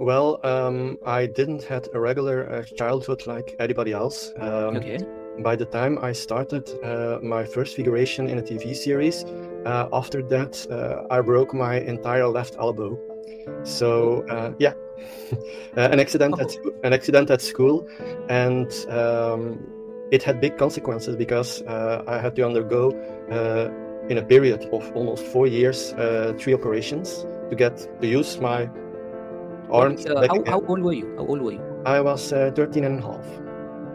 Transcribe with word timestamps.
Well, 0.00 0.40
um, 0.44 0.98
I 1.06 1.26
didn't 1.26 1.62
had 1.62 1.88
a 1.94 2.00
regular 2.00 2.50
uh, 2.50 2.62
childhood 2.76 3.26
like 3.26 3.54
anybody 3.58 3.92
else. 3.92 4.32
Um, 4.38 4.76
Okay. 4.76 4.98
By 5.42 5.56
the 5.56 5.66
time 5.66 5.98
I 5.98 6.12
started 6.12 6.70
uh, 6.84 7.18
my 7.20 7.44
first 7.44 7.74
figuration 7.74 8.28
in 8.28 8.38
a 8.38 8.42
TV 8.42 8.74
series, 8.74 9.24
uh, 9.66 9.88
after 9.92 10.22
that 10.22 10.64
uh, 10.70 11.12
I 11.12 11.20
broke 11.22 11.52
my 11.52 11.80
entire 11.80 12.28
left 12.28 12.54
elbow. 12.56 12.96
So 13.64 14.24
uh, 14.30 14.52
yeah, 14.58 14.74
Uh, 15.76 15.88
an 15.90 15.98
accident 15.98 16.38
at 16.38 16.56
an 16.84 16.92
accident 16.92 17.28
at 17.28 17.42
school, 17.42 17.84
and 18.28 18.70
um, 18.88 19.58
it 20.12 20.22
had 20.22 20.40
big 20.40 20.56
consequences 20.56 21.16
because 21.16 21.62
uh, 21.62 22.04
I 22.06 22.18
had 22.18 22.36
to 22.36 22.46
undergo 22.46 22.92
uh, 23.28 23.68
in 24.08 24.18
a 24.18 24.22
period 24.22 24.68
of 24.72 24.92
almost 24.94 25.24
four 25.24 25.48
years 25.48 25.92
uh, 25.94 26.32
three 26.38 26.54
operations 26.54 27.26
to 27.50 27.56
get 27.56 27.76
to 28.00 28.06
use 28.06 28.38
my 28.40 28.70
arms. 29.74 30.06
Uh, 30.06 30.26
how, 30.28 30.44
how 30.46 30.60
old 30.66 30.80
were 30.80 30.92
you? 30.92 31.14
How 31.16 31.26
old 31.26 31.40
were 31.42 31.52
you? 31.52 31.62
I 31.86 32.00
was 32.00 32.32
uh, 32.32 32.50
13 32.54 32.84
and 32.84 32.98
a 32.98 33.02
half. 33.02 33.24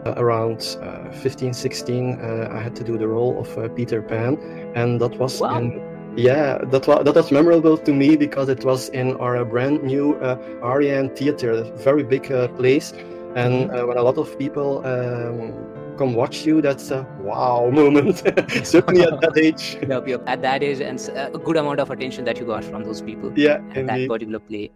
Uh, 0.06 0.14
around 0.16 0.78
uh, 0.80 1.10
15, 1.12 1.52
16, 1.52 2.18
uh, 2.20 2.48
I 2.50 2.58
had 2.58 2.74
to 2.76 2.82
do 2.84 2.96
the 2.96 3.06
role 3.06 3.38
of 3.38 3.58
uh, 3.58 3.68
Peter 3.68 4.00
Pan, 4.00 4.38
and 4.74 4.98
that 5.00 5.18
was 5.18 5.40
Wow. 5.40 5.58
in 5.58 5.78
yeah, 6.16 6.58
that 6.72 6.88
was 6.88 7.04
that 7.04 7.14
was 7.14 7.30
memorable 7.30 7.76
to 7.76 7.92
me 7.92 8.16
because 8.16 8.48
it 8.48 8.64
was 8.64 8.88
in 8.90 9.14
our 9.16 9.36
uh, 9.36 9.44
brand 9.44 9.82
new 9.84 10.14
uh, 10.16 10.36
Ariane 10.64 11.10
Theater, 11.14 11.50
a 11.52 11.64
very 11.84 12.02
big 12.02 12.32
uh, 12.32 12.48
place, 12.48 12.92
and 13.36 13.70
uh, 13.70 13.84
when 13.84 13.96
a 13.98 14.02
lot 14.02 14.16
of 14.18 14.38
people 14.38 14.82
um, 14.86 15.52
come 15.98 16.14
watch 16.14 16.46
you, 16.46 16.62
that's 16.62 16.90
a 16.90 17.06
wow 17.20 17.68
moment. 17.80 18.22
Certainly 18.64 19.02
at 19.04 19.20
that 19.20 19.36
age. 19.36 19.76
Yep, 19.88 20.08
yep. 20.08 20.22
At 20.26 20.40
that 20.42 20.62
age, 20.62 20.80
and 20.80 20.98
a 21.14 21.38
good 21.38 21.56
amount 21.58 21.78
of 21.78 21.90
attention 21.90 22.24
that 22.24 22.38
you 22.40 22.46
got 22.46 22.64
from 22.64 22.84
those 22.84 23.02
people 23.02 23.30
Yeah, 23.36 23.60
at 23.76 23.86
that 23.86 24.08
particular 24.08 24.40
play. 24.40 24.70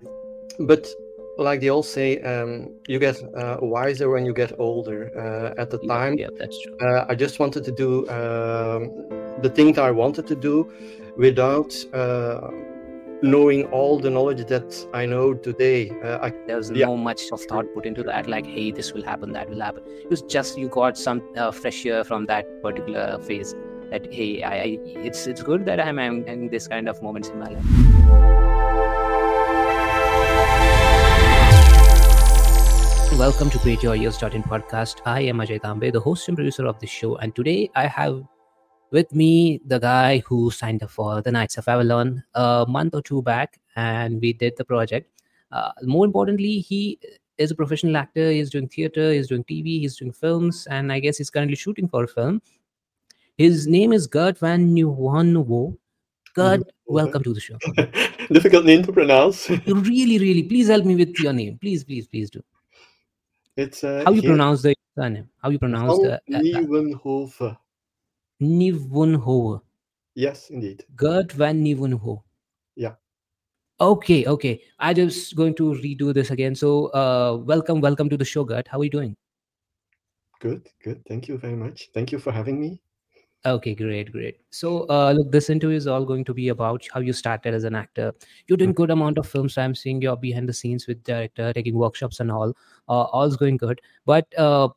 But 0.58 0.88
like 1.36 1.60
they 1.60 1.68
all 1.68 1.82
say, 1.82 2.18
um, 2.20 2.70
you 2.86 2.98
get 2.98 3.20
uh, 3.36 3.56
wiser 3.60 4.08
when 4.10 4.24
you 4.24 4.32
get 4.32 4.52
older. 4.58 5.10
Uh, 5.16 5.60
at 5.60 5.70
the 5.70 5.78
Yep, 5.82 5.88
time, 5.88 6.14
yep, 6.18 6.30
that's 6.38 6.56
true. 6.62 6.76
uh, 6.80 7.06
I 7.08 7.14
just 7.14 7.38
wanted 7.40 7.64
to 7.64 7.72
do 7.72 8.08
um, 8.08 8.92
the 9.42 9.50
things 9.52 9.78
I 9.78 9.90
wanted 9.90 10.26
to 10.28 10.36
do 10.36 10.70
without 11.16 11.74
uh, 11.92 12.50
knowing 13.22 13.64
all 13.72 13.98
the 13.98 14.10
knowledge 14.10 14.46
that 14.46 14.86
I 14.92 15.06
know 15.06 15.34
today. 15.34 15.90
Uh, 16.04 16.18
I, 16.26 16.32
There 16.46 16.56
was 16.56 16.70
yeah. 16.70 16.86
no 16.86 16.96
much 16.96 17.22
of 17.32 17.40
thought 17.42 17.66
put 17.74 17.84
into 17.86 18.02
that, 18.04 18.28
like, 18.28 18.46
hey, 18.46 18.70
this 18.70 18.92
will 18.92 19.02
happen, 19.02 19.32
that 19.32 19.48
will 19.50 19.60
happen. 19.60 19.82
It 19.86 20.10
was 20.10 20.22
just 20.22 20.56
you 20.58 20.68
got 20.68 20.96
some 20.96 21.20
uh, 21.36 21.50
fresh 21.50 21.84
air 21.86 22.04
from 22.04 22.26
that 22.26 22.46
particular 22.62 23.18
phase. 23.20 23.54
That 23.90 24.12
hey, 24.12 24.42
I, 24.42 24.54
I 24.54 24.78
it's 25.08 25.26
it's 25.26 25.42
good 25.42 25.66
that 25.66 25.80
I'm 25.80 25.98
having 25.98 26.48
this 26.48 26.68
kind 26.68 26.88
of 26.88 27.02
moments 27.02 27.28
in 27.28 27.38
my 27.38 27.50
life. 27.50 28.53
Welcome 33.18 33.48
to 33.50 33.60
Create 33.60 33.80
Your 33.80 33.94
Years 33.94 34.20
in 34.22 34.42
podcast. 34.42 35.00
I 35.06 35.20
am 35.20 35.38
Ajay 35.38 35.60
Tambe, 35.60 35.92
the 35.92 36.00
host 36.00 36.26
and 36.26 36.36
producer 36.36 36.66
of 36.66 36.80
this 36.80 36.90
show, 36.90 37.14
and 37.18 37.32
today 37.32 37.70
I 37.76 37.86
have 37.86 38.24
with 38.90 39.14
me 39.14 39.60
the 39.64 39.78
guy 39.78 40.18
who 40.26 40.50
signed 40.50 40.82
up 40.82 40.90
for 40.90 41.22
the 41.22 41.30
Knights 41.30 41.56
of 41.56 41.68
Avalon 41.68 42.24
a 42.34 42.66
month 42.68 42.92
or 42.92 43.02
two 43.02 43.22
back, 43.22 43.60
and 43.76 44.20
we 44.20 44.32
did 44.32 44.54
the 44.56 44.64
project. 44.64 45.12
Uh, 45.52 45.70
more 45.84 46.04
importantly, 46.04 46.58
he 46.58 46.98
is 47.38 47.52
a 47.52 47.54
professional 47.54 47.96
actor. 47.96 48.32
He's 48.32 48.50
doing 48.50 48.68
theater, 48.68 49.12
he's 49.12 49.28
doing 49.28 49.44
TV, 49.44 49.78
he's 49.78 49.96
doing 49.96 50.12
films, 50.12 50.66
and 50.68 50.92
I 50.92 50.98
guess 50.98 51.18
he's 51.18 51.30
currently 51.30 51.56
shooting 51.56 51.86
for 51.86 52.02
a 52.02 52.08
film. 52.08 52.42
His 53.38 53.68
name 53.68 53.92
is 53.92 54.08
Geert 54.08 54.38
van 54.38 54.74
Nieuwenhoevo. 54.74 55.76
Geert, 56.34 56.62
welcome 56.86 57.22
to 57.22 57.32
the 57.32 57.40
show. 57.40 57.58
difficult 58.32 58.64
name 58.64 58.82
to 58.82 58.92
pronounce. 58.92 59.48
You 59.50 59.76
really, 59.76 60.18
really, 60.18 60.42
please 60.42 60.66
help 60.66 60.84
me 60.84 60.96
with 60.96 61.16
your 61.20 61.32
name. 61.32 61.58
Please, 61.60 61.84
please, 61.84 62.08
please 62.08 62.28
do. 62.28 62.42
It's 63.56 63.84
uh, 63.84 64.02
How 64.04 64.10
you 64.10 64.20
Geert 64.20 64.32
pronounce 64.32 64.62
the 64.62 64.74
surname? 64.98 65.28
How 65.40 65.50
you 65.50 65.58
pronounce 65.58 65.98
van 65.98 66.02
the 66.02 66.12
uh, 66.34 67.46
uh, 67.46 67.54
Nieuwenhoven. 68.40 69.62
Yes, 70.14 70.50
indeed. 70.50 70.84
Geert 70.96 71.32
van 71.32 71.62
Nieuwenhoeven. 71.62 72.22
Yeah. 72.74 72.96
Okay, 73.78 74.26
okay. 74.26 74.60
I 74.78 74.92
just 74.92 75.36
going 75.36 75.54
to 75.54 75.74
redo 75.74 76.12
this 76.12 76.30
again. 76.30 76.56
So, 76.56 76.86
uh, 76.88 77.36
welcome, 77.44 77.80
welcome 77.80 78.08
to 78.08 78.16
the 78.16 78.24
show, 78.24 78.44
Geert. 78.44 78.66
How 78.68 78.80
are 78.80 78.84
you 78.84 78.90
doing? 78.90 79.16
Good, 80.40 80.68
good. 80.82 81.02
Thank 81.06 81.28
you 81.28 81.38
very 81.38 81.56
much. 81.56 81.90
Thank 81.94 82.10
you 82.10 82.18
for 82.18 82.32
having 82.32 82.60
me. 82.60 82.80
Okay, 83.46 83.74
great, 83.74 84.10
great. 84.10 84.38
So, 84.50 84.86
uh, 84.88 85.12
look, 85.12 85.30
this 85.30 85.50
interview 85.50 85.76
is 85.76 85.86
all 85.86 86.06
going 86.06 86.24
to 86.24 86.32
be 86.32 86.48
about 86.48 86.86
how 86.94 87.00
you 87.00 87.12
started 87.12 87.52
as 87.52 87.64
an 87.64 87.74
actor. 87.74 88.14
You're 88.46 88.56
doing 88.56 88.72
good 88.72 88.90
amount 88.90 89.18
of 89.18 89.28
films. 89.28 89.58
I'm 89.58 89.74
seeing 89.74 90.00
you're 90.00 90.16
behind 90.16 90.48
the 90.48 90.54
scenes 90.54 90.86
with 90.86 91.04
director, 91.04 91.52
taking 91.52 91.74
workshops 91.74 92.20
and 92.20 92.32
all. 92.32 92.54
Uh, 92.88 93.02
all's 93.02 93.36
going 93.36 93.58
good. 93.58 93.82
But 94.06 94.26
uh, 94.38 94.68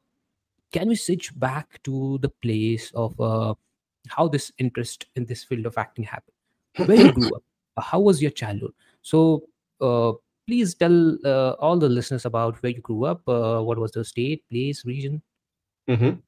can 0.74 0.90
we 0.90 0.96
switch 0.96 1.38
back 1.40 1.82
to 1.84 2.18
the 2.22 2.30
place 2.30 2.92
of 2.94 3.20
uh, 3.22 3.54
how 4.10 4.28
this 4.28 4.52
interest 4.58 5.06
in 5.16 5.26
this 5.26 5.46
field 5.46 5.66
of 5.66 5.78
acting 5.78 6.04
happened? 6.04 6.36
Where 6.76 6.98
you 6.98 7.10
grew 7.10 7.36
up? 7.36 7.44
Uh, 7.78 7.82
How 7.84 8.02
was 8.02 8.22
your 8.22 8.32
childhood? 8.32 8.74
So, 9.02 9.44
uh, 9.80 10.12
please 10.46 10.76
tell 10.76 11.18
uh, 11.26 11.52
all 11.60 11.78
the 11.78 11.88
listeners 11.90 12.26
about 12.26 12.62
where 12.62 12.74
you 12.74 12.82
grew 12.82 13.06
up. 13.06 13.28
Uh, 13.30 13.62
what 13.62 13.78
was 13.78 13.92
the 13.94 14.04
state, 14.04 14.44
place, 14.50 14.84
region? 14.86 15.22
hmm 15.88 16.20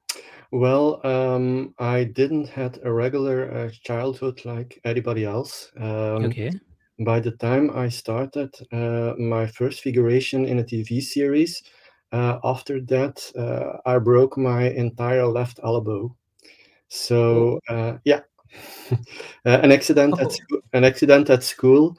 Well, 0.52 1.04
um, 1.06 1.74
I 1.78 2.04
didn't 2.04 2.48
had 2.48 2.80
a 2.82 2.92
regular 2.92 3.50
uh, 3.52 3.70
childhood 3.84 4.44
like 4.44 4.80
anybody 4.84 5.24
else. 5.24 5.70
Um, 5.76 6.24
Okay. 6.26 6.50
By 7.00 7.20
the 7.20 7.32
time 7.32 7.70
I 7.74 7.88
started 7.90 8.54
uh, 8.72 9.14
my 9.18 9.46
first 9.48 9.80
figuration 9.82 10.46
in 10.46 10.58
a 10.60 10.64
TV 10.64 11.00
series, 11.00 11.62
uh, 12.12 12.38
after 12.44 12.80
that 12.82 13.16
uh, 13.36 13.78
I 13.86 13.98
broke 13.98 14.36
my 14.38 14.70
entire 14.70 15.26
left 15.26 15.60
elbow. 15.64 16.14
So 16.88 17.60
uh, 17.68 17.98
yeah, 18.04 18.22
Uh, 19.46 19.60
an 19.62 19.72
accident 19.72 20.18
at 20.20 20.32
Oh. 20.32 20.32
scho- 20.32 20.62
an 20.72 20.84
accident 20.84 21.30
at 21.30 21.42
school, 21.42 21.96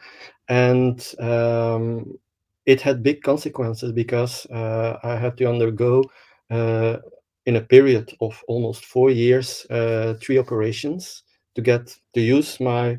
and 0.50 0.98
um, 1.20 2.18
it 2.66 2.82
had 2.82 3.04
big 3.04 3.22
consequences 3.24 3.92
because 3.94 4.46
uh, 4.52 4.98
I 5.04 5.16
had 5.16 5.38
to 5.38 5.46
undergo 5.50 6.04
uh, 6.52 6.98
in 7.46 7.56
a 7.56 7.62
period 7.62 8.14
of 8.22 8.44
almost 8.48 8.86
four 8.86 9.10
years 9.10 9.66
uh, 9.70 10.14
three 10.22 10.38
operations 10.38 11.24
to 11.56 11.62
get 11.62 11.98
to 12.14 12.22
use 12.22 12.60
my 12.60 12.98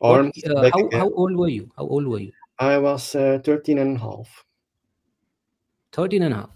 arms 0.00 0.42
uh, 0.44 0.70
how, 0.72 0.88
how 0.92 1.10
old 1.14 1.36
were 1.36 1.48
you? 1.48 1.70
How 1.76 1.86
old 1.86 2.06
were 2.06 2.20
you? 2.20 2.32
I 2.58 2.78
was 2.78 3.14
uh, 3.14 3.38
13 3.44 3.78
and 3.78 3.96
a 3.96 4.00
half. 4.00 4.44
13 5.92 6.22
and 6.22 6.34
a 6.34 6.36
half. 6.36 6.50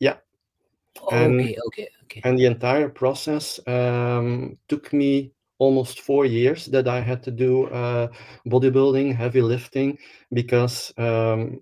Yeah. 0.00 0.16
And- 1.10 1.40
Okay, 1.40 1.56
okay, 1.66 1.88
okay. 2.04 2.20
And 2.24 2.38
the 2.38 2.46
entire 2.46 2.88
process 2.88 3.58
um, 3.66 4.56
took 4.68 4.92
me 4.92 5.32
almost 5.58 6.00
four 6.00 6.24
years 6.26 6.66
that 6.66 6.88
I 6.88 7.00
had 7.00 7.22
to 7.24 7.30
do 7.30 7.66
uh, 7.66 8.08
bodybuilding, 8.46 9.14
heavy 9.14 9.40
lifting, 9.42 9.98
because 10.32 10.92
um, 10.98 11.60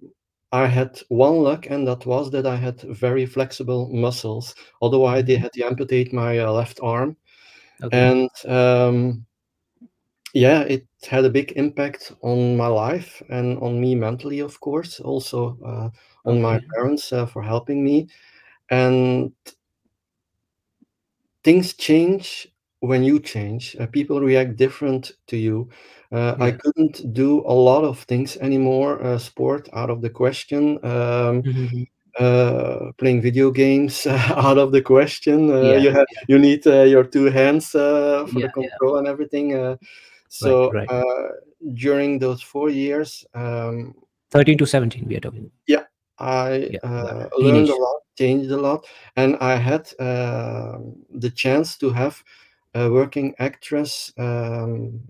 I 0.53 0.67
had 0.67 1.01
one 1.09 1.43
luck, 1.43 1.67
and 1.71 1.87
that 1.87 2.07
was 2.07 2.31
that 2.33 2.47
I 2.47 2.57
had 2.57 2.81
very 2.81 3.25
flexible 3.25 3.89
muscles. 3.93 4.55
Otherwise, 4.83 5.25
they 5.25 5.37
had 5.37 5.53
to 5.53 5.63
amputate 5.63 6.13
my 6.13 6.39
uh, 6.39 6.51
left 6.51 6.81
arm. 6.83 7.17
Okay. 7.83 7.97
And 7.97 8.53
um, 8.53 9.27
yeah, 10.35 10.63
it 10.63 10.87
had 11.09 11.25
a 11.25 11.31
big 11.31 11.53
impact 11.53 12.13
on 12.23 12.57
my 12.57 12.67
life 12.67 13.23
and 13.31 13.59
on 13.59 13.81
me 13.81 13.95
mentally, 13.95 14.41
of 14.41 14.59
course, 14.61 15.01
also 15.01 15.59
uh, 15.65 15.89
on 16.29 16.43
my 16.43 16.61
parents 16.75 17.13
uh, 17.13 17.27
for 17.27 17.43
helping 17.43 17.85
me. 17.85 18.09
And 18.71 19.33
things 21.43 21.75
change 21.75 22.49
when 22.81 23.03
you 23.05 23.21
change. 23.21 23.77
Uh, 23.79 23.87
people 23.87 24.21
react 24.21 24.57
different 24.57 25.13
to 25.29 25.37
you. 25.37 25.69
Uh, 26.13 26.37
I 26.41 26.51
couldn't 26.53 27.13
do 27.13 27.41
a 27.47 27.53
lot 27.55 27.85
of 27.85 28.01
things 28.01 28.37
anymore. 28.39 29.03
Uh, 29.03 29.19
sport 29.19 29.69
out 29.73 29.91
of 29.91 30.01
the 30.03 30.11
question. 30.11 30.79
Um, 30.85 31.43
Mhm. 31.45 31.87
uh, 32.19 32.93
playing 32.99 33.23
video 33.23 33.51
games 33.51 34.07
out 34.47 34.59
of 34.59 34.73
the 34.73 34.83
question. 34.83 35.51
Uh, 35.51 35.63
Yeah, 35.63 35.77
you 35.79 35.91
have 35.91 36.07
you 36.29 36.39
need 36.39 36.67
uh, 36.67 36.83
your 36.83 37.05
two 37.05 37.27
hands 37.27 37.75
uh, 37.75 38.27
for 38.27 38.41
Yeah, 38.41 38.47
the 38.47 38.49
yeah. 38.49 38.53
control 38.53 38.99
and 38.99 39.07
everything. 39.07 39.55
Uh, 39.55 39.77
so 40.29 40.71
right. 40.73 40.91
Uh, 40.91 41.29
during 41.75 42.19
those 42.19 42.43
four 42.43 42.71
years, 42.71 43.25
um, 43.35 43.95
13 44.31 44.59
to 44.59 44.67
17, 44.67 45.07
we 45.09 45.17
are 45.17 45.21
talking. 45.21 45.51
I 46.19 46.69
Yeah, 46.71 46.79
uh, 46.83 47.29
learned 47.39 47.69
a 47.71 47.77
lot, 47.77 48.01
changed 48.19 48.51
a 48.51 48.57
lot, 48.57 48.87
and 49.17 49.37
I 49.41 49.57
had 49.57 49.89
um 49.99 50.95
the 51.11 51.31
chance 51.31 51.79
to 51.79 51.91
have 51.91 52.23
a 52.75 52.91
working 52.91 53.35
actress 53.39 54.13
um, 54.19 55.01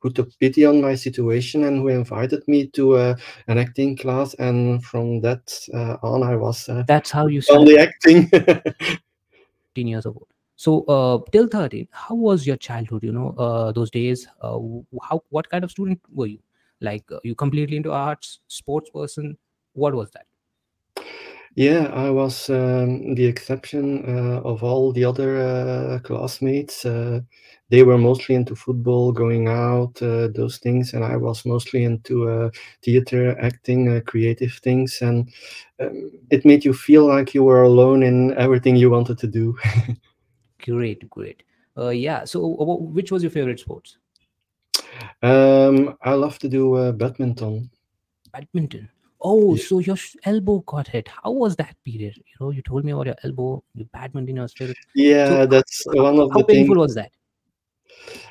who 0.00 0.10
took 0.10 0.28
pity 0.38 0.64
on 0.64 0.80
my 0.80 0.94
situation 0.94 1.64
and 1.64 1.78
who 1.78 1.88
invited 1.88 2.42
me 2.48 2.66
to 2.68 2.96
uh, 2.96 3.14
an 3.48 3.58
acting 3.58 3.96
class. 3.96 4.34
And 4.34 4.84
from 4.84 5.20
that 5.20 5.52
uh, 5.72 5.96
on, 6.02 6.22
I 6.22 6.36
was 6.36 6.68
uh, 6.68 6.82
That's 6.86 7.10
how 7.10 7.26
you 7.26 7.42
only 7.50 7.78
acting. 7.78 8.28
Ten 9.74 9.86
years 9.86 10.06
old. 10.06 10.26
So, 10.56 10.84
uh, 10.84 11.18
till 11.32 11.48
13, 11.48 11.88
how 11.90 12.14
was 12.14 12.46
your 12.46 12.56
childhood? 12.56 13.02
You 13.02 13.12
know, 13.12 13.34
uh, 13.38 13.72
those 13.72 13.90
days, 13.90 14.28
uh, 14.42 14.58
how, 15.02 15.24
what 15.30 15.48
kind 15.48 15.64
of 15.64 15.70
student 15.70 16.00
were 16.12 16.26
you? 16.26 16.38
Like, 16.80 17.08
you 17.24 17.34
completely 17.34 17.76
into 17.76 17.90
arts, 17.90 18.40
sports 18.48 18.90
person, 18.90 19.38
what 19.72 19.94
was 19.94 20.10
that 20.10 20.26
yeah, 21.54 21.88
I 21.92 22.08
was 22.10 22.48
um, 22.48 23.14
the 23.14 23.26
exception 23.26 24.04
uh, 24.08 24.40
of 24.40 24.62
all 24.62 24.92
the 24.92 25.04
other 25.04 25.38
uh, 25.38 25.98
classmates. 26.00 26.84
Uh, 26.84 27.20
they 27.68 27.82
were 27.82 27.98
mostly 27.98 28.34
into 28.34 28.54
football, 28.54 29.12
going 29.12 29.48
out, 29.48 30.00
uh, 30.02 30.28
those 30.28 30.58
things, 30.58 30.92
and 30.94 31.04
I 31.04 31.16
was 31.16 31.44
mostly 31.44 31.84
into 31.84 32.28
uh, 32.28 32.50
theater, 32.82 33.38
acting, 33.40 33.96
uh, 33.96 34.00
creative 34.00 34.52
things, 34.62 35.00
and 35.02 35.30
um, 35.80 36.10
it 36.30 36.44
made 36.44 36.64
you 36.64 36.72
feel 36.72 37.06
like 37.06 37.34
you 37.34 37.44
were 37.44 37.62
alone 37.62 38.02
in 38.02 38.36
everything 38.38 38.76
you 38.76 38.90
wanted 38.90 39.18
to 39.18 39.26
do. 39.26 39.56
great 40.64 41.10
great 41.10 41.42
yeah 41.90 42.24
so 42.24 42.54
which 42.92 43.10
was 43.10 43.20
your 43.20 43.32
favorite 43.32 43.58
sports 43.58 43.98
um, 45.22 45.96
I 46.02 46.14
love 46.14 46.38
to 46.40 46.48
do 46.48 46.92
badminton. 46.92 47.68
Badminton. 48.32 48.88
Oh, 49.22 49.54
so 49.56 49.78
your 49.78 49.96
elbow 50.24 50.58
got 50.60 50.88
hit. 50.88 51.08
How 51.08 51.30
was 51.30 51.56
that 51.56 51.76
period? 51.84 52.16
You 52.16 52.34
know, 52.40 52.50
you 52.50 52.62
told 52.62 52.84
me 52.84 52.92
about 52.92 53.06
your 53.06 53.16
elbow, 53.22 53.62
your 53.74 53.86
badminton, 53.92 54.36
your 54.36 54.48
favorite. 54.48 54.76
Yeah, 54.94 55.28
So 55.28 55.46
that's 55.46 55.86
how, 55.86 56.02
one 56.02 56.18
of 56.18 56.32
how 56.32 56.38
the 56.38 56.44
painful 56.44 56.76
was 56.76 56.94
that? 56.96 57.12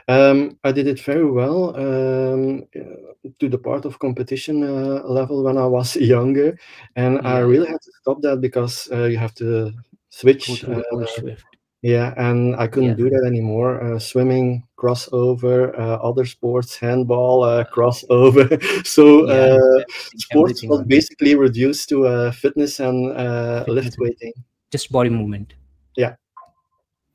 Um, 0.08 0.60
I 0.64 0.72
did 0.72 0.88
it 0.88 1.00
very 1.00 1.30
well 1.30 1.76
um, 1.78 2.66
uh, 2.76 3.30
to 3.40 3.48
the 3.50 3.58
part 3.58 3.86
of 3.86 4.00
competition 4.00 4.64
uh, 4.64 5.04
level 5.06 5.44
when 5.44 5.58
I 5.58 5.66
was 5.66 5.96
younger, 6.16 6.58
and 6.96 7.26
I 7.26 7.40
really 7.40 7.68
had 7.68 7.82
to 7.82 7.92
stop 8.02 8.22
that 8.24 8.42
because 8.42 8.90
uh, 8.92 9.06
you 9.06 9.18
have 9.18 9.34
to 9.36 9.72
switch. 10.10 10.64
Uh, 10.66 10.82
shift. 11.06 11.46
Yeah, 11.82 12.14
and 12.18 12.56
I 12.56 12.68
couldn't 12.68 12.96
do 12.96 13.10
that 13.10 13.24
anymore. 13.26 13.82
Uh, 13.82 14.00
swimming, 14.00 14.68
crossover, 14.78 15.74
uh, 15.78 15.96
other 16.02 16.26
sports, 16.26 16.76
handball, 16.78 17.44
uh, 17.44 17.64
crossover. 17.64 18.46
so 18.86 19.28
yeah, 19.28 19.58
uh, 19.58 19.84
sports 20.18 20.64
was 20.64 20.84
basically 20.84 21.36
reduced 21.36 21.90
to 21.90 22.06
uh, 22.08 22.32
fitness 22.32 22.80
and 22.80 23.12
uh, 23.18 23.66
lift 23.68 23.98
weighting. 23.98 24.34
just 24.72 24.92
body 24.92 25.10
movement. 25.10 25.54
Yeah. 25.98 26.16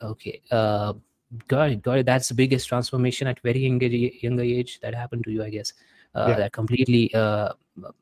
Okay. 0.03 0.43
Uh, 0.51 0.95
got 1.49 1.71
it. 1.71 1.83
Got 1.83 1.99
it. 1.99 2.07
That's 2.07 2.29
the 2.29 2.35
biggest 2.35 2.69
transformation 2.69 3.27
at 3.29 3.41
very 3.41 3.61
younger 3.61 3.87
younger 3.87 4.43
age 4.43 4.81
that 4.81 4.95
happened 4.95 5.25
to 5.25 5.31
you, 5.31 5.45
I 5.45 5.51
guess. 5.51 5.73
Uh, 6.15 6.27
Yeah. 6.29 6.37
that 6.37 6.53
completely, 6.53 7.15
uh, 7.15 7.53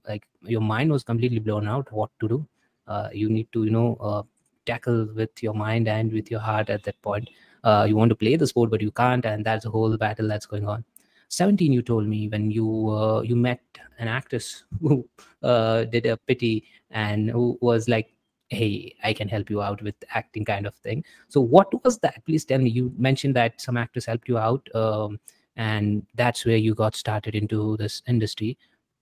like 0.08 0.26
your 0.42 0.60
mind 0.60 0.90
was 0.90 1.02
completely 1.04 1.40
blown 1.40 1.66
out. 1.68 1.92
What 1.92 2.10
to 2.20 2.28
do? 2.28 2.46
Uh, 2.86 3.08
you 3.12 3.28
need 3.28 3.48
to, 3.52 3.64
you 3.64 3.70
know, 3.70 3.96
uh, 4.00 4.22
tackle 4.66 5.08
with 5.14 5.42
your 5.42 5.54
mind 5.54 5.88
and 5.88 6.12
with 6.12 6.30
your 6.30 6.40
heart 6.40 6.70
at 6.70 6.82
that 6.84 7.00
point. 7.02 7.28
Uh, 7.62 7.86
you 7.88 7.96
want 7.96 8.10
to 8.10 8.16
play 8.16 8.36
the 8.36 8.46
sport, 8.46 8.70
but 8.70 8.82
you 8.82 8.90
can't, 8.90 9.24
and 9.24 9.44
that's 9.44 9.64
a 9.64 9.70
whole 9.70 9.96
battle 9.96 10.28
that's 10.28 10.46
going 10.46 10.66
on. 10.66 10.84
17 11.28 11.72
you 11.72 11.82
told 11.82 12.06
me 12.06 12.28
when 12.28 12.50
you 12.50 12.90
uh, 12.90 13.20
you 13.22 13.34
met 13.34 13.60
an 13.98 14.08
actress 14.08 14.64
who 14.80 15.08
uh, 15.42 15.84
did 15.84 16.06
a 16.06 16.16
pity 16.16 16.64
and 16.90 17.30
who 17.30 17.58
was 17.60 17.88
like 17.88 18.14
hey 18.50 18.94
i 19.02 19.12
can 19.12 19.26
help 19.26 19.48
you 19.48 19.62
out 19.62 19.82
with 19.82 19.94
acting 20.10 20.44
kind 20.44 20.66
of 20.66 20.74
thing. 20.76 21.04
So 21.28 21.40
what 21.40 21.82
was 21.84 21.98
that? 22.00 22.24
Please 22.24 22.44
tell 22.44 22.58
me. 22.58 22.70
You 22.70 22.92
mentioned 22.96 23.34
that 23.36 23.60
some 23.60 23.76
actors 23.76 24.04
helped 24.04 24.28
you 24.28 24.38
out 24.38 24.68
um, 24.74 25.18
and 25.56 26.06
that's 26.14 26.44
where 26.44 26.56
you 26.56 26.74
got 26.74 26.94
started 26.94 27.34
into 27.34 27.76
this 27.78 28.02
industry. 28.06 28.58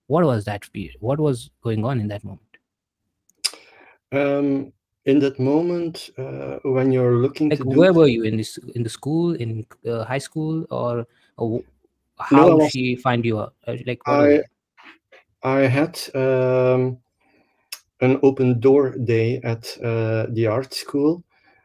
What 0.06 0.24
was 0.24 0.44
that 0.44 0.64
what 1.00 1.18
was 1.18 1.50
going 1.62 1.84
on 1.84 2.00
in 2.00 2.08
that 2.08 2.24
moment? 2.24 2.56
Um, 4.12 4.72
in 5.04 5.18
that 5.18 5.38
moment, 5.38 6.10
uh, 6.16 6.58
when 6.62 6.92
you're 6.92 7.16
looking 7.16 7.50
like 7.50 7.60
where 7.64 7.92
were 7.92 8.06
you? 8.06 8.22
In 8.22 8.36
this 8.36 8.58
in 8.74 8.82
the 8.82 8.90
school? 8.90 9.34
In 9.34 9.66
uh, 9.86 10.04
high 10.04 10.18
school? 10.18 10.64
Or, 10.70 11.06
or 11.36 11.50
no, 11.50 11.64
how 12.18 12.56
was 12.56 12.70
she 12.70 12.94
find 12.96 13.24
you 13.24 13.40
out? 13.40 13.54
Uh, 13.66 13.76
like 13.86 14.00
I 14.06 14.42
I 15.42 15.60
had 15.60 15.98
um, 16.14 16.98
an 18.00 18.20
open 18.22 18.60
door 18.60 18.90
day 18.90 19.40
at 19.42 19.76
uh, 19.82 20.26
the 20.30 20.46
art 20.46 20.72
school, 20.72 21.24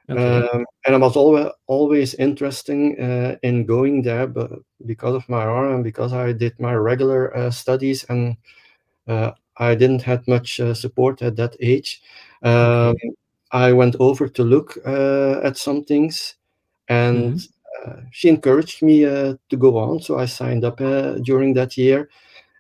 okay. 0.09 0.47
um, 0.47 0.65
and 0.87 0.95
I 0.95 0.97
was 0.97 1.15
always 1.15 1.51
always 1.67 2.15
interesting 2.15 2.99
uh, 2.99 3.35
in 3.43 3.65
going 3.65 4.01
there, 4.01 4.25
but 4.25 4.49
because 4.87 5.13
of 5.13 5.29
my 5.29 5.45
arm 5.45 5.75
and 5.75 5.83
because 5.83 6.11
I 6.11 6.33
did 6.33 6.59
my 6.59 6.73
regular 6.73 7.37
uh, 7.37 7.51
studies 7.51 8.03
and 8.09 8.35
uh, 9.07 9.33
I 9.57 9.75
didn't 9.75 10.01
have 10.01 10.27
much 10.27 10.59
uh, 10.59 10.73
support 10.73 11.21
at 11.21 11.35
that 11.35 11.55
age. 11.59 12.01
Um, 12.41 12.95
okay 12.97 13.13
I 13.65 13.73
went 13.73 13.95
over 13.99 14.27
to 14.29 14.43
look 14.43 14.77
uh, 14.85 15.41
at 15.43 15.57
some 15.57 15.83
things, 15.83 16.35
and 16.89 17.33
hmm 17.33 17.37
uh, 17.85 18.01
she 18.11 18.29
encouraged 18.29 18.81
me 18.83 19.05
uh, 19.05 19.35
to 19.49 19.57
go 19.57 19.77
on. 19.77 20.01
So 20.01 20.17
I 20.19 20.25
signed 20.27 20.63
up 20.65 20.81
uh, 20.81 21.19
during 21.29 21.53
that 21.55 21.77
year, 21.77 22.09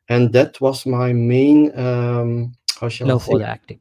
and 0.09 0.33
that 0.33 0.59
was 0.61 0.85
my 0.85 1.13
main, 1.13 1.59
um, 1.77 2.53
how 2.79 2.89
shall 2.89 3.09
I 3.11 3.17
say? 3.17 3.25
for 3.25 3.39
the 3.39 3.47
acting 3.47 3.79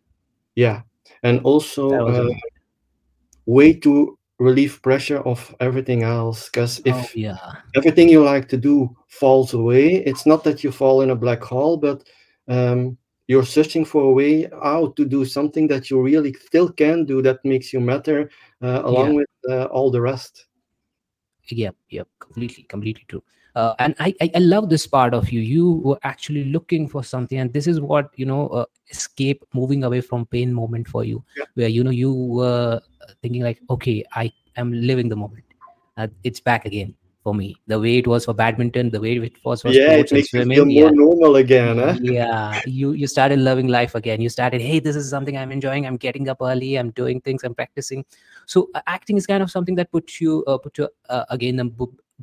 Yeah, 0.57 0.83
and 1.23 1.41
also 1.45 1.91
uh, 2.07 2.31
way 3.47 3.73
to 3.81 4.19
relieve 4.39 4.81
pressure 4.83 5.19
of 5.21 5.55
everything 5.61 6.03
else. 6.03 6.49
Because 6.51 6.81
oh 6.87 6.91
if 6.91 7.15
yeah 7.15 7.53
everything 7.77 8.09
you 8.09 8.23
like 8.25 8.49
to 8.49 8.57
do 8.57 8.95
falls 9.09 9.55
away, 9.55 9.97
it's 10.05 10.27
not 10.27 10.45
that 10.45 10.65
you 10.65 10.73
fall 10.73 11.03
in 11.03 11.11
a 11.11 11.17
black 11.17 11.43
hole, 11.43 11.77
but 11.77 12.05
um, 12.49 12.97
you're 13.29 13.45
searching 13.45 13.85
for 13.85 14.03
a 14.05 14.13
way 14.13 14.49
out 14.63 14.97
to 14.97 15.05
do 15.05 15.25
something 15.25 15.67
that 15.69 15.91
you 15.91 16.01
really 16.01 16.33
still 16.35 16.71
can 16.73 17.05
do 17.05 17.23
that 17.23 17.45
makes 17.45 17.73
you 17.73 17.81
matter, 17.81 18.31
uh, 18.63 18.83
yeah 18.85 18.85
along 18.85 19.15
with 19.17 19.29
uh, 19.51 19.65
all 19.65 19.91
the 19.91 20.01
rest. 20.01 20.47
yeah 21.51 21.71
yeah 21.91 22.03
completely, 22.19 22.65
completely 22.65 23.05
true. 23.09 23.23
Uh, 23.55 23.75
and 23.79 23.95
I, 23.99 24.15
I, 24.21 24.31
I 24.35 24.39
love 24.41 24.69
this 24.69 24.87
part 24.87 25.15
of 25.15 25.31
you. 25.33 25.41
You 25.41 25.81
were 25.83 25.99
actually 26.03 26.45
looking 26.45 26.89
for 26.89 27.03
something, 27.03 27.39
and 27.39 27.53
this 27.53 27.67
is 27.67 27.81
what 27.81 28.11
you 28.17 28.27
know, 28.27 28.49
uh, 28.49 28.67
escape, 28.91 29.45
moving 29.55 29.83
away 29.85 30.03
from 30.03 30.27
pain 30.27 30.53
moment 30.53 30.87
for 30.89 31.05
you, 31.05 31.25
Yeah. 31.37 31.45
where 31.55 31.69
you 31.69 31.83
know 31.83 31.91
you 31.91 32.13
were 32.13 32.81
thinking 33.23 33.43
like, 33.43 33.61
okay, 33.71 34.05
I 34.13 34.31
am 34.57 34.73
living 34.73 35.09
the 35.09 35.17
moment. 35.17 35.45
It's 36.23 36.41
back 36.41 36.67
again 36.67 36.95
for 37.27 37.35
me. 37.35 37.49
The 37.67 37.79
way 37.85 37.95
it 37.99 38.07
was 38.13 38.25
for 38.29 38.35
badminton, 38.41 38.91
the 38.97 39.01
way 39.05 39.17
it 39.17 39.45
was 39.45 39.63
for 39.63 39.73
Yeah, 39.73 39.93
it 40.03 40.07
sports 40.07 40.13
and 40.13 40.25
makes 40.25 40.33
you 40.33 40.45
feel 40.53 40.65
swimming. 40.65 40.71
more 40.79 40.91
Yeah, 40.91 40.91
normal 41.03 41.37
again, 41.45 41.79
yeah 42.13 42.61
you 42.79 42.93
you 43.01 43.07
started 43.15 43.41
loving 43.49 43.69
life 43.77 43.95
again. 44.01 44.21
You 44.27 44.31
started 44.37 44.61
hey 44.69 44.79
this 44.87 44.97
is 45.03 45.11
something 45.17 45.37
i'm 45.43 45.53
enjoying. 45.59 45.87
I'm 45.91 45.99
getting 46.07 46.29
up 46.35 46.45
early. 46.51 46.71
I'm 46.83 46.91
doing 47.03 47.21
things. 47.29 47.45
I'm 47.49 47.55
practicing. 47.61 48.05
So 48.55 48.69
uh, 48.75 48.83
acting 48.97 49.17
is 49.23 49.27
kind 49.33 49.43
of 49.47 49.51
something 49.57 49.81
that 49.83 49.91
puts 49.99 50.21
you 50.27 50.33
uh, 50.47 50.59
put 50.67 50.79
you 50.83 50.89
uh, 51.09 51.25
again 51.37 51.61
a 51.67 51.69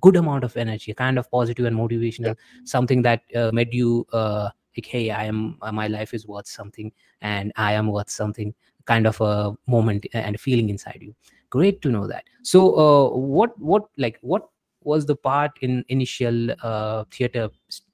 good 0.07 0.15
amount 0.23 0.43
of 0.49 0.57
energy 0.65 0.93
kind 1.05 1.19
of 1.23 1.29
positive 1.37 1.65
and 1.71 1.77
Yeah. 1.77 1.85
motivational 1.85 2.35
something 2.75 3.03
that 3.09 3.21
uh, 3.41 3.49
made 3.61 3.73
you 3.79 3.89
uh, 4.21 4.49
like 4.77 4.87
hey 4.93 5.03
i 5.21 5.23
am 5.31 5.41
uh, 5.61 5.71
my 5.81 5.87
life 5.95 6.13
is 6.19 6.25
worth 6.33 6.47
something 6.53 6.91
and 7.33 7.53
i 7.67 7.73
am 7.81 7.91
worth 7.97 8.09
something 8.19 8.55
kind 8.91 9.07
of 9.11 9.19
a 9.21 9.33
moment 9.67 10.05
and 10.13 10.39
feeling 10.39 10.69
inside 10.69 10.99
you. 11.01 11.13
Great 11.49 11.81
to 11.83 11.89
know 11.89 12.07
that. 12.07 12.23
So 12.41 12.59
uh, 12.85 13.17
what 13.17 13.57
what 13.59 13.83
like 13.97 14.17
what 14.21 14.47
was 14.85 15.05
the 15.05 15.15
part 15.15 15.51
in 15.61 15.83
initial 15.89 16.51
uh, 16.61 17.03
theater 17.11 17.49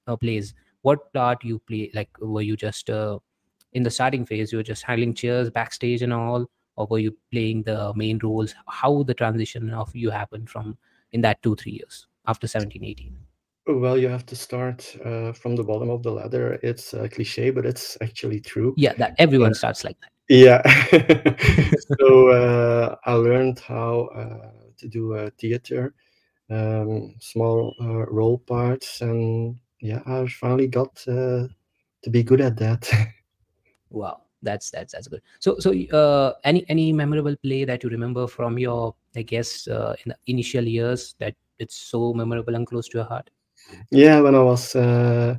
uh, 0.08 0.16
plays 0.16 0.54
what 0.82 1.12
part 1.14 1.44
you 1.44 1.60
play 1.60 1.92
like 1.94 2.10
were 2.20 2.42
you 2.42 2.56
just 2.56 2.90
uh, 2.90 3.18
in 3.74 3.84
the 3.84 3.90
starting 3.90 4.26
phase 4.26 4.52
you 4.52 4.58
were 4.58 4.64
just 4.64 4.84
handling 4.84 5.14
chairs 5.14 5.50
backstage 5.50 6.02
and 6.02 6.14
all 6.14 6.46
or 6.76 6.88
were 6.88 7.00
you 7.00 7.16
playing 7.32 7.64
the 7.64 7.94
main 7.96 8.20
roles 8.24 8.56
how 8.68 9.04
the 9.04 9.14
transition 9.14 9.70
of 9.72 9.94
you 9.96 10.10
happened 10.10 10.50
from 10.50 10.78
in 11.12 11.22
that 11.22 11.42
two 11.42 11.56
three 11.56 11.74
years 11.74 12.08
after 12.28 12.48
17 12.48 12.84
18 12.84 13.18
Well, 13.68 13.98
you 14.00 14.08
have 14.10 14.26
to 14.26 14.36
start 14.36 14.96
uh, 15.06 15.32
from 15.32 15.56
the 15.56 15.64
bottom 15.64 15.90
of 15.92 16.02
the 16.02 16.12
ladder. 16.12 16.58
It's 16.64 16.94
a 16.94 17.08
cliche, 17.08 17.52
but 17.52 17.66
it's 17.68 17.98
actually 18.02 18.40
true. 18.42 18.74
yeah 18.78 18.94
that 18.98 19.12
Uh, 19.12 19.16
everyone 19.26 19.54
starts 19.54 19.84
like 19.84 19.98
that 20.02 20.12
yeah. 20.30 20.62
so 22.00 22.30
uh, 22.30 22.96
I 23.06 23.14
learned 23.14 23.60
how 23.60 24.10
uh, 24.16 24.52
to 24.78 24.88
do 24.88 25.16
uh, 25.16 25.30
theater, 25.40 25.94
um, 26.50 27.16
small 27.20 27.76
uh, 27.82 28.06
role 28.08 28.40
parts, 28.40 29.02
and 29.02 29.58
yeah, 29.82 30.02
I 30.06 30.28
finally 30.28 30.68
got 30.68 31.04
uh, 31.08 31.48
to 32.04 32.10
be 32.10 32.24
good 32.24 32.42
at 32.42 32.58
that. 32.58 32.90
wow 33.90 34.22
that's 34.42 34.72
that's 34.72 34.94
that's 34.94 35.08
good. 35.08 35.22
So 35.40 35.60
so 35.60 35.74
uh, 35.74 36.34
any 36.44 36.66
any 36.70 36.94
memorable 36.94 37.36
play 37.44 37.66
that 37.66 37.84
you 37.84 37.90
remember 37.90 38.28
from 38.28 38.58
your 38.58 38.96
i 39.16 39.22
guess 39.22 39.68
uh, 39.68 39.96
in 40.06 40.10
the 40.10 40.16
initial 40.28 40.64
years 40.64 41.16
that 41.20 41.36
it's 41.60 41.76
so 41.76 42.14
memorable 42.14 42.56
and 42.56 42.66
close 42.66 42.88
to 42.90 43.00
your 43.00 43.08
heart? 43.08 43.30
Yeah, 43.92 44.22
when 44.22 44.36
I 44.36 44.42
was 44.42 44.76
uh, 44.76 45.36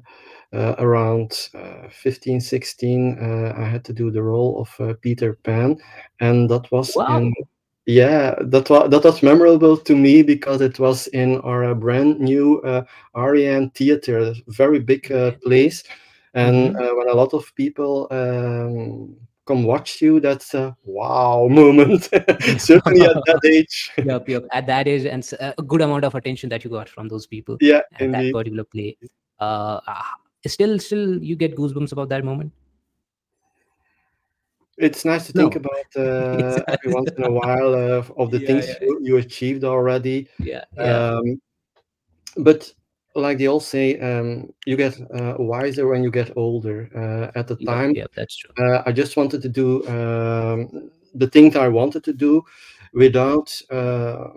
uh, 0.53 0.75
around 0.79 1.49
uh, 1.55 1.89
15, 1.91 2.41
16, 2.41 3.19
uh, 3.19 3.55
I 3.57 3.65
had 3.65 3.85
to 3.87 3.93
do 3.93 4.11
the 4.11 4.23
role 4.23 4.61
of 4.61 4.89
uh, 4.89 4.95
Peter 5.01 5.39
Pan, 5.43 5.79
and 6.21 6.49
that 6.51 6.71
was 6.71 6.95
wow. 6.95 7.17
in 7.17 7.33
Yeah, 7.87 8.35
that 8.41 8.69
was 8.69 8.91
that 8.91 9.05
was 9.05 9.23
memorable 9.23 9.77
to 9.77 9.97
me 9.97 10.23
because 10.23 10.61
it 10.61 10.79
was 10.79 11.07
in 11.09 11.41
our 11.41 11.65
uh, 11.65 11.75
brand 11.75 12.21
new 12.21 12.61
uh, 12.61 12.85
Ariane 13.17 13.71
Theater, 13.71 14.35
very 14.49 14.79
big 14.79 15.11
uh, 15.11 15.33
place, 15.43 15.83
and 16.35 16.75
Mhm. 16.75 16.81
uh, 16.81 16.95
when 16.95 17.09
a 17.09 17.15
lot 17.15 17.33
of 17.33 17.53
people 17.57 18.07
um, 18.11 19.17
come 19.47 19.65
watch 19.65 20.01
you, 20.03 20.21
that's 20.21 20.55
a 20.55 20.77
wow 20.85 21.49
moment. 21.49 22.05
Certainly 22.61 23.07
at 23.07 23.17
that 23.27 23.41
age. 23.45 23.91
Yup, 24.05 24.29
yup. 24.29 24.45
At 24.53 24.67
that 24.67 24.87
age, 24.87 25.07
and 25.07 25.29
a 25.41 25.63
good 25.63 25.81
amount 25.81 26.05
of 26.05 26.15
attention 26.15 26.49
that 26.51 26.63
you 26.63 26.71
got 26.71 26.89
from 26.89 27.09
those 27.09 27.27
people 27.27 27.57
yeah, 27.61 27.81
at 27.99 28.13
that 28.13 28.33
particular 28.33 28.65
play. 28.65 28.97
Uh, 29.41 29.81
ah, 29.89 30.15
still, 30.47 30.79
still, 30.79 31.23
you 31.23 31.35
get 31.35 31.57
goosebumps 31.57 31.93
about 31.93 32.11
that 32.11 32.25
moment. 32.25 32.53
It's 34.79 35.05
nice 35.05 35.27
to 35.27 35.33
No. 35.35 35.43
think 35.43 35.57
about 35.57 35.87
uh, 35.97 36.63
every 36.73 36.93
once 36.93 37.11
in 37.17 37.25
a 37.25 37.31
while 37.31 37.75
uh, 37.75 38.05
of 38.17 38.31
the 38.31 38.39
Yeah, 38.41 38.47
things 38.47 38.67
yeah. 38.69 38.75
you, 38.81 38.99
you 39.03 39.17
achieved 39.19 39.65
already. 39.65 40.29
Yeah, 40.39 40.65
yeah, 40.77 41.11
Um, 41.19 41.41
but 42.37 42.73
like 43.15 43.39
they 43.39 43.47
all 43.49 43.61
say, 43.61 43.99
um, 43.99 44.53
you 44.67 44.77
get 44.77 44.99
uh, 45.15 45.35
wiser 45.39 45.89
when 45.89 46.03
you 46.05 46.11
get 46.11 46.37
older. 46.37 46.89
Uh, 46.95 47.39
at 47.39 47.49
the 47.49 47.57
yeah, 47.57 47.67
time, 47.67 47.93
yeah. 47.95 48.07
That's 48.15 48.37
true. 48.37 48.51
uh, 48.59 48.83
I 48.87 48.93
just 48.93 49.17
wanted 49.17 49.43
to 49.43 49.49
do 49.49 49.87
um, 49.89 50.91
the 51.15 51.27
things 51.27 51.57
I 51.57 51.69
wanted 51.69 52.05
to 52.05 52.13
do 52.13 52.43
without 52.93 53.51
uh, 53.71 54.29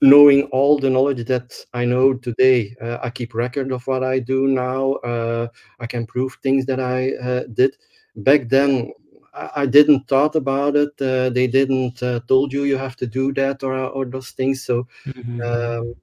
knowing 0.00 0.42
all 0.44 0.78
the 0.78 0.90
knowledge 0.90 1.24
that 1.26 1.54
I 1.72 1.84
know 1.84 2.14
today. 2.14 2.76
Uh, 2.80 2.98
I 3.02 3.10
keep 3.10 3.34
record 3.34 3.72
of 3.72 3.86
what 3.86 4.04
I 4.04 4.18
do 4.18 4.46
now. 4.46 4.94
Uh, 4.96 5.48
I 5.80 5.86
can 5.86 6.06
prove 6.06 6.36
things 6.42 6.66
that 6.66 6.80
I 6.80 7.12
uh, 7.14 7.44
did 7.54 7.76
back 8.16 8.48
then. 8.48 8.92
I, 9.34 9.66
didn't 9.66 10.08
thought 10.08 10.36
about 10.36 10.76
it. 10.76 10.90
Uh, 11.00 11.30
they 11.30 11.46
didn't 11.46 12.02
uh, 12.02 12.20
told 12.28 12.52
you 12.52 12.64
you 12.64 12.76
have 12.76 12.96
to 12.96 13.06
do 13.06 13.32
that 13.34 13.62
or 13.62 13.74
or 13.76 14.04
those 14.04 14.30
things. 14.32 14.64
So 14.64 14.86
Mhm. 15.06 15.42
um, 15.44 15.94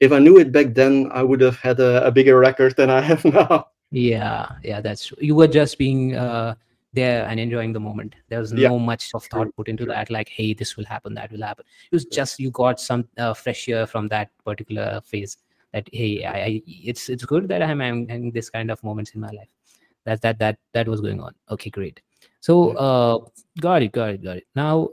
if 0.00 0.12
I 0.12 0.18
knew 0.20 0.38
it 0.38 0.52
back 0.52 0.74
then, 0.74 1.10
I 1.12 1.22
would 1.22 1.40
have 1.42 1.58
had 1.58 1.80
a, 1.80 2.06
a 2.06 2.12
bigger 2.12 2.38
record 2.38 2.76
than 2.76 2.90
I 2.90 3.00
have 3.02 3.24
now. 3.24 3.68
Yeah, 3.90 4.48
yeah, 4.62 4.80
that's. 4.80 5.12
You 5.20 5.34
were 5.36 5.46
just 5.46 5.78
being 5.78 6.16
uh, 6.16 6.54
there 6.92 7.26
and 7.26 7.38
enjoying 7.38 7.72
the 7.72 7.80
moment. 7.80 8.14
There 8.28 8.40
was 8.40 8.52
Yeah, 8.52 8.68
no 8.68 8.78
much 8.78 9.10
of 9.14 9.24
thought 9.24 9.54
put 9.56 9.68
into 9.68 9.86
that, 9.86 10.10
like, 10.10 10.28
hey, 10.28 10.52
this 10.54 10.76
will 10.76 10.84
happen, 10.84 11.14
that 11.14 11.30
will 11.30 11.42
happen. 11.42 11.64
It 11.90 11.94
was 11.94 12.04
just 12.06 12.40
you 12.40 12.50
got 12.50 12.80
some 12.80 13.08
uh, 13.18 13.34
fresh 13.34 13.68
air 13.68 13.86
from 13.86 14.08
that 14.08 14.30
particular 14.44 15.00
phase. 15.04 15.38
That 15.72 15.88
hey, 15.92 16.24
I, 16.24 16.44
I 16.44 16.62
it's 16.66 17.08
it's 17.08 17.24
good 17.24 17.48
that 17.48 17.62
I'm 17.62 17.80
having 17.80 18.30
this 18.32 18.50
kind 18.50 18.70
of 18.70 18.82
moments 18.82 19.12
in 19.14 19.20
my 19.20 19.30
life. 19.30 19.48
That 20.04 20.20
that 20.22 20.38
that 20.38 20.58
that 20.72 20.88
was 20.88 21.00
going 21.00 21.20
on. 21.20 21.34
Okay, 21.50 21.70
great. 21.70 22.00
So 22.44 22.76
uh, 22.76 23.24
got 23.58 23.80
it, 23.82 23.92
got 23.92 24.10
it, 24.10 24.22
got 24.22 24.36
it. 24.36 24.46
Now, 24.54 24.90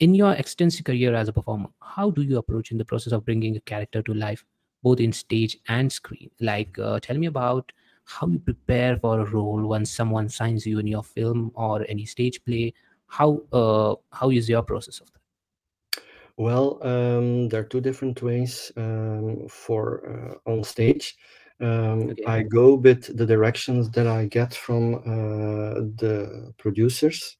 in 0.00 0.14
your 0.14 0.32
extensive 0.32 0.86
career 0.86 1.14
as 1.14 1.28
a 1.28 1.32
performer, 1.32 1.68
how 1.82 2.10
do 2.10 2.22
you 2.22 2.38
approach 2.38 2.70
in 2.70 2.78
the 2.78 2.84
process 2.86 3.12
of 3.12 3.26
bringing 3.26 3.54
a 3.56 3.60
character 3.60 4.00
to 4.00 4.14
life, 4.14 4.42
both 4.82 4.98
in 4.98 5.12
stage 5.12 5.58
and 5.68 5.92
screen? 5.92 6.30
Like, 6.40 6.78
uh, 6.78 6.98
tell 6.98 7.18
me 7.18 7.26
about 7.26 7.70
how 8.06 8.26
you 8.26 8.38
prepare 8.38 8.96
for 8.96 9.20
a 9.20 9.26
role 9.26 9.60
once 9.66 9.90
someone 9.90 10.30
signs 10.30 10.66
you 10.66 10.78
in 10.78 10.86
your 10.86 11.02
film 11.02 11.52
or 11.54 11.84
any 11.90 12.06
stage 12.06 12.42
play. 12.42 12.72
How 13.06 13.42
uh, 13.52 13.96
how 14.10 14.30
is 14.30 14.48
your 14.48 14.62
process 14.62 15.00
of 15.00 15.12
that? 15.12 16.02
Well, 16.38 16.78
um, 16.80 17.50
there 17.50 17.60
are 17.60 17.64
two 17.74 17.82
different 17.82 18.22
ways 18.22 18.72
um, 18.78 19.46
for 19.46 20.40
uh, 20.46 20.50
on 20.50 20.64
stage. 20.64 21.16
Um, 21.60 22.10
Okay. 22.10 22.24
I 22.26 22.42
go 22.42 22.74
with 22.74 23.16
the 23.16 23.26
directions 23.26 23.90
that 23.90 24.06
I 24.06 24.26
get 24.26 24.54
from 24.54 24.94
uh, 24.96 25.80
the 25.96 26.52
producers. 26.58 27.36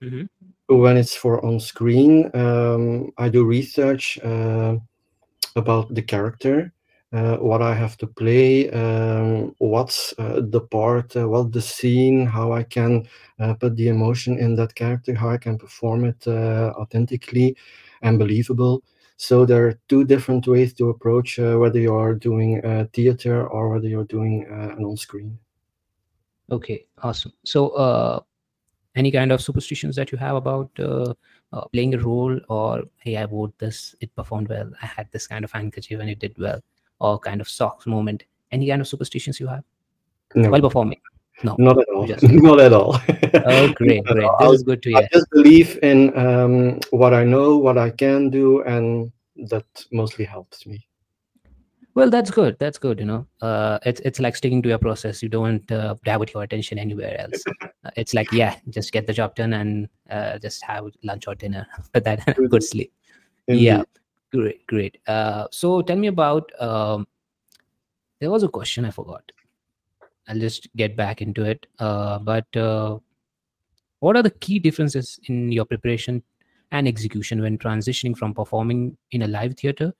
hmm 0.00 0.24
When 0.68 0.96
it's 0.96 1.14
for 1.16 1.44
on 1.44 1.60
screen, 1.60 2.30
um, 2.34 3.10
I 3.18 3.28
do 3.28 3.44
research 3.44 4.18
uh, 4.24 4.76
about 5.56 5.94
the 5.94 6.02
character, 6.02 6.72
uh, 7.12 7.36
what 7.38 7.60
I 7.60 7.74
have 7.74 7.96
to 7.98 8.06
play, 8.06 8.70
um, 8.70 9.54
what's 9.58 10.14
uh, 10.18 10.40
the 10.48 10.60
part, 10.60 11.16
uh, 11.16 11.28
what 11.28 11.52
the 11.52 11.60
scene, 11.60 12.24
how 12.26 12.52
I 12.52 12.62
can 12.62 13.08
uh, 13.40 13.54
put 13.54 13.76
the 13.76 13.88
emotion 13.88 14.38
in 14.38 14.54
that 14.56 14.74
character, 14.74 15.14
how 15.14 15.30
I 15.30 15.38
can 15.38 15.58
perform 15.58 16.04
it 16.04 16.26
uh, 16.28 16.72
authentically 16.78 17.56
and 18.02 18.18
believable. 18.18 18.82
So 19.20 19.44
there 19.44 19.66
are 19.66 19.78
two 19.90 20.04
different 20.04 20.46
ways 20.46 20.72
to 20.74 20.88
approach 20.88 21.38
uh, 21.38 21.56
whether 21.56 21.78
you 21.78 21.94
are 21.94 22.14
doing 22.14 22.64
uh, 22.64 22.86
theater 22.94 23.46
or 23.46 23.68
whether 23.68 23.86
you're 23.86 24.04
doing 24.04 24.46
uh, 24.50 24.74
an 24.74 24.82
on-screen. 24.82 25.38
Okay, 26.50 26.86
awesome. 27.02 27.34
So, 27.44 27.68
uh, 27.70 28.20
any 28.96 29.10
kind 29.12 29.30
of 29.30 29.42
superstitions 29.42 29.94
that 29.96 30.10
you 30.10 30.16
have 30.16 30.36
about 30.36 30.70
uh, 30.78 31.12
uh, 31.52 31.66
playing 31.70 31.92
a 31.92 31.98
role, 31.98 32.40
or 32.48 32.84
hey, 32.96 33.18
I 33.18 33.26
wore 33.26 33.52
this, 33.58 33.94
it 34.00 34.16
performed 34.16 34.48
well. 34.48 34.70
I 34.80 34.86
had 34.86 35.06
this 35.12 35.26
kind 35.26 35.44
of 35.44 35.52
handkerchief 35.52 36.00
and 36.00 36.08
it 36.08 36.18
did 36.18 36.38
well, 36.38 36.62
or 36.98 37.18
kind 37.18 37.42
of 37.42 37.48
socks 37.48 37.86
moment. 37.86 38.24
Any 38.52 38.68
kind 38.68 38.80
of 38.80 38.88
superstitions 38.88 39.38
you 39.38 39.48
have 39.48 39.64
No, 40.34 40.48
while 40.48 40.62
performing? 40.62 40.98
No, 41.42 41.56
not 41.58 41.78
at 41.78 41.88
all. 41.94 42.06
just 42.06 42.22
not 42.28 42.60
at 42.60 42.72
all. 42.72 43.00
oh, 43.46 43.72
great, 43.74 44.04
great. 44.06 44.24
all. 44.24 44.36
This 44.38 44.46
I'll- 44.46 44.52
is 44.52 44.62
good 44.62 44.82
to 44.82 44.90
hear. 44.90 44.98
I 44.98 45.08
just 45.12 45.26
believe 45.30 45.78
in 45.82 46.16
um, 46.18 46.80
what 46.90 47.14
I 47.14 47.24
know, 47.24 47.56
what 47.56 47.78
I 47.78 47.90
can 47.90 48.30
do, 48.30 48.62
and 48.62 49.10
that 49.48 49.64
mostly 49.92 50.24
helps 50.24 50.66
me. 50.66 50.86
Well, 51.94 52.08
that's 52.08 52.30
good. 52.30 52.56
That's 52.60 52.78
good. 52.78 53.00
You 53.00 53.04
know, 53.06 53.26
uh, 53.42 53.78
it's 53.84 54.00
it's 54.04 54.20
like 54.20 54.36
sticking 54.36 54.62
to 54.62 54.68
your 54.68 54.78
process. 54.78 55.22
You 55.22 55.28
don't 55.28 55.70
uh, 55.72 55.96
divert 56.04 56.32
your 56.32 56.42
attention 56.44 56.78
anywhere 56.78 57.20
else. 57.20 57.42
Uh, 57.82 57.88
it's 57.96 58.12
like, 58.12 58.30
yeah, 58.30 58.56
just 58.68 58.92
get 58.92 59.06
the 59.06 59.12
job 59.14 59.34
done 59.34 59.54
and 59.54 59.88
uh, 60.10 60.38
just 60.38 60.62
have 60.62 60.84
lunch 61.02 61.26
or 61.26 61.34
dinner. 61.34 61.66
But 61.94 62.04
that 62.04 62.36
good 62.50 62.62
sleep. 62.62 62.92
Yeah, 63.48 63.84
great, 64.30 64.66
great. 64.66 64.98
Uh, 65.06 65.46
so 65.50 65.80
tell 65.80 65.96
me 65.96 66.08
about. 66.08 66.52
Um, 66.60 67.06
there 68.20 68.30
was 68.30 68.42
a 68.42 68.48
question 68.48 68.84
I 68.84 68.90
forgot. 68.90 69.32
I'll 70.30 70.38
just 70.38 70.68
get 70.76 70.96
back 70.96 71.20
into 71.20 71.44
it. 71.44 71.66
Uh, 71.78 72.18
but 72.20 72.56
uh, 72.56 72.98
what 73.98 74.16
are 74.16 74.22
the 74.22 74.30
key 74.30 74.58
differences 74.58 75.18
in 75.24 75.50
your 75.50 75.64
preparation 75.64 76.22
and 76.70 76.86
execution 76.86 77.42
when 77.42 77.58
transitioning 77.58 78.16
from 78.16 78.32
performing 78.32 78.96
in 79.10 79.22
a 79.22 79.26
live 79.26 79.56
theater 79.56 79.92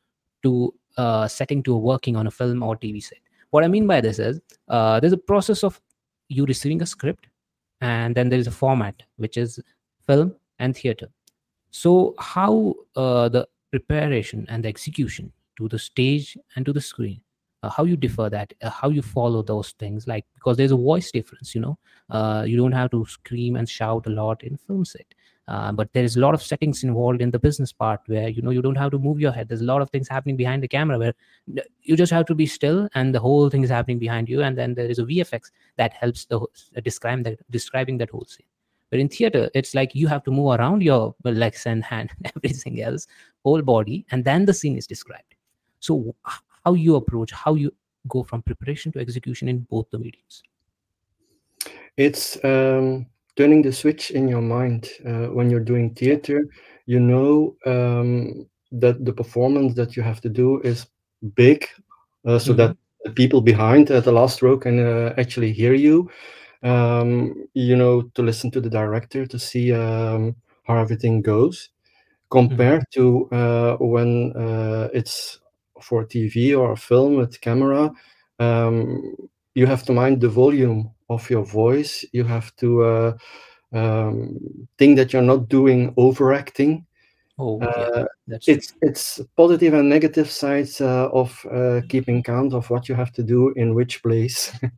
to 0.45 0.73
uh, 0.97 1.27
setting 1.27 1.63
to 1.65 1.77
working 1.77 2.15
on 2.15 2.29
a 2.29 2.31
film 2.31 2.63
or 2.63 2.77
TV 2.77 3.03
set? 3.03 3.19
What 3.51 3.65
I 3.65 3.69
mean 3.69 3.89
by 3.89 4.01
this 4.01 4.21
is 4.21 4.41
uh, 4.69 5.01
there's 5.01 5.13
a 5.13 5.19
process 5.19 5.65
of 5.65 5.81
you 6.29 6.47
receiving 6.47 6.81
a 6.81 6.87
script, 6.87 7.27
and 7.81 8.15
then 8.15 8.29
there 8.29 8.39
is 8.39 8.47
a 8.47 8.53
format 8.53 9.03
which 9.17 9.37
is 9.37 9.59
film 10.07 10.37
and 10.61 10.77
theater. 10.77 11.09
So 11.71 12.15
how 12.19 12.75
uh, 12.95 13.29
the 13.29 13.49
preparation 13.73 14.47
and 14.49 14.65
the 14.65 14.69
execution 14.69 15.33
to 15.59 15.69
the 15.69 15.79
stage 15.79 16.39
and 16.55 16.65
to 16.67 16.73
the 16.73 16.81
screen, 16.81 17.21
uh, 17.63 17.69
how 17.69 17.85
you 17.85 17.97
differ 17.97 18.29
that, 18.31 18.53
uh, 18.63 18.71
how 18.71 18.89
you 18.89 19.03
follow 19.03 19.43
those 19.43 19.73
things, 19.73 20.07
like 20.07 20.25
because 20.35 20.57
there's 20.57 20.73
a 20.73 20.77
voice 20.77 21.11
difference, 21.11 21.55
you 21.55 21.61
know, 21.61 21.79
uh, 22.11 22.45
you 22.47 22.57
don't 22.57 22.73
have 22.73 22.91
to 22.91 23.05
scream 23.07 23.57
and 23.57 23.69
shout 23.69 24.07
a 24.07 24.11
lot 24.11 24.43
in 24.43 24.57
film 24.57 24.85
set. 24.85 25.07
Uh, 25.49 25.73
but 25.73 25.93
there 25.93 26.05
is 26.05 26.17
a 26.17 26.21
lot 26.21 26.33
of 26.33 26.41
settings 26.41 26.85
involved 26.85 27.21
in 27.21 27.33
the 27.33 27.39
business 27.39 27.73
part 27.73 28.01
where 28.07 28.29
you 28.29 28.41
know 28.41 28.51
you 28.51 28.63
don't 28.63 28.77
have 28.77 28.93
to 28.93 28.99
move 28.99 29.19
your 29.19 29.33
head. 29.33 29.49
There's 29.49 29.63
a 29.63 29.65
lot 29.65 29.83
of 29.83 29.91
things 29.91 30.09
happening 30.09 30.37
behind 30.37 30.63
the 30.63 30.69
camera 30.69 30.97
where 30.97 31.13
you 31.83 31.97
just 31.97 32.13
have 32.13 32.27
to 32.27 32.37
be 32.37 32.47
still 32.47 32.89
and 32.95 33.13
the 33.13 33.19
whole 33.19 33.51
thing 33.51 33.65
is 33.65 33.71
happening 33.71 33.99
behind 33.99 34.29
you. 34.29 34.43
And 34.43 34.57
then 34.57 34.75
there 34.75 34.87
is 34.87 35.01
a 35.01 35.05
VFX 35.05 35.51
that 35.77 35.93
helps 35.93 36.27
the 36.27 36.39
uh, 36.39 36.81
describe 36.85 37.25
that 37.25 37.39
describing 37.51 37.99
that 37.99 38.11
whole 38.11 38.27
scene. 38.27 38.47
But 38.91 39.01
in 39.01 39.09
theater, 39.09 39.51
it's 39.53 39.75
like 39.75 39.95
you 39.95 40.07
have 40.07 40.23
to 40.25 40.31
move 40.31 40.59
around 40.59 40.83
your 40.83 41.17
legs 41.25 41.67
and 41.67 41.83
hand, 41.83 42.11
everything 42.37 42.81
else, 42.81 43.09
whole 43.45 43.63
body, 43.63 44.07
and 44.13 44.25
then 44.25 44.45
the 44.45 44.55
scene 44.55 44.77
is 44.77 44.87
described. 44.87 45.35
So 45.81 46.15
how 46.65 46.75
you 46.75 46.97
approach, 46.97 47.33
how 47.33 47.55
you 47.55 47.73
go 48.09 48.23
from 48.23 48.43
preparation 48.43 48.93
to 48.93 48.99
execution 48.99 49.49
in 49.49 49.61
both 49.71 49.89
the 49.91 49.99
mediums. 49.99 50.43
It's 51.97 52.43
um, 52.45 53.07
turning 53.37 53.63
the 53.63 53.73
switch 53.73 54.11
in 54.11 54.29
your 54.29 54.41
mind 54.41 54.89
uh, 55.07 55.27
when 55.27 55.51
you're 55.51 55.61
doing 55.61 55.95
theater. 55.95 56.49
You 56.87 57.01
know 57.01 57.57
um, 57.67 58.47
that 58.73 59.05
the 59.05 59.13
performance 59.13 59.75
that 59.75 59.97
you 59.97 60.03
have 60.03 60.21
to 60.23 60.29
do 60.29 60.61
is 60.61 60.87
big, 61.35 61.67
uh, 62.27 62.39
so 62.39 62.53
that 62.55 62.77
the 63.05 63.11
people 63.11 63.41
behind 63.41 63.91
at 63.91 64.05
the 64.05 64.13
last 64.13 64.43
row 64.43 64.57
can 64.57 64.79
uh, 64.81 65.15
actually 65.19 65.53
hear 65.53 65.75
you. 65.75 66.11
Um, 66.63 67.49
you 67.55 67.75
know 67.75 68.03
to 68.15 68.23
listen 68.23 68.51
to 68.51 68.61
the 68.61 68.69
director 68.69 69.25
to 69.25 69.39
see 69.39 69.73
um, 69.73 70.37
how 70.65 70.77
everything 70.77 71.23
goes. 71.23 71.71
Compared 72.31 72.85
to 72.93 73.29
uh, 73.33 73.77
when 73.81 74.33
uh, 74.37 74.89
it's 74.95 75.41
for 75.83 76.05
TV 76.05 76.55
or 76.55 76.73
a 76.73 76.77
film 76.77 77.17
with 77.17 77.41
camera, 77.41 77.91
um, 78.39 79.15
you 79.55 79.67
have 79.67 79.85
to 79.85 79.93
mind 79.93 80.21
the 80.21 80.29
volume 80.29 80.91
of 81.09 81.29
your 81.31 81.45
voice. 81.45 82.05
You 82.13 82.25
have 82.25 82.55
to 82.57 82.83
uh, 82.85 83.13
um, 83.73 84.39
think 84.79 84.97
that 84.97 85.13
you're 85.13 85.23
not 85.23 85.49
doing 85.49 85.93
overacting. 85.97 86.87
Oh, 87.39 87.61
yeah, 87.61 87.67
Uh, 87.67 88.05
that's 88.27 88.47
true. 88.47 88.55
it's 88.55 88.73
it's 88.83 89.21
positive 89.37 89.75
and 89.75 89.89
negative 89.89 90.31
sides 90.31 90.81
uh, 90.81 91.09
of 91.13 91.45
uh, 91.53 91.81
keeping 91.89 92.23
count 92.23 92.55
of 92.55 92.69
what 92.71 92.89
you 92.89 92.95
have 92.95 93.13
to 93.13 93.23
do 93.23 93.53
in 93.57 93.75
which 93.75 94.03
place. 94.03 94.53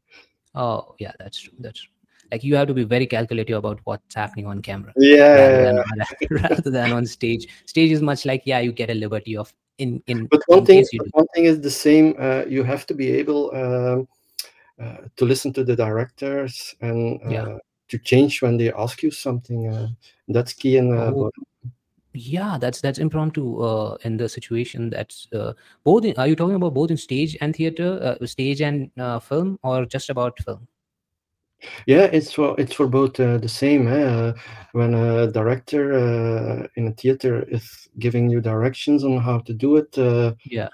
Oh, 0.54 0.94
yeah, 0.98 1.12
that's 1.18 1.40
true. 1.40 1.54
That's 1.60 1.80
true. 1.80 1.91
Like 2.32 2.42
you 2.42 2.56
have 2.56 2.66
to 2.68 2.74
be 2.74 2.84
very 2.84 3.06
calculative 3.06 3.58
about 3.58 3.80
what's 3.84 4.14
happening 4.14 4.46
on 4.46 4.62
camera 4.62 4.94
rather 4.96 5.58
yeah, 5.58 5.82
than 5.90 6.04
rather 6.42 6.70
than 6.70 6.92
on 6.92 7.06
stage. 7.06 7.46
Stage 7.66 7.92
is 7.92 8.00
much 8.00 8.24
like 8.24 8.42
yeah, 8.46 8.60
you 8.60 8.72
get 8.72 8.90
a 8.90 8.94
liberty 8.94 9.36
of 9.36 9.52
in 9.78 10.02
in 10.06 10.26
but 10.30 10.40
one 10.46 10.60
in 10.60 10.66
thing 10.66 10.84
do. 10.90 10.98
one 11.12 11.26
thing 11.34 11.44
is 11.44 11.60
the 11.60 11.70
same. 11.70 12.14
Uh, 12.18 12.44
you 12.48 12.62
have 12.62 12.86
to 12.86 12.94
be 12.94 13.10
able 13.10 13.54
um, 13.54 14.08
uh, 14.80 15.08
to 15.16 15.24
listen 15.24 15.52
to 15.52 15.62
the 15.62 15.76
directors 15.76 16.74
and 16.80 17.20
Yeah. 17.30 17.42
uh, 17.42 17.58
to 17.88 17.98
change 17.98 18.40
when 18.40 18.56
they 18.56 18.72
ask 18.72 19.02
you 19.02 19.10
something. 19.10 19.68
Uh, 19.68 19.88
that's 20.28 20.54
key 20.54 20.78
in 20.78 20.92
uh, 20.96 21.12
Oh, 21.14 21.30
yeah, 22.14 22.58
that's 22.58 22.80
that's 22.80 22.98
impromptu 22.98 23.60
uh, 23.60 23.96
in 24.04 24.16
the 24.16 24.28
situation. 24.28 24.90
That's 24.90 25.28
uh, 25.32 25.52
both. 25.84 26.04
In, 26.04 26.14
are 26.16 26.28
you 26.28 26.36
talking 26.36 26.56
about 26.56 26.74
both 26.74 26.90
in 26.90 26.96
stage 26.96 27.36
and 27.40 27.54
theater, 27.54 28.16
uh, 28.20 28.26
stage 28.26 28.60
and 28.60 28.90
uh, 28.98 29.18
film, 29.18 29.58
or 29.62 29.84
just 29.86 30.10
about 30.10 30.38
film? 30.42 30.68
Yeah, 31.86 32.04
it's 32.12 32.32
for 32.32 32.54
it's 32.58 32.74
for 32.74 32.86
both 32.86 33.20
uh, 33.20 33.38
the 33.38 33.48
same. 33.48 33.88
Eh? 33.88 34.04
Uh, 34.04 34.32
when 34.72 34.94
a 34.94 35.30
director 35.30 35.92
uh, 35.94 36.66
in 36.76 36.88
a 36.88 36.92
theater 36.92 37.44
is 37.48 37.88
giving 37.98 38.30
you 38.30 38.40
directions 38.40 39.04
on 39.04 39.18
how 39.18 39.38
to 39.40 39.52
do 39.54 39.76
it, 39.76 39.98
uh, 39.98 40.34
Yeah. 40.50 40.68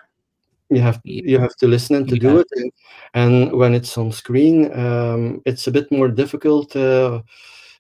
you 0.71 0.81
have 0.81 1.01
Yeah. 1.05 1.23
you 1.25 1.41
have 1.41 1.57
to 1.57 1.69
listen 1.69 1.97
and 1.97 2.09
to 2.09 2.15
You 2.15 2.21
do 2.21 2.39
it. 2.39 2.47
And, 2.57 2.73
and 3.15 3.53
when 3.53 3.75
it's 3.75 3.99
on 3.99 4.13
screen, 4.13 4.71
um, 4.79 5.41
it's 5.45 5.67
a 5.67 5.71
bit 5.71 5.91
more 5.91 6.09
difficult 6.09 6.77
uh, 6.77 7.23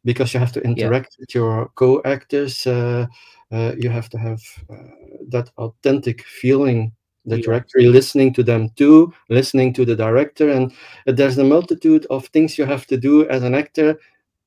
because 0.05 0.35
you 0.35 0.41
have 0.41 0.53
to 0.53 0.61
interact 0.61 1.17
with 1.21 1.35
your 1.35 1.71
co-actors. 1.75 2.67
Uh, 2.67 3.07
uh, 3.51 3.73
you 3.79 3.91
have 3.91 4.09
to 4.11 4.19
have 4.19 4.41
uh, 4.71 4.75
that 5.31 5.51
authentic 5.57 6.23
feeling 6.25 6.93
Yeah. 7.37 7.57
actually 7.57 7.87
listening 7.87 8.33
to 8.35 8.43
them 8.43 8.71
too, 8.71 9.13
listening 9.29 9.73
to 9.75 9.85
the 9.85 9.97
director, 9.97 10.51
and 10.51 10.73
there's 11.07 11.39
a 11.39 11.45
multitude 11.45 12.07
of 12.11 12.27
things 12.29 12.59
you 12.59 12.65
have 12.65 12.87
to 12.87 12.97
do 12.97 13.29
as 13.29 13.43
an 13.43 13.55
actor 13.55 13.99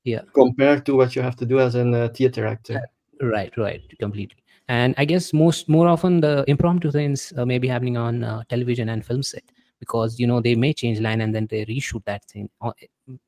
Yeah. 0.04 0.22
compared 0.34 0.86
to 0.86 0.96
what 0.96 1.16
you 1.16 1.22
have 1.22 1.36
to 1.38 1.46
do 1.46 1.60
as 1.60 1.76
a 1.76 1.88
uh, 1.90 2.10
theater 2.10 2.46
actor. 2.48 2.82
Right, 3.22 3.56
right, 3.58 3.82
completely. 4.00 4.38
And 4.68 4.96
I 4.98 5.06
guess 5.06 5.34
most 5.34 5.70
more 5.70 5.88
often 5.88 6.22
the 6.22 6.44
impromptu 6.48 6.92
things 6.92 7.34
uh, 7.38 7.46
may 7.46 7.60
be 7.60 7.68
happening 7.68 7.98
on 7.98 8.24
uh, 8.24 8.44
television 8.50 8.90
and 8.90 9.06
film 9.06 9.22
set 9.22 9.44
because 9.80 10.20
you 10.20 10.26
know 10.28 10.40
they 10.40 10.56
may 10.56 10.74
change 10.74 11.00
line 11.00 11.22
and 11.22 11.36
then 11.36 11.48
they 11.48 11.66
reshoot 11.66 12.04
that 12.06 12.24
thing. 12.26 12.50
Or, 12.62 12.74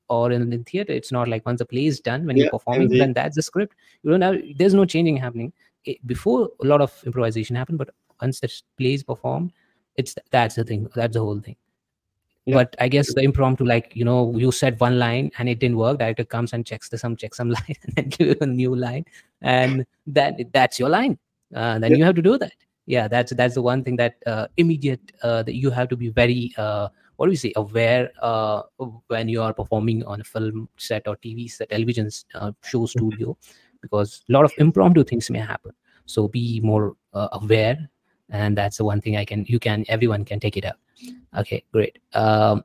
or 0.08 0.32
in 0.32 0.50
the 0.50 0.58
theater, 0.60 0.94
it's 0.94 1.12
not 1.12 1.28
like 1.28 1.46
once 1.46 1.60
the 1.60 1.66
play 1.66 1.86
is 1.86 2.00
done 2.00 2.26
when 2.26 2.38
Yeah, 2.38 2.44
you're 2.46 2.52
performing, 2.52 2.84
indeed. 2.84 3.00
then 3.00 3.14
that's 3.14 3.36
the 3.36 3.42
script. 3.42 3.76
You 4.04 4.12
don't 4.12 4.22
have 4.22 4.38
there's 4.56 4.74
no 4.74 4.86
changing 4.86 5.18
happening. 5.18 5.52
It, 5.86 6.06
before 6.08 6.50
a 6.64 6.66
lot 6.66 6.80
of 6.82 6.94
improvisation 7.06 7.56
happened, 7.56 7.78
but 7.78 7.90
once 8.22 8.40
the 8.40 8.50
play 8.78 8.94
is 8.94 9.04
performed, 9.04 9.52
it's 9.96 10.16
that's 10.32 10.56
the 10.56 10.64
thing. 10.64 10.88
That's 10.96 11.14
the 11.14 11.20
whole 11.22 11.40
thing. 11.40 11.56
Yeah. 12.46 12.56
But 12.56 12.76
I 12.80 12.90
guess 12.90 13.14
the 13.14 13.22
impromptu, 13.22 13.64
like 13.64 13.96
you 13.96 14.04
know, 14.04 14.36
you 14.38 14.52
said 14.52 14.80
one 14.80 15.00
line 15.00 15.32
and 15.38 15.48
it 15.48 15.60
didn't 15.60 15.78
work. 15.78 16.00
Director 16.00 16.26
comes 16.26 16.52
and 16.52 16.66
checks 16.66 16.90
the 16.90 16.98
some 16.98 17.16
checks 17.16 17.38
some 17.38 17.50
line 17.58 17.76
and 17.86 17.96
then 17.96 18.10
give 18.10 18.28
you 18.28 18.36
a 18.42 18.46
new 18.46 18.76
line, 18.76 19.06
and 19.42 19.86
that 20.08 20.52
that's 20.52 20.78
your 20.80 20.90
line. 20.90 21.18
Uh, 21.56 21.80
then 21.80 21.92
Yeah. 21.92 21.98
you 21.98 22.04
have 22.04 22.16
to 22.16 22.22
do 22.22 22.38
that. 22.38 22.54
Yeah, 22.86 23.08
that's 23.08 23.34
that's 23.34 23.54
the 23.54 23.62
one 23.62 23.84
thing 23.84 23.96
that 23.96 24.16
uh, 24.26 24.48
immediate 24.58 25.14
uh, 25.22 25.44
that 25.44 25.56
you 25.56 25.70
have 25.70 25.88
to 25.90 25.96
be 25.96 26.10
very 26.10 26.54
uh, 26.58 26.90
what 27.16 27.28
do 27.28 27.30
we 27.30 27.38
say 27.38 27.54
aware 27.56 28.12
uh, 28.22 28.64
when 29.08 29.30
you 29.30 29.42
are 29.42 29.54
performing 29.54 30.04
on 30.04 30.20
a 30.20 30.24
film 30.26 30.68
set 30.76 31.08
or 31.08 31.16
TV 31.18 31.50
set, 31.50 31.70
television 31.70 32.10
uh, 32.36 32.52
show 32.64 32.86
studio, 32.86 33.38
because 33.82 34.24
a 34.28 34.34
lot 34.34 34.44
of 34.44 34.52
impromptu 34.58 35.04
things 35.06 35.30
may 35.30 35.40
happen. 35.40 35.72
So 36.06 36.28
be 36.28 36.60
more 36.62 36.98
uh, 37.14 37.30
aware, 37.32 37.90
and 38.40 38.58
that's 38.58 38.78
the 38.78 38.84
one 38.92 39.00
thing 39.06 39.16
I 39.18 39.26
can 39.32 39.46
you 39.54 39.60
can 39.66 39.86
everyone 39.98 40.26
can 40.26 40.40
take 40.48 40.58
it 40.58 40.66
up 40.66 40.78
Okay, 41.42 41.64
great. 41.74 41.98
Um, 42.14 42.64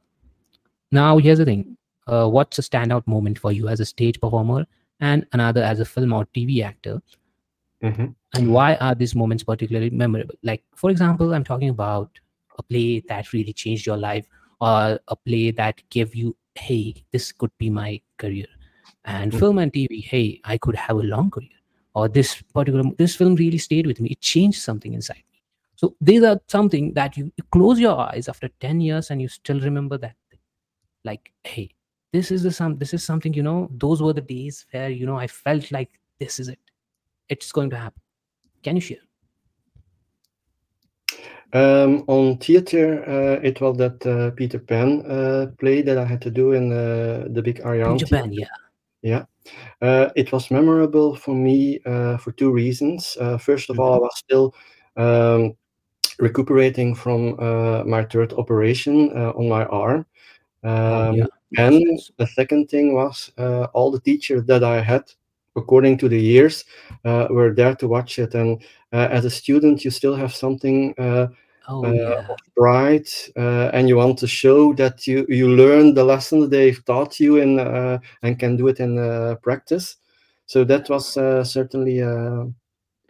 now 0.92 1.18
here's 1.18 1.38
the 1.38 1.44
thing: 1.44 1.76
uh, 2.06 2.28
what's 2.28 2.58
a 2.58 2.62
standout 2.62 3.06
moment 3.06 3.38
for 3.38 3.52
you 3.52 3.68
as 3.68 3.80
a 3.80 3.86
stage 3.86 4.20
performer, 4.20 4.66
and 5.00 5.26
another 5.32 5.62
as 5.62 5.80
a 5.80 5.84
film 5.94 6.12
or 6.12 6.26
TV 6.38 6.62
actor? 6.62 7.00
Mhm. 7.82 8.14
and 8.34 8.52
why 8.52 8.74
are 8.86 8.94
these 9.00 9.14
moments 9.14 9.44
particularly 9.50 9.88
memorable 9.90 10.34
like 10.48 10.62
for 10.80 10.90
example 10.94 11.32
i'm 11.34 11.44
talking 11.44 11.68
about 11.74 12.18
a 12.58 12.62
play 12.72 13.00
that 13.10 13.32
really 13.32 13.52
changed 13.62 13.86
your 13.90 13.96
life 14.04 14.26
or 14.60 14.98
a 15.14 15.16
play 15.28 15.50
that 15.60 15.80
gave 15.96 16.14
you 16.20 16.34
hey 16.56 16.82
this 17.12 17.30
could 17.32 17.52
be 17.64 17.70
my 17.70 17.90
career 18.24 18.48
and 19.04 19.32
Mhm. 19.32 19.38
film 19.44 19.58
and 19.64 19.72
tv 19.76 20.00
hey 20.12 20.24
i 20.54 20.58
could 20.66 20.74
have 20.86 20.98
a 21.04 21.06
long 21.14 21.30
career 21.36 21.60
or 21.94 22.08
this 22.18 22.34
particular 22.58 22.84
this 23.04 23.14
film 23.22 23.36
really 23.44 23.62
stayed 23.68 23.86
with 23.92 24.00
me 24.06 24.10
it 24.16 24.20
changed 24.34 24.60
something 24.68 24.92
inside 25.00 25.22
so 25.78 25.94
these 26.00 26.24
are 26.24 26.40
something 26.48 26.92
that 26.94 27.16
you, 27.16 27.30
you 27.36 27.44
close 27.52 27.78
your 27.78 27.96
eyes 27.98 28.28
after 28.28 28.48
10 28.60 28.80
years 28.80 29.10
and 29.10 29.22
you 29.22 29.28
still 29.28 29.60
remember 29.60 29.96
that 29.96 30.16
thing. 30.30 30.40
like 31.04 31.32
hey 31.44 31.70
this 32.12 32.30
is 32.30 32.42
the 32.42 32.50
some 32.50 32.76
this 32.78 32.92
is 32.92 33.04
something 33.04 33.32
you 33.32 33.42
know 33.42 33.68
those 33.70 34.02
were 34.02 34.12
the 34.12 34.20
days 34.20 34.66
where 34.72 34.90
you 34.90 35.06
know 35.06 35.16
i 35.16 35.26
felt 35.26 35.70
like 35.70 36.00
this 36.18 36.40
is 36.40 36.48
it 36.48 36.58
it's 37.28 37.52
going 37.52 37.70
to 37.70 37.76
happen 37.76 38.02
can 38.62 38.76
you 38.76 38.82
share 38.82 39.04
Um, 41.54 42.04
on 42.08 42.36
theater, 42.36 43.02
uh, 43.08 43.40
it 43.42 43.58
was 43.62 43.78
that 43.78 44.04
uh, 44.06 44.30
Peter 44.32 44.58
Pan 44.58 45.00
uh, 45.06 45.46
play 45.58 45.80
that 45.80 45.96
I 45.96 46.04
had 46.04 46.20
to 46.20 46.30
do 46.30 46.52
in 46.52 46.70
uh, 46.70 47.24
the 47.30 47.40
big 47.40 47.60
Ariane. 47.64 47.92
in 47.92 47.98
japan 47.98 48.30
yeah 48.32 48.52
Yeah. 49.02 49.24
Uh, 49.80 50.10
it 50.16 50.32
was 50.32 50.50
memorable 50.50 51.16
for 51.16 51.34
me 51.34 51.80
uh, 51.86 52.18
for 52.18 52.32
two 52.32 52.50
reasons. 52.50 53.16
Uh, 53.20 53.38
first 53.38 53.70
of 53.70 53.78
all, 53.78 53.94
I 53.94 53.98
was 53.98 54.18
still 54.18 54.54
um, 54.96 55.54
recuperating 56.18 56.94
from 56.94 57.38
uh, 57.38 57.84
my 57.84 58.04
third 58.04 58.32
operation 58.34 59.10
uh, 59.16 59.30
on 59.30 59.48
my 59.48 59.64
arm. 59.66 60.06
Um, 60.64 61.16
yeah 61.16 61.26
and 61.56 61.98
the 62.18 62.26
second 62.26 62.68
thing 62.68 62.94
was 62.94 63.32
uh, 63.38 63.64
all 63.72 63.90
the 63.90 64.00
teachers 64.00 64.44
that 64.44 64.62
I 64.62 64.82
had, 64.82 65.04
according 65.56 65.96
to 65.98 66.08
the 66.08 66.20
years, 66.20 66.64
uh, 67.04 67.28
were 67.30 67.54
there 67.54 67.74
to 67.76 67.88
watch 67.88 68.18
it. 68.18 68.34
And 68.34 68.62
uh, 68.92 69.08
as 69.10 69.24
a 69.24 69.30
student, 69.30 69.84
you 69.84 69.90
still 69.90 70.14
have 70.14 70.34
something 70.34 70.94
uh, 70.98 71.28
oh 71.68 71.90
yeah 71.90 72.26
pride, 72.54 73.08
and 73.36 73.88
you 73.88 73.96
want 73.96 74.18
to 74.18 74.26
show 74.26 74.74
that 74.74 75.06
you 75.06 75.24
you 75.28 75.48
learned 75.48 75.96
the 75.96 76.04
lessons 76.04 76.50
they've 76.50 76.84
taught 76.84 77.18
you 77.18 77.36
in 77.36 77.58
uh, 77.58 77.98
and 78.22 78.38
can 78.38 78.56
do 78.56 78.68
it 78.68 78.80
in 78.80 78.98
uh, 78.98 79.36
practice. 79.42 79.96
So 80.46 80.64
that 80.64 80.88
was 80.88 81.16
uh, 81.16 81.44
certainly 81.44 82.02
uh, 82.02 82.44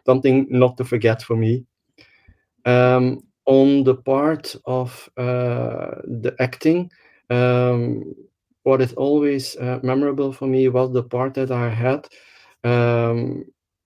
something 0.06 0.46
not 0.50 0.76
to 0.76 0.84
forget 0.84 1.22
for 1.22 1.36
me. 1.36 1.64
Um, 2.64 3.20
on 3.46 3.82
the 3.84 3.94
part 3.94 4.54
of 4.66 5.08
uh, 5.16 6.02
the 6.04 6.34
acting, 6.38 6.90
um, 7.30 8.14
what 8.64 8.82
is 8.82 8.92
always 8.92 9.56
uh, 9.56 9.80
memorable 9.82 10.32
for 10.32 10.46
me 10.46 10.68
was 10.68 10.92
the 10.92 11.02
part 11.02 11.34
that 11.34 11.50
I 11.50 11.70
had 11.70 12.06
um, 12.64 13.44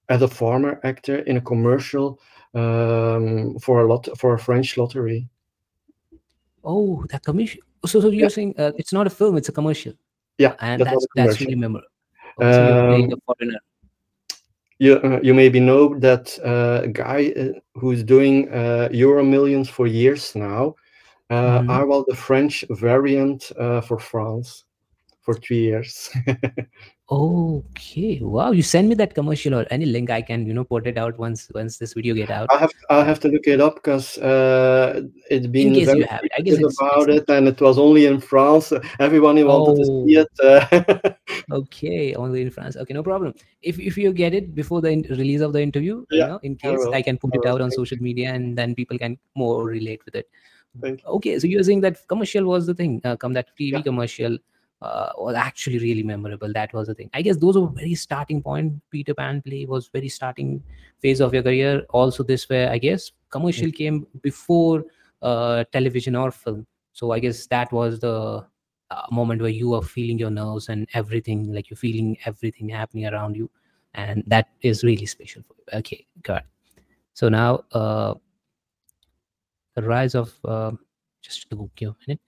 as 0.08 0.22
a 0.22 0.28
former 0.28 0.80
actor 0.82 1.18
in 1.20 1.36
a 1.36 1.40
commercial 1.40 2.18
um, 2.54 3.56
for 3.60 3.82
a 3.82 3.86
lot 3.86 4.08
for 4.18 4.34
a 4.34 4.38
French 4.38 4.76
lottery. 4.76 5.28
oh 6.64 7.04
that 7.10 7.22
commercial 7.24 7.60
so, 7.86 8.00
so 8.00 8.08
you're 8.08 8.22
Yeah. 8.22 8.28
saying 8.28 8.54
uh, 8.58 8.72
it's 8.76 8.92
not 8.92 9.06
a 9.06 9.10
film 9.10 9.36
it's 9.36 9.48
a 9.48 9.52
commercial 9.52 9.92
Yeah, 10.38 10.54
and 10.60 10.80
that 10.80 10.94
was 10.94 11.06
that's 11.14 11.34
that's 11.34 11.40
really 11.40 11.54
memorable 11.54 11.88
okay, 12.38 12.52
so 12.52 12.62
you're 12.62 12.76
playing 12.86 13.12
Um, 13.12 13.12
a 13.12 13.16
foreigner 13.26 13.58
you 14.82 14.94
uh, 14.96 15.20
you 15.22 15.34
maybe 15.34 15.60
know 15.60 15.98
that 16.00 16.38
uh, 16.44 16.82
a 16.84 16.88
guy 16.88 17.32
uh, 17.36 17.58
who's 17.80 18.02
doing 18.04 18.48
uh, 18.52 18.88
Euro 18.92 19.22
Millions 19.24 19.68
for 19.68 19.86
years 19.86 20.34
now. 20.34 20.74
Uh, 21.30 21.62
Mhm. 21.62 21.68
I 21.68 21.84
was 21.84 22.04
the 22.08 22.16
French 22.16 22.64
variant 22.70 23.52
uh, 23.58 23.80
for 23.80 23.98
France 23.98 24.64
for 25.22 25.34
three 25.34 25.62
years. 25.70 26.10
okay 27.10 28.20
wow 28.22 28.52
you 28.52 28.62
send 28.62 28.88
me 28.88 28.94
that 28.94 29.12
commercial 29.14 29.54
or 29.54 29.66
any 29.70 29.84
link 29.84 30.08
i 30.08 30.22
can 30.22 30.46
you 30.46 30.54
know 30.54 30.62
put 30.64 30.86
it 30.86 30.96
out 30.96 31.18
once 31.18 31.50
once 31.54 31.76
this 31.76 31.94
video 31.94 32.14
get 32.14 32.30
out 32.30 32.48
I 32.54 32.58
have 32.58 32.72
I 32.90 33.04
have 33.04 33.18
to 33.20 33.28
look 33.28 33.46
it 33.46 33.60
up 33.60 33.74
because 33.74 34.18
uh, 34.18 35.02
it's 35.28 35.46
been 35.46 35.74
case 35.74 35.86
very 35.86 35.98
you 36.00 36.04
it. 36.04 36.32
I 36.38 36.40
guess 36.40 36.54
it's- 36.54 36.76
about 36.80 37.08
it's- 37.08 37.22
it, 37.22 37.30
and 37.30 37.48
it 37.48 37.60
was 37.60 37.78
only 37.78 38.06
in 38.06 38.20
France. 38.20 38.72
Everyone 39.00 39.36
wanted 39.44 39.76
to 39.80 39.84
see 39.84 40.16
it. 40.22 40.28
Uh, 40.42 41.10
okay 41.52 42.14
only 42.14 42.40
in 42.42 42.50
france 42.50 42.76
okay 42.76 42.94
no 42.94 43.02
problem 43.02 43.34
if 43.62 43.78
if 43.78 43.96
you 43.96 44.12
get 44.12 44.32
it 44.32 44.54
before 44.54 44.80
the 44.80 44.90
in- 44.90 45.02
release 45.10 45.40
of 45.40 45.52
the 45.52 45.60
interview 45.60 45.96
you 46.10 46.18
Yeah, 46.18 46.28
know 46.28 46.40
in 46.42 46.56
case 46.56 46.78
will. 46.78 46.94
i, 46.94 47.02
can 47.02 47.18
put 47.18 47.34
I 47.34 47.38
it 47.38 47.46
out 47.46 47.60
on 47.60 47.70
Thank 47.70 47.80
social 47.80 47.98
media 47.98 48.32
and 48.32 48.56
then 48.56 48.74
people 48.74 48.96
can 48.98 49.18
more 49.34 49.66
relate 49.66 50.00
with 50.04 50.14
it 50.14 50.28
Thank 50.80 51.02
you. 51.02 51.08
okay 51.18 51.38
so 51.38 51.46
you're 51.46 51.62
saying 51.64 51.80
that 51.82 52.06
commercial 52.08 52.44
was 52.44 52.66
the 52.66 52.74
thing 52.74 53.00
uh, 53.04 53.16
come 53.16 53.32
that 53.34 53.48
tv 53.58 53.72
Yeah. 53.72 53.82
commercial 53.82 54.38
uh, 54.82 55.12
was 55.16 55.36
actually 55.36 55.78
really 55.78 56.02
memorable. 56.02 56.52
That 56.52 56.72
was 56.72 56.88
the 56.88 56.94
thing. 56.94 57.08
I 57.14 57.22
guess 57.22 57.36
those 57.36 57.56
were 57.56 57.68
very 57.68 57.94
starting 57.94 58.42
point. 58.42 58.80
Peter 58.90 59.14
pan 59.14 59.40
play 59.40 59.64
was 59.64 59.88
very 59.88 60.08
starting 60.08 60.62
phase 61.00 61.20
of 61.20 61.32
your 61.32 61.42
career. 61.42 61.84
Also 61.90 62.24
this 62.24 62.48
where 62.48 62.70
i 62.70 62.78
guess 62.78 63.12
commercial 63.30 63.70
came 63.70 64.06
before 64.22 64.84
uh, 65.22 65.64
television 65.72 66.16
or 66.16 66.30
film. 66.32 66.66
So 66.92 67.12
i 67.12 67.20
guess 67.20 67.46
that 67.46 67.72
was 67.72 68.00
the 68.00 68.44
uh, 68.90 69.06
moment 69.10 69.40
where 69.40 69.50
you 69.50 69.72
are 69.74 69.82
feeling 69.82 70.18
your 70.18 70.30
nerves 70.30 70.68
and 70.68 70.88
everything 70.94 71.52
like 71.52 71.70
you're 71.70 71.76
feeling 71.76 72.16
everything 72.26 72.68
happening 72.68 73.06
around 73.06 73.36
you. 73.36 73.48
And 73.94 74.24
that 74.26 74.48
is 74.62 74.82
really 74.82 75.06
special 75.06 75.42
for 75.46 75.54
you. 75.58 75.78
Okay 75.78 76.06
got 76.22 76.42
it. 76.42 76.46
so 77.14 77.28
now 77.28 77.64
uh, 77.72 78.14
the 79.76 79.82
rise 79.82 80.16
of 80.16 80.34
uh, 80.44 80.72
just 81.22 81.48
to 81.50 81.70
give 81.76 81.90
a 81.90 81.96
minute. 82.06 82.20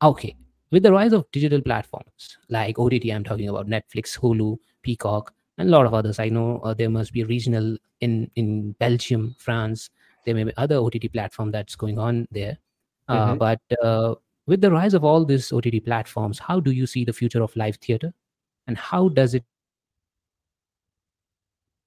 Okay 0.00 0.36
with 0.74 0.82
the 0.86 0.92
rise 0.92 1.14
of 1.16 1.24
digital 1.36 1.62
platforms 1.70 2.28
like 2.58 2.78
ott 2.84 3.04
i'm 3.16 3.24
talking 3.30 3.50
about 3.54 3.72
netflix 3.74 4.18
hulu 4.22 4.46
peacock 4.88 5.32
and 5.58 5.68
a 5.68 5.70
lot 5.70 5.86
of 5.86 5.94
others. 5.94 6.18
I 6.18 6.28
know 6.28 6.60
uh, 6.64 6.74
there 6.74 6.90
must 6.90 7.12
be 7.12 7.24
regional 7.24 7.76
in 8.00 8.30
in 8.34 8.72
belgium 8.72 9.34
france. 9.38 9.90
There 10.26 10.34
may 10.34 10.44
be 10.44 10.52
other 10.56 10.76
ott 10.76 10.96
platform 11.12 11.52
that's 11.52 11.76
going 11.76 11.98
on 11.98 12.26
there. 12.32 12.58
Uh, 13.08 13.34
Mhm. 13.34 13.38
but 13.38 13.60
uh, 13.82 14.14
with 14.46 14.60
the 14.62 14.70
rise 14.70 14.94
of 14.94 15.04
all 15.04 15.24
these 15.24 15.52
ott 15.52 15.68
platforms 15.84 16.38
how 16.38 16.58
do 16.60 16.72
you 16.72 16.86
see 16.86 17.04
the 17.04 17.12
future 17.12 17.42
of 17.42 17.54
live 17.56 17.76
theater? 17.76 18.12
And 18.66 18.76
how 18.76 19.08
does 19.08 19.34
it 19.34 19.44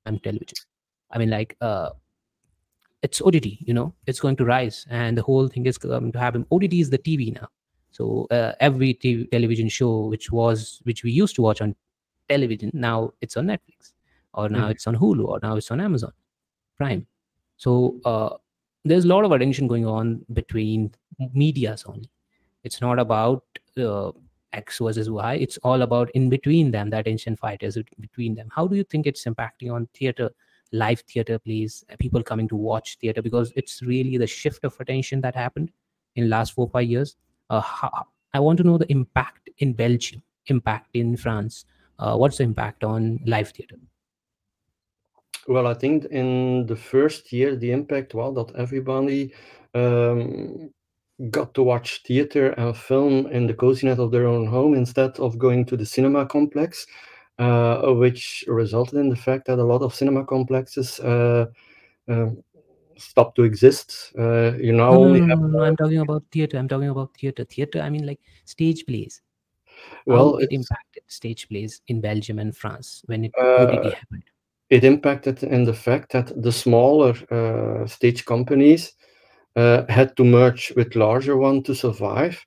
on 0.06 0.19
television. 0.19 0.65
I 1.12 1.17
mean 1.17 1.30
like 1.30 1.58
uh, 1.60 1.89
it's 3.02 3.21
ott 3.21 3.45
you 3.45 3.73
know? 3.73 3.93
It's 4.06 4.19
going 4.19 4.38
to 4.38 4.45
rise 4.45 4.86
and 4.89 5.17
the 5.17 5.23
whole 5.23 5.47
thing 5.50 5.65
is 5.65 5.78
going 5.78 6.12
to 6.13 6.19
happen. 6.19 6.45
Ott 6.52 6.73
is 6.73 6.89
the 6.89 6.97
tv 6.97 7.34
now 7.34 7.50
So 7.98 8.28
uh, 8.38 8.52
every 8.70 8.94
TV, 9.04 9.26
television 9.36 9.70
show 9.70 9.92
which 10.14 10.32
was 10.40 10.82
which 10.90 11.04
we 11.04 11.12
used 11.12 11.36
to 11.38 11.42
watch 11.48 11.62
on 11.66 11.76
television 12.30 12.72
now 12.74 12.98
it's 13.22 13.38
on 13.42 13.46
Netflix 13.54 13.94
or 14.34 14.50
now 14.50 14.66
Mhm. 14.68 14.72
it's 14.76 14.88
on 14.92 14.96
Hulu 15.04 15.26
or 15.34 15.40
now 15.48 15.56
it's 15.62 15.72
on 15.76 15.82
Amazon 15.90 16.14
Prime. 16.78 17.06
So 17.58 18.00
uh, 18.06 18.32
there's 18.86 19.06
a 19.06 19.08
lot 19.08 19.26
of 19.26 19.32
attention 19.32 19.68
going 19.68 19.86
on 19.86 20.26
between 20.34 20.92
medias 21.34 21.84
only. 21.88 22.10
It's 22.64 22.82
not 22.82 23.00
about 23.00 23.44
uh, 23.78 24.12
X 24.54 24.80
versus 24.80 25.10
Y. 25.10 25.34
It's 25.36 25.58
all 25.60 25.82
about 25.82 26.12
in 26.12 26.30
between 26.30 26.72
them, 26.72 26.90
that 26.92 27.08
ancient 27.08 27.40
fight 27.40 27.64
is 27.64 27.78
between 28.00 28.36
them. 28.36 28.50
How 28.52 28.68
do 28.68 28.76
you 28.76 28.84
think 28.84 29.08
it's 29.08 29.26
impacting 29.26 29.74
on 29.74 29.88
theater, 29.94 30.30
live 30.72 31.02
theater 31.02 31.40
plays, 31.40 31.84
uh, 31.92 31.96
people 32.00 32.24
coming 32.24 32.48
to 32.50 32.56
watch 32.56 32.98
theater? 33.02 33.22
Because 33.22 33.52
it's 33.56 33.82
really 33.82 34.18
the 34.18 34.28
shift 34.28 34.64
of 34.66 34.76
attention 34.80 35.22
that 35.22 35.36
happened 35.36 35.72
in 36.16 36.30
last 36.30 36.54
four 36.54 36.70
five 36.70 36.88
years. 36.90 37.16
Uh, 37.50 37.62
how, 37.62 38.08
I 38.34 38.40
want 38.40 38.58
to 38.58 38.64
know 38.64 38.78
the 38.78 38.92
impact 38.92 39.50
in 39.60 39.74
Belgium, 39.74 40.22
impact 40.48 40.90
in 40.96 41.18
France. 41.18 41.66
Uh, 42.00 42.16
what's 42.16 42.38
the 42.38 42.44
impact 42.44 42.84
on 42.84 43.20
live 43.26 43.50
theater? 43.50 43.78
Well, 45.48 45.68
I 45.68 45.74
think 45.74 46.06
in 46.06 46.66
the 46.66 46.76
first 46.76 47.32
year, 47.32 47.56
the 47.56 47.72
impact 47.72 48.14
was 48.14 48.36
that 48.36 48.56
everybody 48.56 49.34
um, 49.74 50.70
got 51.30 51.54
to 51.54 51.64
watch 51.64 52.04
theater 52.06 52.50
and 52.52 52.76
film 52.76 53.28
in 53.28 53.48
the 53.48 53.54
coziness 53.54 53.98
of 53.98 54.12
their 54.12 54.28
own 54.28 54.46
home 54.46 54.74
instead 54.74 55.18
of 55.20 55.38
going 55.38 55.66
to 55.66 55.78
the 55.78 55.86
cinema 55.86 56.26
complex, 56.26 56.86
uh, 57.40 57.94
which 57.94 58.44
resulted 58.48 59.00
in 59.00 59.10
the 59.10 59.16
fact 59.16 59.48
that 59.48 59.60
a 59.60 59.64
lot 59.64 59.82
of 59.82 59.96
cinema 59.96 60.26
complexes 60.26 61.00
uh, 61.00 61.46
um, 62.10 62.44
stopped 62.98 63.36
to 63.38 63.44
exist. 63.44 64.14
Uh, 64.18 64.54
you 64.58 64.74
now 64.74 64.92
No, 64.92 64.98
no, 64.98 65.08
only 65.08 65.20
no, 65.20 65.36
no, 65.36 65.48
no, 65.48 65.64
I'm 65.64 65.76
talking 65.76 66.00
about 66.00 66.24
theater. 66.32 66.58
I'm 66.58 66.68
talking 66.68 66.90
about 66.90 67.16
theater. 67.18 67.44
Theater, 67.44 67.82
I 67.82 67.90
mean 67.90 68.06
like 68.06 68.20
stage 68.46 68.86
plays. 68.86 69.22
Well, 70.06 70.38
it 70.38 70.52
impacted 70.52 71.04
stage 71.08 71.48
plays 71.50 71.82
in 71.88 72.02
Belgium 72.02 72.40
and 72.40 72.56
France 72.56 73.04
when 73.06 73.26
it 73.26 73.34
uh, 73.40 73.90
happened. 73.92 74.24
it 74.70 74.84
impacted 74.84 75.44
in 75.44 75.64
the 75.64 75.74
fact 75.74 76.12
that 76.14 76.42
the 76.42 76.52
smaller 76.52 77.14
uh, 77.32 77.86
stage 77.88 78.26
companies 78.26 78.94
uh, 79.56 79.84
had 79.90 80.16
to 80.18 80.24
merge 80.24 80.72
with 80.76 80.96
larger 80.96 81.38
one 81.38 81.64
to 81.64 81.76
survive, 81.76 82.46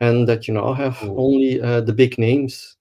and 0.00 0.28
that 0.28 0.46
you 0.46 0.54
now 0.54 0.72
have 0.72 0.98
Oh. 1.02 1.16
only 1.16 1.60
uh, 1.60 1.80
the 1.80 1.92
big 1.92 2.18
names. 2.18 2.76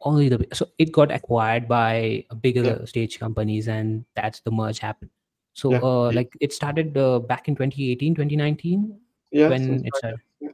Only 0.00 0.28
the 0.28 0.46
so 0.52 0.66
it 0.78 0.92
got 0.92 1.12
acquired 1.12 1.68
by 1.68 2.24
bigger 2.40 2.64
Yeah. 2.64 2.84
stage 2.84 3.18
companies, 3.20 3.68
and 3.68 4.04
that's 4.16 4.40
the 4.40 4.50
merge 4.50 4.80
happened. 4.80 5.10
So, 5.54 5.72
Yeah, 5.72 5.80
uh, 5.82 6.12
like 6.12 6.32
it 6.40 6.52
started 6.52 6.96
uh, 6.96 7.18
back 7.18 7.48
in 7.48 7.54
2018, 7.54 8.14
2019 8.14 8.98
Yeah, 9.30 9.48
when 9.48 9.84
it 9.84 9.94
started. 9.96 10.20
Yeah. 10.40 10.50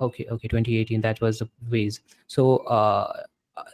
Okay, 0.00 0.26
okay, 0.30 0.48
2018. 0.48 1.00
That 1.00 1.20
was 1.20 1.38
the 1.38 1.48
phase. 1.70 2.00
So, 2.26 2.58
uh, 2.66 3.22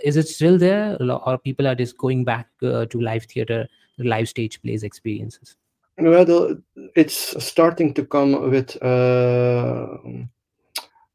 is 0.05 0.17
it 0.17 0.29
still 0.29 0.59
there, 0.59 0.97
or 1.01 1.39
people 1.39 1.67
are 1.67 1.75
just 1.75 1.97
going 1.97 2.25
back 2.25 2.49
uh, 2.63 2.87
to 2.87 3.01
live 3.01 3.25
theater, 3.25 3.69
live 3.99 4.29
stage 4.29 4.61
plays 4.63 4.83
experiences? 4.83 5.57
Well, 5.99 6.25
the- 6.25 6.63
it's 6.95 7.43
starting 7.43 7.95
to 7.95 8.05
come 8.05 8.51
with 8.51 8.77
uh, 8.83 9.97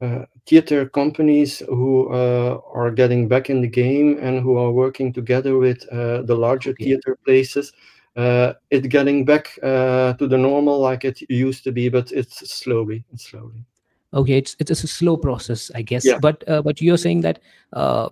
uh, 0.02 0.26
theater 0.48 0.90
companies 0.90 1.60
who 1.60 2.10
uh, 2.12 2.60
are 2.74 2.90
getting 2.92 3.28
back 3.28 3.50
in 3.50 3.62
the 3.62 3.68
game 3.68 4.18
and 4.20 4.42
who 4.42 4.58
are 4.58 4.72
working 4.72 5.14
together 5.14 5.58
with 5.58 5.88
uh, 5.92 6.24
the 6.24 6.36
larger 6.36 6.72
Okay. 6.72 6.86
theater 6.86 7.18
places. 7.26 7.72
Uh, 8.16 8.54
it 8.70 8.90
getting 8.90 9.24
back 9.24 9.58
uh, 9.64 10.14
to 10.14 10.28
the 10.28 10.38
normal 10.38 10.80
like 10.80 11.06
it 11.06 11.22
used 11.30 11.64
to 11.64 11.72
be, 11.72 11.88
but 11.90 12.12
it's 12.12 12.50
slowly, 12.52 13.06
it's 13.14 13.30
slowly. 13.30 13.64
Okay, 14.14 14.38
it's 14.38 14.56
it's 14.60 14.84
a 14.84 14.88
slow 14.88 15.16
process, 15.16 15.72
I 15.74 15.82
guess. 15.82 16.06
Yeah. 16.06 16.20
But 16.20 16.44
uh, 16.50 16.62
but 16.62 16.82
you're 16.82 16.98
saying 16.98 17.22
that 17.22 17.40
uh, 17.72 18.10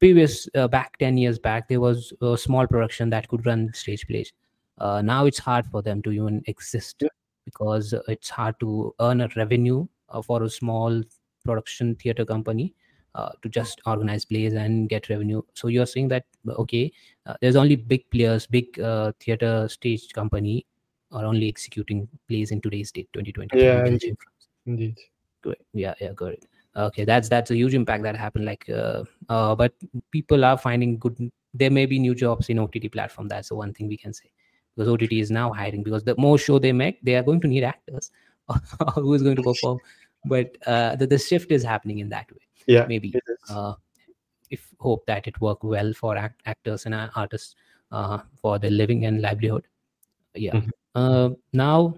previous 0.00 0.48
uh, 0.56 0.66
back 0.66 0.96
10 0.98 1.18
years 1.18 1.38
back 1.38 1.68
there 1.68 1.78
was 1.80 2.12
a 2.22 2.36
small 2.36 2.66
production 2.66 3.10
that 3.10 3.28
could 3.28 3.44
run 3.46 3.70
stage 3.74 4.06
plays 4.06 4.32
uh, 4.78 5.02
now 5.02 5.26
it's 5.26 5.38
hard 5.38 5.66
for 5.66 5.82
them 5.82 6.02
to 6.02 6.10
even 6.10 6.42
exist 6.46 6.96
Yeah. 7.00 7.08
because 7.44 7.94
it's 8.08 8.30
hard 8.30 8.58
to 8.60 8.94
earn 8.98 9.20
a 9.20 9.28
revenue 9.36 9.86
uh, 10.08 10.22
for 10.22 10.42
a 10.42 10.48
small 10.48 11.02
production 11.44 11.94
theater 11.96 12.24
company 12.24 12.74
uh, 13.14 13.30
to 13.42 13.48
just 13.48 13.80
organize 13.86 14.24
plays 14.24 14.54
and 14.54 14.88
get 14.88 15.08
revenue 15.08 15.42
so 15.54 15.68
you're 15.68 15.86
saying 15.86 16.08
that 16.08 16.24
okay 16.48 16.90
uh, 17.26 17.34
there's 17.40 17.56
only 17.56 17.76
big 17.76 18.08
players 18.10 18.46
big 18.46 18.78
uh, 18.80 19.12
theater 19.20 19.68
stage 19.68 20.12
company 20.12 20.64
are 21.12 21.24
only 21.24 21.48
executing 21.48 22.08
plays 22.28 22.50
in 22.50 22.60
today's 22.60 22.92
date 22.92 23.08
2020. 23.12 23.58
Yeah, 23.58 23.84
indeed. 23.84 24.16
Indeed. 24.66 24.98
Good. 25.42 25.56
Yeah, 25.72 25.94
yeah, 26.00 26.12
good. 26.14 26.38
Okay, 26.76 27.04
that's 27.04 27.28
that's 27.28 27.50
a 27.50 27.56
huge 27.56 27.74
impact 27.74 28.04
that 28.04 28.16
happened. 28.16 28.44
Like, 28.44 28.68
uh, 28.68 29.04
uh, 29.28 29.54
but 29.54 29.72
people 30.12 30.44
are 30.44 30.56
finding 30.56 30.98
good. 30.98 31.30
There 31.52 31.70
may 31.70 31.86
be 31.86 31.98
new 31.98 32.14
jobs 32.14 32.48
in 32.48 32.58
OTT 32.58 32.92
platform. 32.92 33.28
That's 33.28 33.48
the 33.48 33.56
one 33.56 33.72
thing 33.72 33.88
we 33.88 33.96
can 33.96 34.12
say 34.12 34.30
because 34.76 34.88
OTT 34.88 35.12
is 35.12 35.30
now 35.30 35.52
hiring 35.52 35.82
because 35.82 36.04
the 36.04 36.14
more 36.16 36.38
show 36.38 36.58
they 36.58 36.72
make, 36.72 37.02
they 37.02 37.16
are 37.16 37.24
going 37.24 37.40
to 37.40 37.48
need 37.48 37.64
actors. 37.64 38.12
Who 38.94 39.14
is 39.14 39.22
going 39.22 39.36
to 39.36 39.42
perform? 39.42 39.78
But 40.26 40.56
uh, 40.66 40.96
the 40.96 41.06
the 41.06 41.18
shift 41.18 41.50
is 41.50 41.64
happening 41.64 41.98
in 41.98 42.08
that 42.10 42.30
way. 42.30 42.46
Yeah, 42.66 42.86
Maybe. 42.86 43.14
Uh, 43.48 43.74
if 44.50 44.68
hope 44.80 45.06
that 45.06 45.26
it 45.26 45.40
work 45.40 45.62
well 45.62 45.92
for 45.92 46.16
act- 46.16 46.42
actors 46.46 46.86
and 46.86 46.94
uh, 46.94 47.08
artists 47.14 47.54
uh, 47.92 48.18
for 48.40 48.58
their 48.58 48.70
living 48.70 49.06
and 49.06 49.20
livelihood. 49.22 49.66
Yeah. 50.34 50.54
Mhm. 50.54 50.70
Uh, 50.94 51.30
now, 51.52 51.94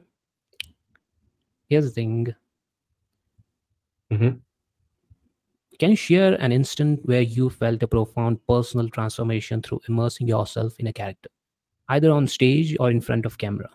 here's 1.69 1.85
the 1.87 1.91
thing. 1.91 2.35
mm-hmm. 4.11 4.39
Can 5.79 5.91
you 5.91 5.97
share 5.97 6.35
an 6.41 6.53
instant 6.53 7.01
where 7.07 7.23
you 7.23 7.51
felt 7.51 7.83
a 7.83 7.89
profound 7.89 8.39
personal 8.47 8.89
transformation 8.89 9.63
through 9.63 9.81
immersing 9.89 10.29
yourself 10.29 10.79
in 10.79 10.87
a 10.87 10.93
character, 10.93 11.31
either 11.89 12.11
on 12.11 12.27
stage 12.29 12.77
or 12.79 12.91
in 12.91 13.01
front 13.01 13.27
of 13.27 13.39
camera? 13.39 13.71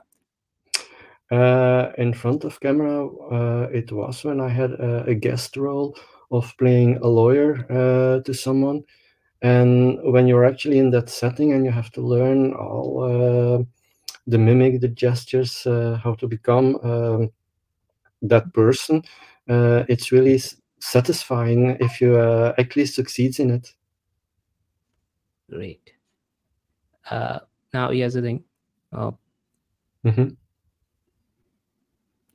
Uh, 1.29 1.91
in 1.97 2.13
front 2.13 2.45
of 2.45 2.59
camera, 2.59 3.05
uh, 3.07 3.67
it 3.71 3.91
was 3.91 4.23
when 4.23 4.39
I 4.39 4.47
had 4.47 4.71
a, 4.71 5.03
a 5.07 5.13
guest 5.15 5.57
role 5.57 5.97
of 6.31 6.53
playing 6.57 6.97
a 6.97 7.07
lawyer 7.07 7.65
uh, 7.69 8.21
to 8.23 8.33
someone. 8.33 8.83
And 9.41 9.99
when 10.11 10.27
you're 10.27 10.45
actually 10.45 10.79
in 10.79 10.91
that 10.91 11.09
setting 11.09 11.53
and 11.53 11.65
you 11.65 11.71
have 11.71 11.91
to 11.91 12.01
learn 12.01 12.53
all 12.53 13.03
uh, 13.03 13.63
the 14.27 14.37
mimic, 14.37 14.81
the 14.81 14.87
gestures, 14.87 15.65
uh, 15.67 15.99
how 16.03 16.15
to 16.15 16.27
become 16.27 16.77
um, 16.83 17.31
that 18.21 18.53
person, 18.53 19.03
uh, 19.49 19.83
it's 19.89 20.11
really 20.11 20.41
satisfying 20.79 21.77
if 21.79 22.01
you 22.01 22.17
uh, 22.17 22.53
actually 22.57 22.85
succeeds 22.85 23.39
in 23.39 23.51
it. 23.51 23.73
Great. 25.49 25.93
Uh, 27.09 27.39
now, 27.73 27.91
here's 27.91 28.13
the 28.13 28.21
thing. 28.21 28.43
Uh, 28.91 29.11
Mhm. 30.03 30.37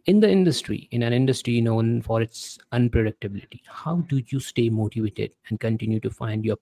In 0.06 0.20
the 0.20 0.30
industry, 0.30 0.88
in 0.90 1.02
an 1.02 1.12
industry 1.12 1.60
known 1.60 2.02
for 2.02 2.20
its 2.22 2.58
unpredictability, 2.72 3.60
how 3.66 3.96
do 4.08 4.22
you 4.28 4.40
stay 4.40 4.68
motivated 4.68 5.32
and 5.48 5.60
continue 5.60 6.00
to 6.00 6.10
find 6.10 6.44
your 6.44 6.56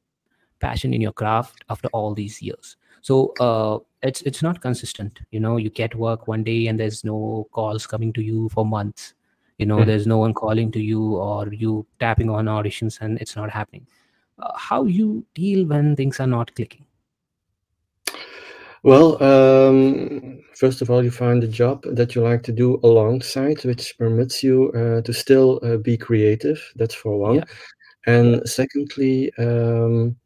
passion 0.60 0.94
in 0.94 1.00
your 1.00 1.12
craft 1.12 1.64
after 1.70 1.88
all 1.88 2.14
these 2.14 2.42
years? 2.42 2.76
So 3.02 3.34
uh, 3.40 3.78
it's 4.02 4.22
it's 4.22 4.42
not 4.42 4.60
consistent. 4.60 5.20
You 5.30 5.40
know, 5.40 5.56
you 5.56 5.70
get 5.70 5.94
work 5.94 6.28
one 6.28 6.44
day 6.44 6.66
and 6.68 6.78
there's 6.78 7.04
no 7.04 7.48
calls 7.52 7.86
coming 7.86 8.12
to 8.14 8.22
you 8.22 8.48
for 8.50 8.66
months. 8.66 9.14
You 9.58 9.66
know, 9.66 9.80
Mhm. 9.80 9.86
there's 9.86 10.06
no 10.06 10.18
one 10.18 10.34
calling 10.34 10.70
to 10.72 10.80
you 10.80 11.02
or 11.16 11.52
you 11.52 11.86
tapping 11.98 12.30
on 12.30 12.46
auditions 12.46 13.00
and 13.00 13.18
it's 13.20 13.36
not 13.36 13.50
happening. 13.50 13.86
Uh, 14.38 14.52
how 14.56 14.84
you 14.84 15.24
deal 15.34 15.66
when 15.66 15.96
things 15.96 16.20
are 16.20 16.26
not 16.26 16.54
clicking? 16.54 16.86
Well, 18.82 19.22
um, 19.22 20.40
first 20.54 20.80
of 20.80 20.90
all, 20.90 21.04
you 21.04 21.10
find 21.10 21.44
a 21.44 21.48
job 21.48 21.84
that 21.84 22.14
you 22.14 22.22
like 22.22 22.42
to 22.44 22.52
do 22.52 22.80
alongside, 22.82 23.62
which 23.64 23.96
permits 23.98 24.42
you 24.42 24.70
uh, 24.72 25.02
to 25.02 25.12
still 25.12 25.60
uh, 25.62 25.76
be 25.76 25.96
creative. 25.96 26.60
That's 26.76 26.94
for 26.94 27.18
one. 27.18 27.36
Yeah. 27.36 27.44
And 28.06 28.48
secondly, 28.48 29.30
um, 29.38 30.16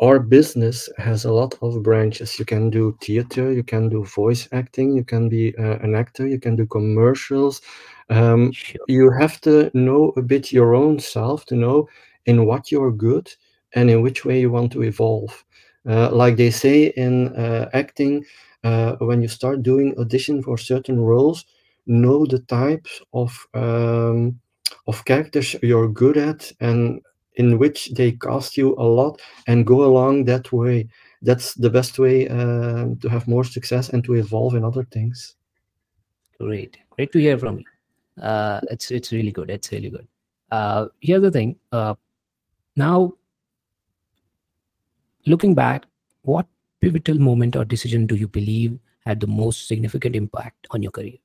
our 0.00 0.20
business 0.20 0.88
has 0.98 1.24
a 1.24 1.32
lot 1.32 1.58
of 1.60 1.82
branches. 1.82 2.38
You 2.38 2.44
can 2.44 2.70
do 2.70 2.96
theater, 3.02 3.52
you 3.52 3.64
can 3.64 3.88
do 3.88 4.04
voice 4.04 4.48
acting, 4.52 4.94
you 4.94 5.04
can 5.04 5.28
be 5.28 5.56
uh, 5.58 5.78
an 5.78 5.96
actor, 5.96 6.26
you 6.26 6.38
can 6.38 6.54
do 6.54 6.66
commercials. 6.66 7.60
Um, 8.08 8.52
Sure. 8.52 8.80
you 8.86 9.10
have 9.10 9.40
to 9.42 9.70
know 9.74 10.12
a 10.16 10.22
bit 10.22 10.52
your 10.52 10.74
own 10.74 10.98
self 11.00 11.44
to 11.46 11.56
know 11.56 11.88
in 12.26 12.46
what 12.46 12.70
you're 12.70 12.92
good 12.92 13.28
and 13.74 13.90
in 13.90 14.00
which 14.02 14.24
way 14.24 14.40
you 14.40 14.50
want 14.50 14.72
to 14.72 14.82
evolve. 14.82 15.44
Uh, 15.88 16.10
like 16.12 16.36
they 16.36 16.50
say 16.50 16.86
in 16.96 17.28
uh, 17.36 17.68
acting, 17.72 18.24
uh, 18.64 18.96
when 19.00 19.22
you 19.22 19.28
start 19.28 19.62
doing 19.62 19.98
audition 19.98 20.42
for 20.42 20.58
certain 20.58 21.00
roles, 21.00 21.44
know 21.86 22.26
the 22.26 22.40
types 22.40 23.00
of 23.14 23.46
um, 23.54 24.38
of 24.86 25.04
characters 25.04 25.56
you're 25.62 25.88
good 25.88 26.16
at 26.18 26.52
and 26.60 27.00
in 27.36 27.58
which 27.58 27.90
they 27.94 28.12
cast 28.12 28.56
you 28.56 28.74
a 28.78 28.82
lot 28.84 29.20
and 29.46 29.66
go 29.66 29.84
along 29.84 30.24
that 30.24 30.52
way. 30.52 30.88
That's 31.22 31.54
the 31.54 31.70
best 31.70 31.98
way 31.98 32.28
uh, 32.28 32.88
to 33.00 33.08
have 33.10 33.26
more 33.28 33.44
success 33.44 33.88
and 33.90 34.04
to 34.04 34.14
evolve 34.14 34.54
in 34.54 34.64
other 34.64 34.84
things. 34.84 35.36
Great. 36.40 36.78
Great 36.90 37.12
to 37.12 37.18
hear 37.20 37.38
from 37.38 37.58
you. 37.58 37.64
uh, 38.22 38.60
it's 38.70 38.90
it's 38.90 39.12
really 39.12 39.32
good 39.32 39.50
it's 39.50 39.72
really 39.72 39.90
good 39.90 40.06
uh, 40.52 40.86
here's 41.00 41.22
the 41.22 41.30
thing 41.30 41.56
now 42.76 43.12
looking 45.28 45.54
back 45.54 45.84
what 46.22 46.46
pivotal 46.80 47.18
moment 47.18 47.56
or 47.56 47.64
decision 47.64 48.06
do 48.06 48.16
you 48.16 48.28
believe 48.28 48.78
had 49.04 49.20
the 49.20 49.26
most 49.26 49.68
significant 49.68 50.16
impact 50.16 50.66
on 50.70 50.82
your 50.82 50.92
career? 50.92 51.18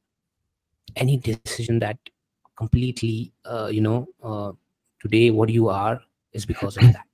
Any 0.96 1.18
decision 1.18 1.80
that 1.80 1.98
completely 2.58 3.34
uh, 3.46 3.70
you 3.72 3.82
know 3.82 4.08
uh, 4.24 4.52
today 5.02 5.32
what 5.32 5.50
you 5.50 5.70
are 5.70 6.02
is 6.34 6.46
because 6.46 6.78
of 6.78 6.84
that? 6.84 7.06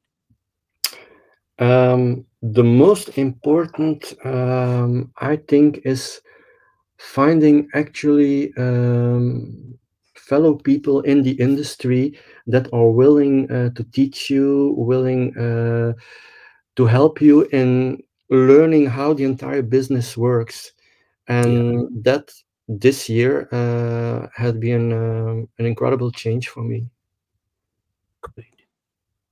Um, 1.60 2.26
the 2.42 2.64
most 2.64 3.18
important 3.18 4.14
um, 4.24 5.12
i 5.18 5.36
think 5.36 5.82
is 5.84 6.22
finding 6.98 7.68
actually 7.74 8.54
um, 8.58 9.78
fellow 10.16 10.54
people 10.56 11.02
in 11.02 11.22
the 11.22 11.32
industry 11.32 12.18
that 12.48 12.72
are 12.72 12.90
willing 12.90 13.52
uh, 13.52 13.72
to 13.72 13.84
teach 13.92 14.30
you 14.30 14.74
willing 14.78 15.38
uh, 15.38 15.94
to 16.80 16.86
help 16.86 17.20
you 17.20 17.44
in 17.52 18.02
learning 18.30 18.86
how 18.86 19.14
the 19.14 19.26
entire 19.26 19.62
business 19.62 20.16
works. 20.16 20.72
And 21.28 21.74
yeah. 21.74 21.88
that 22.04 22.32
this 22.70 23.10
year 23.10 23.50
uh, 23.52 24.30
had 24.34 24.62
been 24.62 24.94
um, 24.94 25.50
an 25.60 25.66
incredible 25.66 26.10
change 26.10 26.48
for 26.48 26.64
me. 26.64 26.88
Great. 28.22 28.62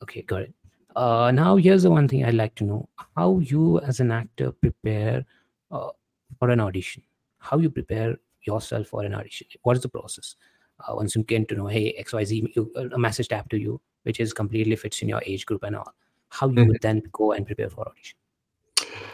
Okay 0.04 0.24
got 0.24 0.42
it. 0.42 0.54
Uh, 0.94 1.32
now 1.32 1.56
here's 1.56 1.84
the 1.84 1.92
one 1.92 2.08
thing 2.08 2.26
i'd 2.26 2.34
like 2.34 2.56
to 2.56 2.66
know. 2.66 2.90
How 3.16 3.40
you 3.40 3.80
as 3.80 4.02
an 4.02 4.12
actor 4.12 4.52
prepare 4.52 5.26
uh, 5.72 5.92
for 6.38 6.50
an 6.50 6.60
audition? 6.60 7.02
How 7.38 7.58
you 7.60 7.70
prepare 7.70 8.18
yourself 8.42 8.88
for 8.88 9.04
an 9.04 9.16
audition? 9.16 9.48
What 9.62 9.78
is 9.78 9.84
the 9.84 9.90
process? 9.90 10.36
Uh, 10.82 10.96
once 10.96 11.16
you 11.16 11.24
get 11.24 11.48
to 11.48 11.56
know 11.56 11.68
hey 11.68 11.96
xyz 12.04 12.56
you, 12.56 12.72
a 12.92 13.00
message 13.00 13.30
tap 13.30 13.50
to 13.50 13.58
you 13.58 13.80
which 14.04 14.20
is 14.20 14.34
completely 14.34 14.76
fits 14.76 15.02
in 15.02 15.10
your 15.10 15.24
age 15.26 15.46
group 15.46 15.64
and 15.64 15.78
all 15.78 15.94
how 16.30 16.48
you 16.48 16.54
mm-hmm. 16.54 16.68
would 16.70 16.82
then 16.82 17.02
go 17.12 17.32
and 17.32 17.46
prepare 17.46 17.70
for 17.70 17.88
audition 17.88 18.18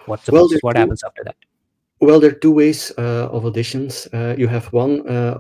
what's 0.06 0.30
well, 0.30 0.48
process? 0.48 0.60
what 0.62 0.74
two, 0.74 0.80
happens 0.80 1.04
after 1.04 1.24
that 1.24 1.36
well 2.00 2.20
there 2.20 2.32
are 2.32 2.40
two 2.46 2.52
ways 2.52 2.92
uh, 2.98 3.30
of 3.32 3.44
auditions 3.44 4.08
uh, 4.14 4.36
you 4.38 4.48
have 4.48 4.66
one 4.74 5.08
uh, 5.08 5.38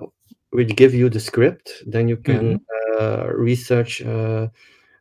which 0.51 0.75
give 0.75 0.93
you 0.93 1.09
the 1.09 1.19
script 1.19 1.83
then 1.87 2.07
you 2.07 2.17
can 2.17 2.59
mm-hmm. 2.59 3.41
research 3.41 4.01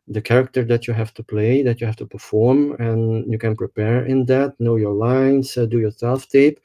the 0.07 0.21
character 0.21 0.63
that 0.65 0.87
you 0.87 0.93
have 0.93 1.13
to 1.13 1.23
play, 1.23 1.61
that 1.63 1.79
you 1.79 1.87
have 1.87 1.95
to 1.95 2.05
perform, 2.05 2.73
and 2.79 3.31
you 3.31 3.37
can 3.37 3.55
prepare 3.55 4.05
in 4.05 4.25
that, 4.25 4.59
know 4.59 4.75
your 4.75 4.93
lines, 4.93 5.57
uh, 5.57 5.65
do 5.65 5.79
your 5.79 5.91
self 5.91 6.27
tape. 6.27 6.59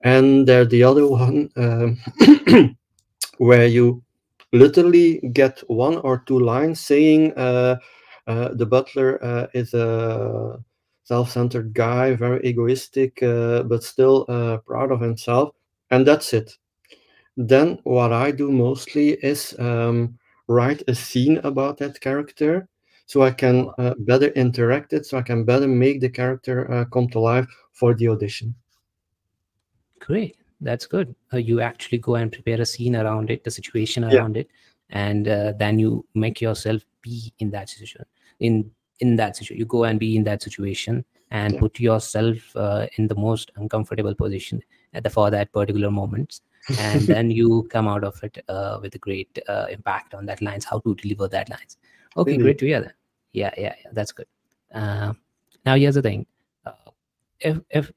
And 0.00 0.46
there's 0.46 0.68
the 0.68 0.82
other 0.82 1.06
one 1.06 1.50
um, 1.56 1.98
where 3.38 3.66
you 3.66 4.02
literally 4.52 5.20
get 5.32 5.62
one 5.68 5.98
or 5.98 6.22
two 6.26 6.38
lines 6.38 6.80
saying 6.80 7.32
uh, 7.36 7.38
uh, 7.38 7.76
the 8.26 8.66
butler 8.66 9.22
uh, 9.22 9.46
is 9.54 9.74
a 9.74 10.58
self-centered 11.04 11.74
guy, 11.74 12.14
very 12.14 12.40
egoistic, 12.44 13.22
uh, 13.22 13.62
but 13.62 13.82
still 13.82 14.24
uh, 14.28 14.58
proud 14.58 14.90
of 14.90 15.00
himself, 15.00 15.54
and 15.90 16.06
that's 16.06 16.32
it. 16.32 16.56
Then 17.36 17.78
what 17.84 18.12
I 18.12 18.30
do 18.30 18.50
mostly 18.50 19.10
is 19.10 19.54
um, 19.58 20.18
write 20.48 20.82
a 20.88 20.94
scene 20.94 21.38
about 21.38 21.78
that 21.78 22.00
character 22.00 22.68
so 23.06 23.22
I 23.22 23.32
can 23.32 23.70
uh, 23.78 23.94
better 23.98 24.28
interact 24.28 24.92
it, 24.92 25.04
so 25.04 25.18
I 25.18 25.22
can 25.22 25.44
better 25.44 25.68
make 25.68 26.00
the 26.00 26.08
character 26.08 26.70
uh, 26.72 26.84
come 26.86 27.08
to 27.08 27.20
life 27.20 27.46
for 27.72 27.94
the 27.94 28.08
audition. 28.08 28.54
Great, 30.00 30.36
that's 30.60 30.86
good. 30.86 31.14
Uh, 31.32 31.38
you 31.38 31.60
actually 31.60 31.98
go 31.98 32.14
and 32.14 32.32
prepare 32.32 32.60
a 32.60 32.66
scene 32.66 32.96
around 32.96 33.30
it, 33.30 33.44
the 33.44 33.50
situation 33.50 34.04
around 34.04 34.36
yeah. 34.36 34.42
it, 34.42 34.50
and 34.90 35.28
uh, 35.28 35.52
then 35.58 35.78
you 35.78 36.06
make 36.14 36.40
yourself 36.40 36.82
be 37.02 37.32
in 37.40 37.50
that 37.50 37.68
situation. 37.68 38.04
In 38.40 38.70
in 39.00 39.16
that 39.16 39.36
situation, 39.36 39.58
you 39.58 39.66
go 39.66 39.84
and 39.84 39.98
be 39.98 40.16
in 40.16 40.24
that 40.24 40.42
situation 40.42 41.04
and 41.30 41.54
yeah. 41.54 41.60
put 41.60 41.80
yourself 41.80 42.56
uh, 42.56 42.86
in 42.96 43.08
the 43.08 43.14
most 43.14 43.50
uncomfortable 43.56 44.14
position 44.14 44.62
at 44.92 45.02
the, 45.02 45.10
for 45.10 45.30
that 45.30 45.52
particular 45.52 45.90
moment. 45.90 46.40
And 46.78 47.02
then 47.02 47.30
you 47.30 47.68
come 47.70 47.86
out 47.86 48.04
of 48.04 48.18
it 48.22 48.42
uh, 48.48 48.78
with 48.80 48.94
a 48.94 48.98
great 48.98 49.38
uh, 49.48 49.66
impact 49.70 50.14
on 50.14 50.24
that 50.26 50.40
lines 50.40 50.64
how 50.64 50.78
to 50.78 50.94
deliver 50.94 51.28
that 51.28 51.50
lines. 51.50 51.76
Okay 52.16 52.34
mm-hmm. 52.34 52.42
great 52.42 52.58
to 52.58 52.66
hear 52.66 52.80
that. 52.80 52.94
Yeah 53.32 53.52
yeah, 53.58 53.74
yeah 53.76 53.90
that's 53.92 54.12
good. 54.12 54.26
Uh, 54.72 55.12
now 55.66 55.74
here's 55.74 55.96
the 55.96 56.02
thing. 56.02 56.26
Uh, 56.64 56.90
if 57.40 57.60
if 57.68 57.92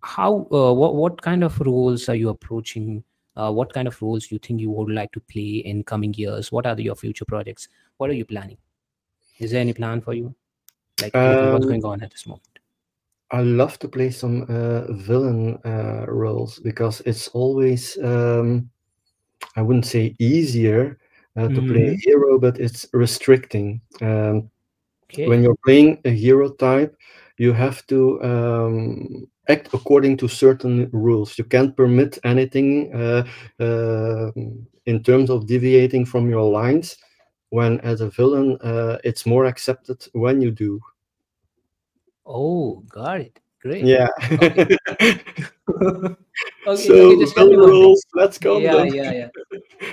how 0.00 0.46
uh, 0.52 0.72
what 0.72 0.94
what 0.94 1.22
kind 1.22 1.42
of 1.42 1.58
roles 1.60 2.08
are 2.10 2.14
you 2.14 2.28
approaching 2.28 3.02
uh, 3.36 3.50
what 3.50 3.72
kind 3.72 3.88
of 3.88 4.00
roles 4.00 4.26
do 4.26 4.34
you 4.34 4.38
think 4.38 4.60
you 4.60 4.70
would 4.70 4.90
like 4.90 5.12
to 5.12 5.20
play 5.20 5.62
in 5.64 5.82
coming 5.82 6.14
years 6.14 6.52
what 6.52 6.66
are 6.66 6.74
the, 6.74 6.82
your 6.82 6.96
future 6.96 7.24
projects 7.24 7.68
what 7.96 8.10
are 8.10 8.14
you 8.14 8.24
planning 8.24 8.58
is 9.38 9.50
there 9.50 9.60
any 9.60 9.72
plan 9.72 10.00
for 10.00 10.14
you 10.14 10.34
like 11.00 11.14
um, 11.14 11.52
what's 11.52 11.66
going 11.66 11.84
on 11.84 12.02
at 12.02 12.10
this 12.10 12.26
moment 12.26 12.54
I 13.30 13.40
love 13.42 13.78
to 13.80 13.88
play 13.88 14.10
some 14.10 14.42
uh, 14.48 14.92
villain 14.92 15.58
uh, 15.64 16.04
roles 16.06 16.60
because 16.60 17.00
it's 17.00 17.26
always, 17.28 17.98
um, 17.98 18.70
I 19.56 19.62
wouldn't 19.62 19.86
say 19.86 20.14
easier 20.20 20.98
uh, 21.36 21.48
to 21.48 21.60
play 21.62 21.88
a 21.88 21.90
mm-hmm. 21.90 22.10
hero, 22.10 22.38
but 22.38 22.60
it's 22.60 22.86
restricting. 22.92 23.80
Um, 24.00 24.50
okay. 25.10 25.26
When 25.26 25.42
you're 25.42 25.58
playing 25.64 26.00
a 26.04 26.10
hero 26.10 26.50
type, 26.50 26.96
you 27.38 27.52
have 27.52 27.84
to 27.88 28.22
um, 28.22 29.26
act 29.48 29.72
according 29.72 30.16
to 30.18 30.28
certain 30.28 30.88
rules. 30.92 31.38
You 31.38 31.44
can't 31.44 31.76
permit 31.76 32.18
anything 32.24 32.92
uh, 32.94 33.24
uh, 33.60 34.30
in 34.86 35.02
terms 35.02 35.30
of 35.30 35.46
deviating 35.46 36.06
from 36.06 36.28
your 36.28 36.50
lines. 36.50 36.96
When 37.50 37.78
as 37.80 38.00
a 38.00 38.10
villain, 38.10 38.58
uh, 38.62 38.98
it's 39.04 39.26
more 39.26 39.44
accepted 39.44 40.04
when 40.12 40.40
you 40.40 40.50
do. 40.50 40.80
Oh, 42.26 42.82
got 42.88 43.20
it. 43.20 43.38
Great. 43.60 43.84
Yeah. 43.84 44.08
Okay. 44.32 44.76
okay, 46.66 46.86
so 46.86 47.18
just 47.20 47.36
rules. 47.36 48.04
Let's 48.14 48.38
go. 48.38 48.58
Yeah, 48.58 48.84
yeah, 48.84 49.12
yeah. 49.12 49.28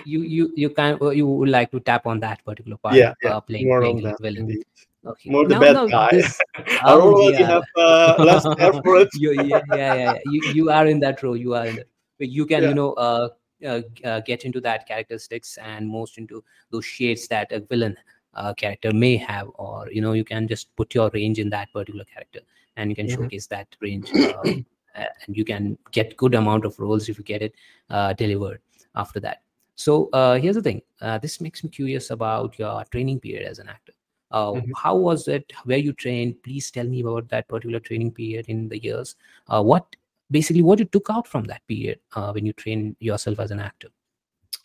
You 0.06 0.22
you 0.22 0.52
you 0.56 0.70
can 0.70 0.98
you 1.14 1.28
would 1.28 1.50
like 1.50 1.72
to 1.72 1.80
tap 1.80 2.08
on 2.08 2.20
that 2.22 2.44
particular 2.44 2.78
part. 2.78 2.96
Yeah, 2.96 3.14
yeah. 3.24 3.38
Uh, 3.38 3.42
playing, 3.42 3.68
more 3.68 3.80
playing 3.82 3.98
on 3.98 4.04
that. 4.04 4.22
Villain. 4.22 4.64
Okay. 5.04 5.30
More 5.32 5.48
the 5.48 5.60
bad 5.60 5.90
guy. 5.90 6.10
This, 6.12 6.40
I 6.56 6.92
don't 6.92 7.14
oh, 7.16 7.30
yeah. 7.30 7.48
have 7.48 7.64
uh, 7.76 8.16
less 8.20 8.46
effort. 8.60 9.10
you, 9.16 9.32
yeah, 9.34 9.62
yeah, 9.74 9.94
yeah. 9.96 10.18
You 10.26 10.42
you 10.54 10.70
are 10.70 10.86
in 10.86 11.00
that 11.00 11.24
role. 11.24 11.36
You 11.36 11.56
are 11.56 11.66
in. 11.66 11.84
You 12.20 12.46
can 12.46 12.62
yeah. 12.62 12.70
you 12.70 12.76
know 12.76 12.94
uh, 12.94 13.30
uh, 13.66 13.82
uh, 14.04 14.20
get 14.22 14.44
into 14.44 14.62
that 14.62 14.88
characteristics 14.88 15.58
and 15.58 15.88
most 15.88 16.18
into 16.18 16.44
those 16.72 16.86
shades 16.86 17.28
that 17.28 17.52
a 17.52 17.60
villain 17.60 17.96
uh, 18.34 18.54
character 18.54 18.92
may 18.94 19.18
have 19.18 19.50
or 19.56 19.90
you 19.92 20.02
know 20.02 20.14
you 20.14 20.24
can 20.24 20.48
just 20.48 20.76
put 20.76 20.94
your 20.96 21.10
range 21.14 21.40
in 21.40 21.50
that 21.50 21.72
particular 21.74 22.06
character 22.06 22.40
and 22.78 22.90
you 22.90 22.96
can 22.96 23.08
mm-hmm. 23.08 23.24
showcase 23.24 23.48
that 23.48 23.68
range 23.82 24.10
uh, 24.16 24.42
and 24.46 25.38
you 25.38 25.46
can 25.46 25.78
get 25.92 26.16
good 26.18 26.36
amount 26.36 26.66
of 26.66 26.80
roles 26.80 27.10
if 27.10 27.18
you 27.18 27.24
get 27.24 27.42
it 27.42 27.54
uh, 27.90 28.14
delivered 28.14 28.60
after 28.96 29.20
that 29.20 29.42
so 29.76 30.10
uh, 30.14 30.38
here's 30.40 30.56
the 30.56 30.62
thing 30.62 30.82
uh, 31.02 31.18
this 31.18 31.42
makes 31.42 31.64
me 31.64 31.70
curious 31.70 32.10
about 32.10 32.58
your 32.58 32.84
training 32.86 33.20
period 33.20 33.48
as 33.48 33.60
an 33.60 33.68
actor 33.68 33.94
uh, 34.32 34.52
mm-hmm. 34.52 34.72
how 34.76 34.96
was 34.96 35.28
it 35.28 35.52
where 35.66 35.78
you 35.78 35.94
trained 35.94 36.42
please 36.44 36.72
tell 36.72 36.86
me 36.86 37.02
about 37.02 37.28
that 37.30 37.48
particular 37.48 37.80
training 37.80 38.12
period 38.12 38.46
in 38.48 38.68
the 38.70 38.82
years 38.84 39.16
what 39.48 39.96
basically 40.30 40.62
what 40.62 40.80
you 40.80 40.86
took 40.86 41.10
out 41.10 41.28
from 41.28 41.44
that 41.46 41.66
period 41.68 42.00
when 42.32 42.46
you 42.46 42.54
trained 42.54 42.96
yourself 43.00 43.40
as 43.40 43.52
an 43.52 43.60
actor 43.60 43.90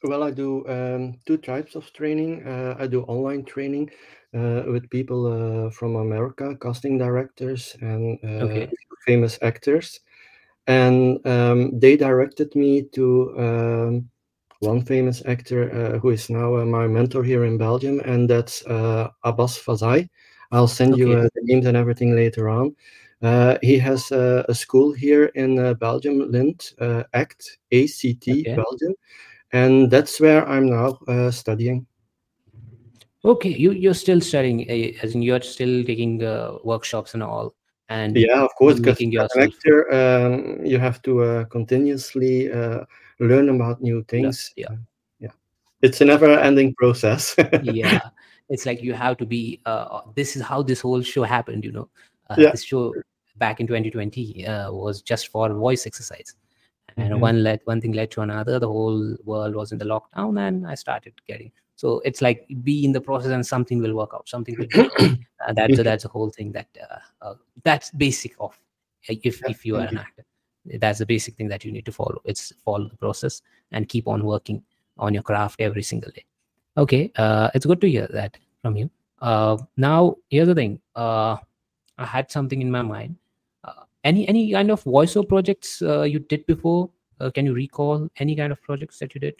well, 0.03 0.23
I 0.23 0.31
do 0.31 0.67
um, 0.69 1.19
two 1.27 1.39
types 1.39 1.75
of 1.75 1.91
training. 1.93 2.47
Uh, 2.47 2.77
I 2.79 2.87
do 2.87 3.03
online 3.03 3.45
training 3.45 3.91
uh, 4.35 4.63
with 4.67 4.89
people 4.91 5.27
uh, 5.27 5.71
from 5.71 5.97
America, 5.97 6.57
casting 6.61 6.99
directors 6.99 7.77
and 7.81 8.19
uh, 8.23 8.45
Okay. 8.45 8.71
famous 9.07 9.39
actors. 9.43 10.01
And 10.67 11.25
um, 11.27 11.79
they 11.79 11.97
directed 11.97 12.55
me 12.55 12.83
to 12.93 13.35
um, 13.39 14.11
one 14.61 14.83
famous 14.83 15.23
actor 15.27 15.71
uh, 15.73 15.99
who 15.99 16.11
is 16.11 16.31
now 16.31 16.57
uh, 16.57 16.65
my 16.65 16.87
mentor 16.87 17.23
here 17.23 17.45
in 17.45 17.59
Belgium, 17.59 18.01
and 18.05 18.29
that's 18.29 18.65
uh, 18.67 19.09
Abbas 19.25 19.59
Fazai. 19.59 20.09
I'll 20.53 20.69
send 20.69 20.97
you 20.97 21.13
Okay. 21.13 21.21
uh, 21.27 21.29
the 21.35 21.41
names 21.43 21.67
and 21.67 21.77
everything 21.77 22.15
later 22.15 22.49
on. 22.49 22.75
Uh, 23.23 23.57
he 23.63 23.79
has 23.79 24.13
uh, 24.13 24.45
a 24.49 24.55
school 24.55 24.93
here 24.93 25.27
in 25.35 25.59
uh, 25.59 25.75
Belgium, 25.75 26.31
Lint, 26.31 26.75
uh, 26.81 27.03
ACT, 27.15 27.59
ACT, 27.73 28.29
Okay. 28.29 28.55
Belgium 28.57 28.95
and 29.53 29.91
that's 29.91 30.21
where 30.21 30.47
I'm 30.47 30.67
now 30.67 30.99
uh, 31.09 31.31
studying. 31.31 31.87
Okay, 33.25 33.51
you 33.51 33.73
you're 33.73 33.95
still 33.95 34.21
studying, 34.21 34.69
uh, 34.71 35.03
as 35.03 35.15
in 35.15 35.23
you're 35.23 35.43
still 35.43 35.85
taking 35.85 36.23
uh, 36.23 36.59
workshops 36.63 37.15
and 37.15 37.23
all, 37.23 37.55
and 37.89 38.17
yeah, 38.17 38.43
of 38.43 38.51
course, 38.57 38.79
because 38.79 39.01
as 39.01 39.35
an 39.35 39.43
actor, 39.43 39.93
um, 39.93 40.65
you 40.65 40.79
have 40.79 41.03
to 41.03 41.23
uh, 41.23 41.45
continuously 41.47 42.53
uh, 42.53 42.85
learn 43.21 43.49
about 43.49 43.83
new 43.83 44.05
things. 44.05 44.53
Yeah, 44.57 44.75
yeah, 45.21 45.33
it's 45.83 46.01
a 46.01 46.05
never-ending 46.05 46.75
process. 46.75 47.35
yeah, 47.63 48.01
it's 48.49 48.67
like 48.67 48.83
you 48.83 48.95
have 48.95 49.17
to 49.19 49.27
be. 49.27 49.61
Uh, 49.67 50.03
this 50.15 50.37
is 50.37 50.43
how 50.43 50.63
this 50.63 50.81
whole 50.81 51.03
show 51.03 51.23
happened. 51.23 51.65
You 51.65 51.73
know, 51.73 51.89
yeah. 52.37 52.51
this 52.51 52.65
show 52.65 52.95
back 53.39 53.61
in 53.61 53.67
2020 53.67 54.47
uh, 54.47 54.73
was 54.73 55.03
just 55.03 55.29
for 55.29 55.53
voice 55.53 55.87
exercise 55.87 56.35
and 56.97 57.13
Mhm. 57.15 57.21
one 57.21 57.43
led 57.43 57.61
one 57.65 57.81
thing 57.81 57.93
led 57.93 58.11
to 58.11 58.23
another 58.23 58.59
the 58.59 58.67
whole 58.67 59.17
world 59.25 59.55
was 59.55 59.73
in 59.73 59.79
the 59.79 59.85
lockdown 59.85 60.39
and 60.49 60.67
i 60.67 60.75
started 60.75 61.13
getting 61.27 61.53
so 61.75 62.01
it's 62.05 62.23
like 62.23 62.47
be 62.63 62.85
in 62.85 62.93
the 62.93 63.01
process 63.01 63.31
and 63.31 63.47
something 63.47 63.81
will 63.81 63.95
work 63.95 64.11
out 64.15 64.29
something 64.29 64.57
will. 64.59 64.89
Uh, 65.47 65.53
that's 65.53 65.83
that's 65.83 66.03
the 66.03 66.09
whole 66.09 66.31
thing 66.31 66.51
that 66.51 66.67
uh, 66.81 66.99
uh, 67.21 67.35
that's 67.63 67.91
basic 67.91 68.35
of 68.41 68.59
uh, 69.11 69.15
if 69.23 69.43
Yeah, 69.43 69.51
if 69.51 69.67
you 69.67 69.77
are 69.77 69.87
an 69.87 69.99
actor 69.99 70.25
that's 70.81 70.99
the 70.99 71.07
basic 71.07 71.37
thing 71.37 71.49
that 71.49 71.65
you 71.65 71.73
need 71.73 71.85
to 71.87 71.93
follow. 71.93 72.21
It's 72.25 72.53
follow 72.65 72.89
the 72.89 72.97
process 72.97 73.43
and 73.73 73.89
keep 73.89 74.09
on 74.09 74.25
working 74.25 74.63
on 74.99 75.15
your 75.15 75.23
craft 75.23 75.61
every 75.61 75.83
single 75.83 76.11
day. 76.13 76.25
Okay 76.77 77.11
uh, 77.17 77.51
it's 77.55 77.67
good 77.67 77.81
to 77.81 77.91
hear 77.91 78.09
that 78.13 78.37
from 78.63 78.77
you. 78.77 78.91
Uh, 79.21 79.57
now 79.77 80.17
here's 80.29 80.49
the 80.49 80.55
thing. 80.55 80.81
Uh, 80.95 81.37
i 81.99 82.05
had 82.05 82.31
something 82.31 82.61
in 82.61 82.71
my 82.71 82.83
mind. 82.83 83.17
Uh, 83.65 83.85
any 84.05 84.29
any 84.29 84.53
kind 84.53 84.71
of 84.71 84.85
voiceover 84.85 85.29
projects 85.29 85.83
uh, 85.83 86.03
you 86.03 86.19
did 86.19 86.47
before? 86.47 86.91
Uh, 87.21 87.31
can 87.31 87.47
you 87.47 87.55
recall 87.55 88.09
any 88.19 88.37
kind 88.37 88.53
of 88.53 88.61
projects 88.63 88.99
that 88.99 89.15
you 89.15 89.21
did? 89.21 89.35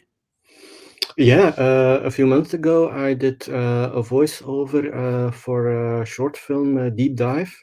Yeah, 1.17 1.47
uh, 1.57 2.01
a 2.03 2.11
few 2.11 2.27
months 2.27 2.53
ago, 2.53 2.89
I 2.91 3.13
did 3.15 3.49
uh, 3.49 3.89
a 3.93 4.03
voiceover 4.03 4.93
uh, 4.93 5.31
for 5.31 6.01
a 6.01 6.05
short 6.05 6.37
film, 6.37 6.77
uh, 6.77 6.89
Deep 6.89 7.15
Dive. 7.15 7.53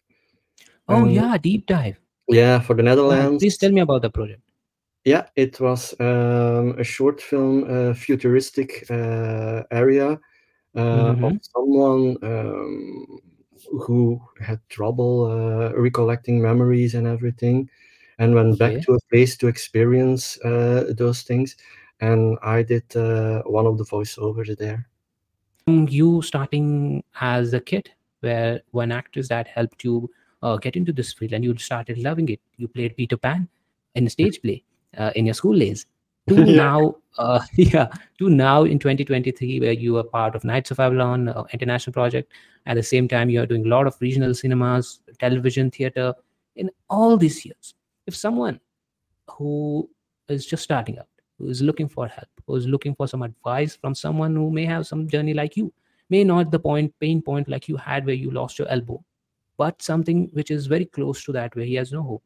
oh 0.89 1.05
And 1.05 1.13
yeah 1.15 1.39
deep 1.39 1.67
dive 1.67 1.99
yeah, 2.29 2.61
for 2.61 2.75
the 2.75 2.83
Netherlands. 2.83 3.43
please 3.43 3.57
tell 3.59 3.71
me 3.73 3.81
about 3.81 4.03
the 4.03 4.11
project 4.11 4.41
Yeah, 5.05 5.27
it 5.37 5.61
was 5.61 5.95
um, 6.01 6.75
a 6.79 6.85
short 6.85 7.21
film, 7.21 7.65
uh, 7.69 7.95
futuristic 7.95 8.87
uh, 8.91 9.63
area 9.71 10.19
uh, 10.77 11.15
of 11.23 11.33
Mhm. 11.33 11.41
someone 11.55 12.17
um, 12.23 13.21
who 13.87 14.21
had 14.41 14.61
trouble 14.69 15.27
uh, 15.31 15.73
recollecting 15.77 16.41
memories 16.41 16.95
and 16.95 17.07
everything, 17.07 17.69
and 18.19 18.35
went 18.35 18.59
back 18.59 18.81
to 18.83 18.95
a 18.95 18.99
place 19.11 19.37
to 19.39 19.47
experience 19.49 20.39
uh, 20.45 20.93
those 20.97 21.23
things. 21.23 21.57
And 22.01 22.39
I 22.43 22.63
did 22.63 22.85
uh, 22.97 23.43
one 23.47 23.67
of 23.67 23.79
the 23.79 23.85
voiceovers 23.85 24.57
there. 24.59 24.89
you 25.67 26.23
starting 26.23 27.03
as 27.21 27.53
a 27.55 27.61
kid 27.61 27.91
where 28.21 28.61
one 28.73 28.93
actress 28.93 29.29
that 29.29 29.47
helped 29.49 29.85
you 29.85 30.11
uh, 30.45 30.57
get 30.59 30.77
into 30.77 30.93
this 30.93 31.13
field 31.13 31.33
and 31.33 31.43
you 31.43 31.57
started 31.57 31.99
loving 31.99 32.29
it. 32.29 32.41
You 32.57 32.69
played 32.69 32.97
peter 32.97 33.17
pan 33.17 33.49
in 33.95 34.07
a 34.07 34.11
stage 34.11 34.41
play 34.43 34.63
uh, 34.99 35.11
in 35.17 35.27
your 35.27 35.35
school 35.35 35.59
days. 35.59 35.87
To 36.29 36.37
Yeah. 36.47 36.57
now 36.57 36.95
uh, 37.19 37.41
yeah 37.57 37.89
to 38.19 38.31
now 38.31 38.65
in 38.65 38.79
2023 38.79 39.61
where 39.61 39.73
you 39.73 39.97
are 39.99 40.05
part 40.05 40.35
of 40.35 40.45
knights 40.45 40.71
of 40.71 40.81
avalon 40.81 41.29
uh, 41.29 41.45
international 41.53 41.93
project. 41.93 42.33
At 42.67 42.77
the 42.77 42.83
same 42.83 43.09
time 43.09 43.31
you 43.31 43.41
are 43.43 43.47
doing 43.47 43.67
a 43.67 43.69
lot 43.69 43.87
of 43.87 43.97
regional 44.01 44.35
cinemas 44.35 45.01
television 45.19 45.71
theater 45.71 46.15
in 46.57 46.71
all 46.89 47.17
these 47.17 47.45
years. 47.45 47.75
If 48.07 48.15
someone 48.15 48.61
who 49.31 49.89
is 50.29 50.47
just 50.47 50.63
starting 50.63 50.99
out 50.99 51.09
who 51.39 51.49
is 51.49 51.63
looking 51.63 51.89
for 51.89 52.07
help 52.07 52.29
who 52.47 52.57
is 52.57 52.67
looking 52.67 52.95
for 52.95 53.09
some 53.09 53.23
advice 53.23 53.77
from 53.77 53.95
someone 53.95 54.35
who 54.37 54.51
may 54.51 54.65
have 54.65 54.87
some 54.87 55.09
journey 55.09 55.35
like 55.35 55.57
you 55.57 55.73
may 56.11 56.23
not 56.25 56.51
the 56.51 56.59
point 56.59 56.93
pain 57.01 57.21
point 57.23 57.49
like 57.49 57.69
you 57.69 57.77
had 57.77 58.07
where 58.07 58.15
you 58.15 58.31
lost 58.31 58.59
your 58.59 58.69
elbow 58.69 59.03
but 59.57 59.81
something 59.83 60.29
which 60.33 60.51
is 60.51 60.67
very 60.67 60.85
close 60.85 61.25
to 61.25 61.33
that 61.33 61.55
where 61.57 61.65
he 61.65 61.75
has 61.75 61.93
no 61.93 62.03
hope 62.03 62.25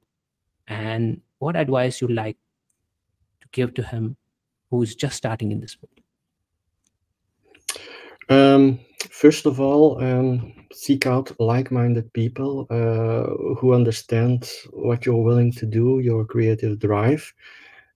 and 0.66 1.20
what 1.38 1.56
advice 1.56 2.00
you'd 2.00 2.12
like 2.12 2.36
to 3.40 3.48
give 3.52 3.74
to 3.74 3.82
him 3.82 4.16
who 4.70 4.82
is 4.82 4.94
just 4.94 5.16
starting 5.16 5.52
in 5.52 5.60
this 5.60 5.74
field 5.74 5.98
Um, 8.28 8.80
first 9.10 9.46
of 9.46 9.60
all, 9.60 10.02
um, 10.02 10.52
seek 10.72 11.06
out 11.06 11.32
like-minded 11.40 12.12
people 12.12 12.66
uh, 12.70 13.54
who 13.54 13.72
understand 13.72 14.50
what 14.72 15.06
you're 15.06 15.22
willing 15.22 15.52
to 15.52 15.66
do, 15.66 16.00
your 16.00 16.24
creative 16.24 16.78
drive. 16.78 17.32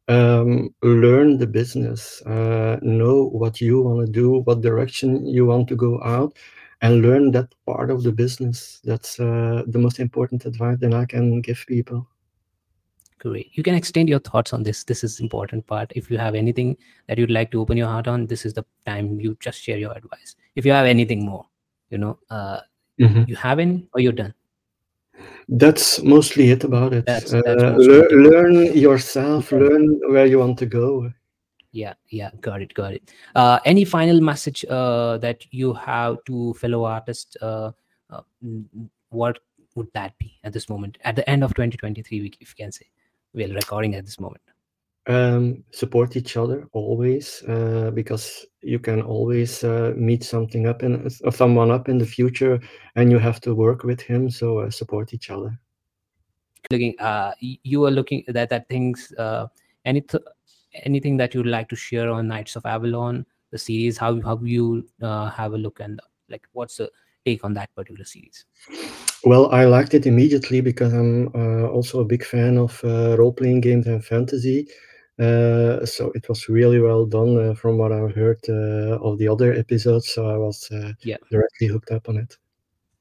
Um, 0.08 0.74
learn 0.82 1.38
the 1.38 1.46
business, 1.46 2.22
uh, 2.22 2.78
know 2.82 3.28
what 3.28 3.60
you 3.60 3.80
want 3.82 4.06
to 4.06 4.12
do, 4.12 4.42
what 4.44 4.60
direction 4.60 5.24
you 5.26 5.46
want 5.46 5.68
to 5.68 5.76
go 5.76 6.02
out, 6.02 6.36
and 6.82 7.00
learn 7.02 7.30
that 7.32 7.48
part 7.66 7.90
of 7.90 8.02
the 8.02 8.12
business. 8.12 8.80
That's 8.84 9.18
uh, 9.20 9.62
the 9.66 9.78
most 9.78 9.98
important 10.00 10.44
advice 10.44 10.78
that 10.80 10.92
I 10.92 11.04
can 11.06 11.40
give 11.40 11.64
people. 11.66 12.06
great 13.22 13.50
you 13.56 13.62
can 13.66 13.76
extend 13.78 14.08
your 14.10 14.18
thoughts 14.28 14.52
on 14.56 14.62
this 14.66 14.78
this 14.90 15.00
is 15.06 15.12
important 15.24 15.62
part 15.72 15.92
if 16.00 16.06
you 16.12 16.16
have 16.22 16.34
anything 16.38 16.70
that 17.06 17.18
you'd 17.20 17.34
like 17.36 17.50
to 17.52 17.60
open 17.64 17.78
your 17.80 17.90
heart 17.90 18.08
on 18.12 18.24
this 18.32 18.40
is 18.48 18.52
the 18.56 18.64
time 18.88 19.10
you 19.24 19.30
just 19.46 19.60
share 19.66 19.78
your 19.82 19.92
advice 19.98 20.30
if 20.62 20.66
you 20.68 20.72
have 20.78 20.88
anything 20.94 21.20
more 21.28 21.44
you 21.94 21.98
know 22.04 22.14
uh, 22.36 22.58
you 23.30 23.36
have 23.42 23.60
any 23.66 23.76
or 23.94 24.00
you're 24.06 24.18
done 24.24 24.34
That's 25.62 26.02
mostly 26.14 26.50
it 26.54 26.64
about 26.64 26.92
it. 26.98 27.06
That's- 27.06 27.32
Uh, 27.38 27.42
that's 27.46 27.86
lear- 27.86 28.10
it. 28.10 28.18
learn 28.26 28.54
yourself, 28.86 29.52
learn 29.52 29.84
where 30.14 30.26
you 30.32 30.38
want 30.42 30.58
to 30.58 30.66
go. 30.66 30.88
Yeah 31.72 31.94
yeah 32.10 32.30
got 32.40 32.62
it 32.62 32.72
got 32.74 32.92
it. 32.92 33.12
Uh, 33.34 33.58
any 33.64 33.84
final 33.84 34.20
message 34.20 34.64
uh, 34.70 35.18
that 35.18 35.44
you 35.50 35.72
have 35.72 36.18
to 36.26 36.54
fellow 36.54 36.84
artists 36.84 37.36
uh, 37.42 37.72
uh, 38.10 38.20
what 39.10 39.38
would 39.74 39.88
that 39.94 40.16
be 40.18 40.38
at 40.44 40.52
this 40.52 40.68
moment 40.68 40.98
at 41.04 41.16
the 41.16 41.28
end 41.28 41.42
of 41.42 41.50
2023 41.54 42.20
we- 42.20 42.32
if 42.40 42.50
you 42.50 42.64
can 42.64 42.72
say? 42.72 42.86
We're 43.34 43.54
recording 43.54 43.94
at 43.94 44.04
this 44.04 44.20
moment. 44.20 44.42
Um, 45.08 45.64
support 45.72 46.14
each 46.16 46.36
other 46.36 46.68
always 46.72 47.42
uh, 47.48 47.90
because 47.92 48.46
you 48.60 48.78
can 48.78 49.02
always 49.02 49.64
uh, 49.64 49.94
meet 49.96 50.22
something 50.22 50.68
up 50.68 50.82
in 50.84 51.10
someone 51.32 51.70
up 51.72 51.88
in 51.88 51.98
the 51.98 52.06
future 52.06 52.60
and 52.94 53.10
you 53.10 53.18
have 53.18 53.40
to 53.40 53.54
work 53.54 53.82
with 53.82 54.00
him 54.00 54.30
so 54.30 54.58
uh, 54.58 54.70
support 54.70 55.12
each 55.14 55.30
other. 55.30 55.58
Looking 56.70 56.94
uh 57.00 57.32
you 57.40 57.84
are 57.86 57.90
looking 57.90 58.22
that 58.28 58.48
that 58.50 58.68
things 58.68 59.12
uh 59.18 59.48
any 59.84 60.02
th- 60.02 60.22
anything 60.74 61.16
that 61.18 61.34
you'd 61.34 61.46
like 61.46 61.68
to 61.70 61.76
share 61.76 62.10
on 62.10 62.28
knights 62.28 62.56
of 62.56 62.66
avalon 62.66 63.26
the 63.50 63.58
series? 63.58 63.98
How 63.98 64.20
how 64.22 64.38
you 64.42 64.86
uh, 65.02 65.30
have 65.30 65.52
a 65.52 65.58
look 65.58 65.80
and 65.80 66.00
like 66.28 66.46
what's 66.52 66.76
the 66.76 66.90
take 67.24 67.44
on 67.44 67.54
that 67.54 67.74
particular 67.74 68.04
series? 68.04 68.44
Well 69.24 69.50
i 69.52 69.64
liked 69.64 69.94
it 69.94 70.06
immediately 70.06 70.60
because 70.60 70.92
i'm 70.92 71.28
uh, 71.34 71.68
also 71.68 72.00
a 72.00 72.04
big 72.04 72.24
fan 72.24 72.58
of 72.58 72.80
uh, 72.84 73.16
role-playing 73.18 73.60
games 73.60 73.86
and 73.86 74.04
fantasy. 74.04 74.66
Uh, 75.18 75.84
so 75.86 76.10
it 76.14 76.28
was 76.28 76.48
really 76.48 76.80
well 76.80 77.06
done 77.06 77.38
uh, 77.38 77.54
from 77.54 77.78
what 77.78 77.92
i've 77.92 78.14
heard 78.14 78.40
uh, 78.48 78.98
of 79.06 79.18
the 79.18 79.28
other 79.28 79.52
episodes. 79.52 80.08
So 80.14 80.28
i 80.28 80.36
was 80.36 80.68
uh, 80.72 80.92
Yeah. 81.04 81.18
directly 81.30 81.66
hooked 81.68 81.90
up 81.92 82.08
on 82.08 82.16
it 82.16 82.36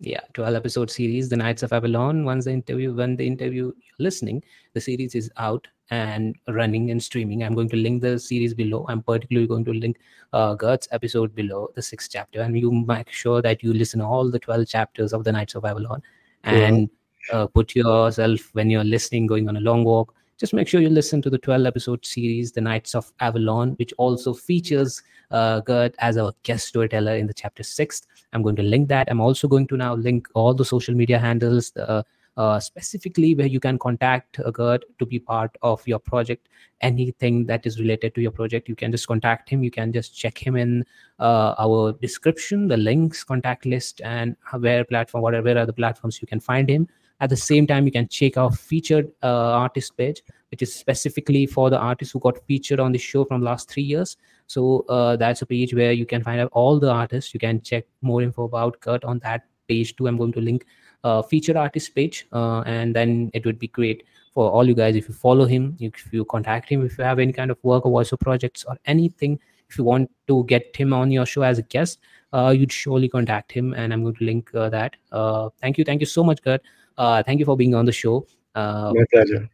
yeah 0.02 0.20
12 0.34 0.56
episode 0.56 0.90
series 0.90 1.30
the 1.30 1.38
knights 1.38 1.64
of 1.64 1.72
avalon. 1.72 2.26
Once 2.26 2.46
the 2.46 2.52
interview 2.52 2.94
when 2.94 3.16
the 3.16 3.26
interview 3.26 3.66
you're 3.66 3.96
listening 4.00 4.44
the 4.74 4.82
series 4.82 5.16
is 5.16 5.32
out 5.38 5.68
and 5.92 6.38
running 6.48 6.90
and 6.90 7.04
streaming. 7.04 7.44
I'm 7.44 7.54
going 7.54 7.68
to 7.70 7.76
link 7.76 8.02
the 8.02 8.18
series 8.18 8.54
below. 8.54 8.86
I'm 8.88 9.04
particularly 9.04 9.48
going 9.48 9.66
to 9.66 9.74
link 9.74 10.00
uh 10.34 10.56
Geert's 10.56 10.88
episode 10.92 11.36
below 11.36 11.70
the 11.76 11.82
sixth 11.82 12.10
chapter. 12.12 12.42
And 12.42 12.58
you 12.58 12.72
make 12.72 13.12
sure 13.12 13.42
that 13.42 13.62
you 13.62 13.74
listen 13.74 14.02
all 14.02 14.32
the 14.32 14.40
12 14.40 14.68
chapters 14.68 15.14
of 15.14 15.24
the 15.24 15.32
knights 15.32 15.56
of 15.56 15.66
avalon 15.66 16.02
and 16.44 16.90
uh, 17.32 17.46
put 17.48 17.76
yourself 17.76 18.50
when 18.54 18.70
you're 18.70 18.84
listening 18.84 19.28
going 19.28 19.48
on 19.48 19.58
a 19.58 19.62
long 19.62 19.84
walk 19.84 20.16
just 20.40 20.54
make 20.56 20.68
sure 20.68 20.82
you 20.82 20.90
listen 20.90 21.22
to 21.22 21.30
the 21.30 21.38
12 21.38 21.68
episode 21.68 22.04
series 22.04 22.52
the 22.52 22.62
knights 22.62 22.96
of 22.96 23.14
avalon 23.20 23.74
which 23.74 23.94
also 24.00 24.34
features 24.34 25.04
uh, 25.32 25.62
Geert 25.62 25.96
as 26.00 26.18
a 26.18 26.34
guest 26.44 26.68
storyteller 26.68 27.16
in 27.16 27.28
the 27.28 27.34
chapter 27.34 27.64
6 27.64 28.02
I'm 28.34 28.42
going 28.42 28.56
to 28.56 28.64
link 28.64 28.88
that. 28.90 29.10
I'm 29.10 29.22
also 29.22 29.48
going 29.48 29.68
to 29.68 29.78
now 29.78 29.96
link 29.96 30.28
all 30.34 30.54
the 30.54 30.66
social 30.66 30.96
media 30.96 31.20
handles, 31.20 31.76
uh, 31.76 32.04
uh, 32.38 32.60
specifically 32.60 33.36
where 33.36 33.48
you 33.48 33.60
can 33.60 33.78
contact 33.78 34.40
uh, 34.40 34.52
Geert 34.52 34.84
to 35.00 35.06
be 35.06 35.20
part 35.20 35.56
of 35.62 35.86
your 35.88 36.00
project. 36.00 36.48
Anything 36.80 37.46
that 37.48 37.66
is 37.66 37.80
related 37.80 38.16
to 38.16 38.22
your 38.22 38.32
project, 38.32 38.70
you 38.70 38.76
can 38.76 38.92
just 38.92 39.08
contact 39.08 39.50
him. 39.50 39.64
You 39.64 39.72
can 39.72 39.92
just 39.92 40.18
check 40.18 40.38
him 40.38 40.56
in 40.56 40.86
uh, 41.20 41.56
our 41.60 41.92
description, 41.94 42.68
the 42.68 42.78
links, 42.78 43.24
contact 43.24 43.66
list, 43.66 44.02
and 44.02 44.36
where 44.60 44.86
platform, 44.86 45.22
whatever 45.22 45.46
where 45.46 45.58
are 45.58 45.66
the 45.66 45.74
platforms 45.74 46.22
you 46.22 46.28
can 46.28 46.40
find 46.40 46.70
him. 46.70 46.88
At 47.22 47.30
the 47.30 47.38
same 47.38 47.68
time, 47.68 47.86
you 47.86 47.92
can 47.92 48.08
check 48.08 48.36
our 48.36 48.52
featured 48.52 49.12
uh, 49.22 49.54
artist 49.54 49.96
page, 49.96 50.24
which 50.50 50.64
is 50.64 50.74
specifically 50.74 51.46
for 51.46 51.70
the 51.70 51.78
artists 51.78 52.12
who 52.12 52.20
got 52.20 52.44
featured 52.48 52.80
on 52.80 52.92
the 52.92 52.98
show 52.98 53.24
from 53.24 53.44
last 53.44 53.70
three 53.70 53.84
years. 53.84 54.18
So 54.48 54.84
uh, 54.90 55.16
that's 55.16 55.44
a 55.44 55.46
page 55.46 55.74
where 55.74 55.92
you 55.92 56.06
can 56.06 56.24
find 56.24 56.42
out 56.42 56.50
all 56.52 56.80
the 56.80 56.90
artists. 56.90 57.34
You 57.34 57.40
can 57.40 57.62
check 57.62 57.86
more 58.02 58.24
info 58.24 58.46
about 58.46 58.82
Geert 58.82 59.06
on 59.06 59.20
that 59.20 59.46
page 59.68 59.96
too. 59.96 60.08
I'm 60.08 60.18
going 60.18 60.34
to 60.34 60.42
link 60.42 60.66
uh, 61.04 61.22
featured 61.22 61.56
artist 61.56 61.94
page, 61.94 62.28
uh, 62.34 62.62
and 62.62 62.96
then 62.96 63.30
it 63.34 63.46
would 63.46 63.60
be 63.60 63.68
great 63.68 64.04
for 64.34 64.50
all 64.50 64.68
you 64.68 64.74
guys 64.74 64.96
if 64.96 65.08
you 65.08 65.14
follow 65.14 65.46
him, 65.46 65.78
if 65.80 66.12
you 66.12 66.26
contact 66.26 66.70
him, 66.70 66.86
if 66.86 66.98
you 66.98 67.04
have 67.04 67.20
any 67.20 67.34
kind 67.34 67.52
of 67.52 67.58
work 67.64 67.86
or 67.86 67.92
voiceover 67.92 68.20
projects 68.20 68.66
or 68.68 68.78
anything. 68.86 69.40
If 69.70 69.78
you 69.78 69.84
want 69.84 70.12
to 70.28 70.44
get 70.46 70.76
him 70.76 70.92
on 70.92 71.12
your 71.12 71.26
show 71.26 71.44
as 71.44 71.60
a 71.60 71.62
guest, 71.62 72.00
uh, 72.34 72.50
you'd 72.50 72.72
surely 72.72 73.08
contact 73.08 73.52
him, 73.52 73.74
and 73.74 73.94
I'm 73.94 74.04
going 74.04 74.16
to 74.16 74.24
link 74.26 74.54
uh, 74.54 74.70
that. 74.70 74.96
Uh, 75.12 75.50
thank 75.62 75.78
you, 75.78 75.84
thank 75.84 76.02
you 76.02 76.06
so 76.06 76.24
much, 76.24 76.42
Geert. 76.42 76.62
Uh, 77.02 77.24
thank 77.28 77.40
you 77.42 77.46
for 77.50 77.58
being 77.62 77.74
on 77.82 77.86
the 77.90 77.92
show. 78.04 78.16
Uh, 78.54 78.92
my 78.96 79.06
pleasure. 79.14 79.50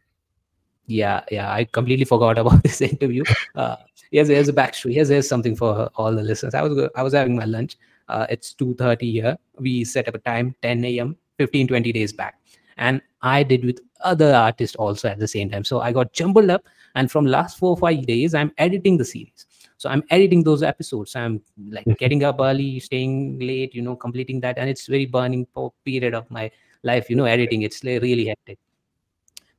Yeah 0.90 1.20
yeah 1.36 1.48
i 1.52 1.64
completely 1.76 2.06
forgot 2.10 2.38
about 2.42 2.62
this 2.66 2.80
interview. 2.86 3.24
Uh 3.54 3.76
here's, 4.10 4.28
here's 4.34 4.48
a 4.52 4.54
backstory. 4.58 4.92
Here's, 4.98 5.10
here's 5.14 5.28
something 5.28 5.54
for 5.60 5.70
all 5.96 6.14
the 6.20 6.22
listeners. 6.28 6.54
I 6.60 6.62
was 6.66 6.90
i 7.00 7.02
was 7.08 7.14
having 7.18 7.36
my 7.40 7.44
lunch. 7.56 7.76
Uh 8.08 8.26
it's 8.34 8.54
2.30 8.62 9.10
here. 9.16 9.34
We 9.66 9.72
set 9.94 10.08
up 10.12 10.14
a 10.20 10.22
time 10.30 10.54
10 10.62 10.84
a.m 10.92 11.16
15 11.42 11.68
20 11.72 11.92
days 11.98 12.12
back. 12.22 12.34
And 12.86 13.02
i 13.22 13.42
did 13.52 13.64
with 13.70 13.80
other 14.12 14.30
artists 14.40 14.76
also 14.86 15.08
at 15.08 15.18
the 15.24 15.28
same 15.34 15.50
time. 15.56 15.64
So 15.72 15.80
i 15.88 15.92
got 16.00 16.12
jumbled 16.22 16.50
up. 16.56 16.64
And 16.94 17.10
from 17.16 17.26
last 17.36 17.58
four 17.58 17.70
or 17.76 17.80
five 17.84 18.06
days 18.14 18.34
i'm 18.42 18.52
editing 18.68 18.96
the 19.02 19.08
series. 19.12 19.46
So 19.84 19.90
i'm 19.96 20.02
editing 20.18 20.42
those 20.50 20.62
episodes. 20.72 21.16
I'm 21.24 21.36
like 21.76 21.84
Mhm. 21.90 21.98
getting 22.04 22.24
up 22.30 22.40
early 22.48 22.70
staying 22.88 23.18
late 23.50 23.74
you 23.80 23.82
know 23.90 23.96
completing 24.06 24.40
that. 24.46 24.58
And 24.64 24.74
it's 24.76 24.86
very 24.96 25.06
burning 25.18 25.46
period 25.90 26.14
of 26.22 26.30
my 26.38 26.50
life 26.82 27.10
you 27.10 27.16
know 27.16 27.24
editing 27.24 27.62
it's 27.62 27.82
really 27.84 28.26
hectic. 28.26 28.58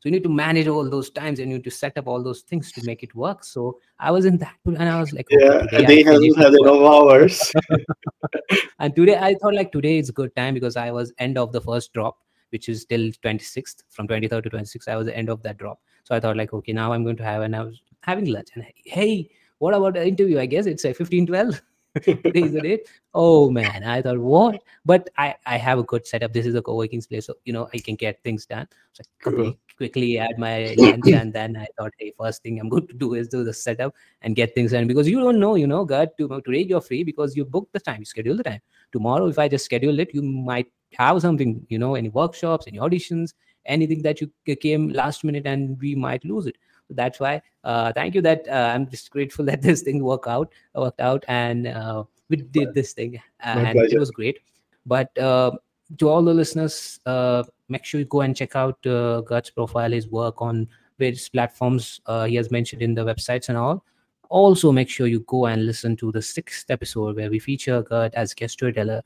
So 0.01 0.07
you 0.07 0.11
need 0.11 0.23
to 0.23 0.29
manage 0.29 0.67
all 0.67 0.89
those 0.89 1.09
times 1.09 1.39
and 1.39 1.49
you 1.51 1.57
need 1.57 1.65
to 1.65 1.71
set 1.71 1.97
up 1.97 2.07
all 2.07 2.23
those 2.23 2.41
things 2.41 2.71
to 2.71 2.81
make 2.85 3.03
it 3.03 3.13
work. 3.15 3.43
So 3.43 3.79
i 3.99 4.11
was 4.11 4.25
in 4.25 4.37
that 4.37 4.55
and 4.65 4.89
i 4.89 4.99
was 4.99 5.13
like 5.13 5.27
Yeah, 5.29 5.59
today 5.59 5.83
a 5.83 5.83
I 5.83 5.85
day 5.85 6.03
hasn't 6.03 6.35
finished 6.35 6.37
had 6.37 6.53
enough 6.53 6.81
hours. 6.81 7.51
and 8.79 8.95
today 8.95 9.17
i 9.17 9.35
thought 9.35 9.53
like 9.53 9.71
today 9.71 9.97
is 9.97 10.09
a 10.09 10.13
good 10.13 10.35
time 10.35 10.53
because 10.53 10.77
i 10.77 10.91
was 10.91 11.11
end 11.17 11.37
of 11.37 11.51
the 11.51 11.61
first 11.61 11.91
drop 11.93 12.17
which 12.51 12.69
is 12.69 12.85
till 12.85 13.11
26th 13.21 13.83
from 13.89 14.07
23rd 14.07 14.43
to 14.43 14.49
26th 14.49 14.87
i 14.87 14.95
was 14.95 15.05
the 15.05 15.15
end 15.15 15.29
of 15.29 15.43
that 15.43 15.57
drop. 15.57 15.79
So 16.03 16.15
i 16.15 16.19
thought 16.19 16.37
like 16.37 16.53
okay 16.53 16.73
now 16.73 16.93
i'm 16.93 17.03
going 17.03 17.17
to 17.17 17.23
have 17.23 17.41
and 17.43 17.55
i 17.55 17.61
was 17.61 17.81
having 18.01 18.25
lunch 18.25 18.49
and 18.55 18.65
hey 18.85 19.29
what 19.59 19.73
about 19.73 19.93
the 19.93 20.07
interview? 20.07 20.39
I 20.39 20.45
guess 20.45 20.65
it's 20.65 20.85
a 20.85 20.93
15 20.93 21.27
12 21.27 21.61
the 22.05 22.59
date 22.61 22.87
oh 23.13 23.49
man 23.49 23.83
i 23.83 24.01
thought 24.01 24.19
what? 24.19 24.61
But 24.85 25.09
i 25.17 25.35
i 25.45 25.57
have 25.57 25.79
a 25.79 25.83
good 25.83 26.05
setup. 26.05 26.33
This 26.33 26.45
is 26.45 26.55
a 26.55 26.61
co-working 26.61 27.01
space 27.01 27.25
so 27.25 27.33
you 27.45 27.53
know 27.53 27.67
i 27.73 27.79
can 27.79 27.95
get 27.95 28.21
things 28.23 28.45
done. 28.45 28.67
So 28.93 29.01
I 29.01 29.05
Cool. 29.23 29.33
quickly, 29.33 29.47
uh-huh. 29.47 29.75
quickly 29.77 30.17
add 30.19 30.37
my 30.37 30.75
lunch 30.77 31.07
and 31.07 31.33
then 31.33 31.57
i 31.57 31.65
thought 31.77 31.91
hey 31.97 32.13
first 32.19 32.43
thing 32.43 32.59
i'm 32.59 32.69
going 32.69 32.87
to 32.87 32.93
do 32.93 33.15
is 33.15 33.27
do 33.27 33.43
the 33.43 33.53
setup 33.53 33.95
and 34.21 34.35
get 34.35 34.53
things 34.53 34.71
done. 34.71 34.87
Because 34.87 35.09
you 35.09 35.19
don't 35.19 35.39
know 35.39 35.55
you 35.55 35.67
know 35.67 35.83
god 35.83 36.09
to, 36.17 36.41
today 36.45 36.61
you're 36.61 36.81
free 36.81 37.03
because 37.03 37.35
you 37.35 37.43
booked 37.43 37.73
the 37.73 37.79
time 37.79 37.99
you 37.99 38.05
schedule 38.05 38.37
the 38.37 38.43
time. 38.43 38.61
Tomorrow 38.91 39.27
if 39.27 39.39
i 39.39 39.47
just 39.47 39.65
schedule 39.65 39.99
it 39.99 40.13
you 40.13 40.21
might 40.21 40.67
have 40.93 41.21
something 41.21 41.65
you 41.69 41.79
know 41.79 41.95
any 41.95 42.09
workshops 42.09 42.65
any 42.67 42.77
auditions 42.77 43.33
anything 43.65 44.01
that 44.01 44.21
you 44.21 44.31
came 44.55 44.89
last 44.89 45.23
minute 45.23 45.45
and 45.45 45.79
we 45.79 45.95
might 45.95 46.23
lose 46.25 46.47
it 46.47 46.55
so 46.89 46.95
that's 46.95 47.19
why 47.19 47.41
uh, 47.63 47.93
thank 47.93 48.15
you 48.15 48.21
that 48.21 48.45
uh, 48.49 48.71
i'm 48.73 48.89
just 48.89 49.11
grateful 49.11 49.45
that 49.49 49.61
this 49.61 49.83
thing 49.83 50.03
worked 50.03 50.27
out 50.27 50.51
worked 50.75 50.99
out 50.99 51.23
and 51.27 51.67
uh, 51.67 52.03
we 52.29 52.37
did 52.37 52.73
this 52.73 52.93
thing 52.93 53.19
and 53.41 53.77
it 53.77 53.99
was 53.99 54.11
great. 54.11 54.39
But 54.85 55.15
uh, 55.17 55.51
to 55.97 56.09
all 56.09 56.23
the 56.23 56.33
listeners 56.33 56.99
uh, 57.05 57.43
make 57.67 57.83
sure 57.83 57.99
you 57.99 58.05
go 58.05 58.21
and 58.21 58.35
check 58.35 58.55
out 58.55 58.77
uh, 58.85 59.21
Geert's 59.27 59.49
profile 59.49 59.91
his 59.91 60.07
work 60.07 60.41
on 60.41 60.67
various 60.97 61.27
platforms 61.27 62.01
uh, 62.05 62.25
he 62.25 62.35
has 62.35 62.51
mentioned 62.51 62.81
in 62.81 62.93
the 62.93 63.03
websites 63.03 63.49
and 63.49 63.57
all. 63.57 63.83
Also 64.29 64.71
make 64.71 64.89
sure 64.89 65.07
you 65.07 65.21
go 65.21 65.47
and 65.47 65.65
listen 65.65 65.95
to 65.97 66.11
the 66.11 66.21
sixth 66.21 66.69
episode 66.69 67.15
where 67.15 67.29
we 67.29 67.39
feature 67.39 67.81
Geert 67.81 68.13
as 68.13 68.33
guest 68.33 68.53
storyteller 68.53 69.01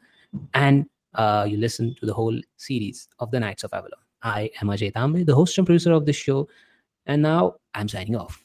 and 0.53 0.85
uh, 1.15 1.45
you 1.47 1.57
listen 1.57 1.95
to 1.95 2.05
the 2.05 2.13
whole 2.13 2.37
series 2.57 3.07
of 3.19 3.31
the 3.31 3.39
Knights 3.39 3.63
of 3.63 3.73
Avalon. 3.73 3.99
I 4.21 4.49
am 4.61 4.67
Ajay 4.67 4.91
Tambe, 4.91 5.25
the 5.25 5.35
host 5.35 5.57
and 5.57 5.67
producer 5.67 5.93
of 5.93 6.05
this 6.05 6.15
show, 6.15 6.47
and 7.05 7.21
now 7.21 7.55
I'm 7.73 7.87
signing 7.87 8.15
off. 8.15 8.42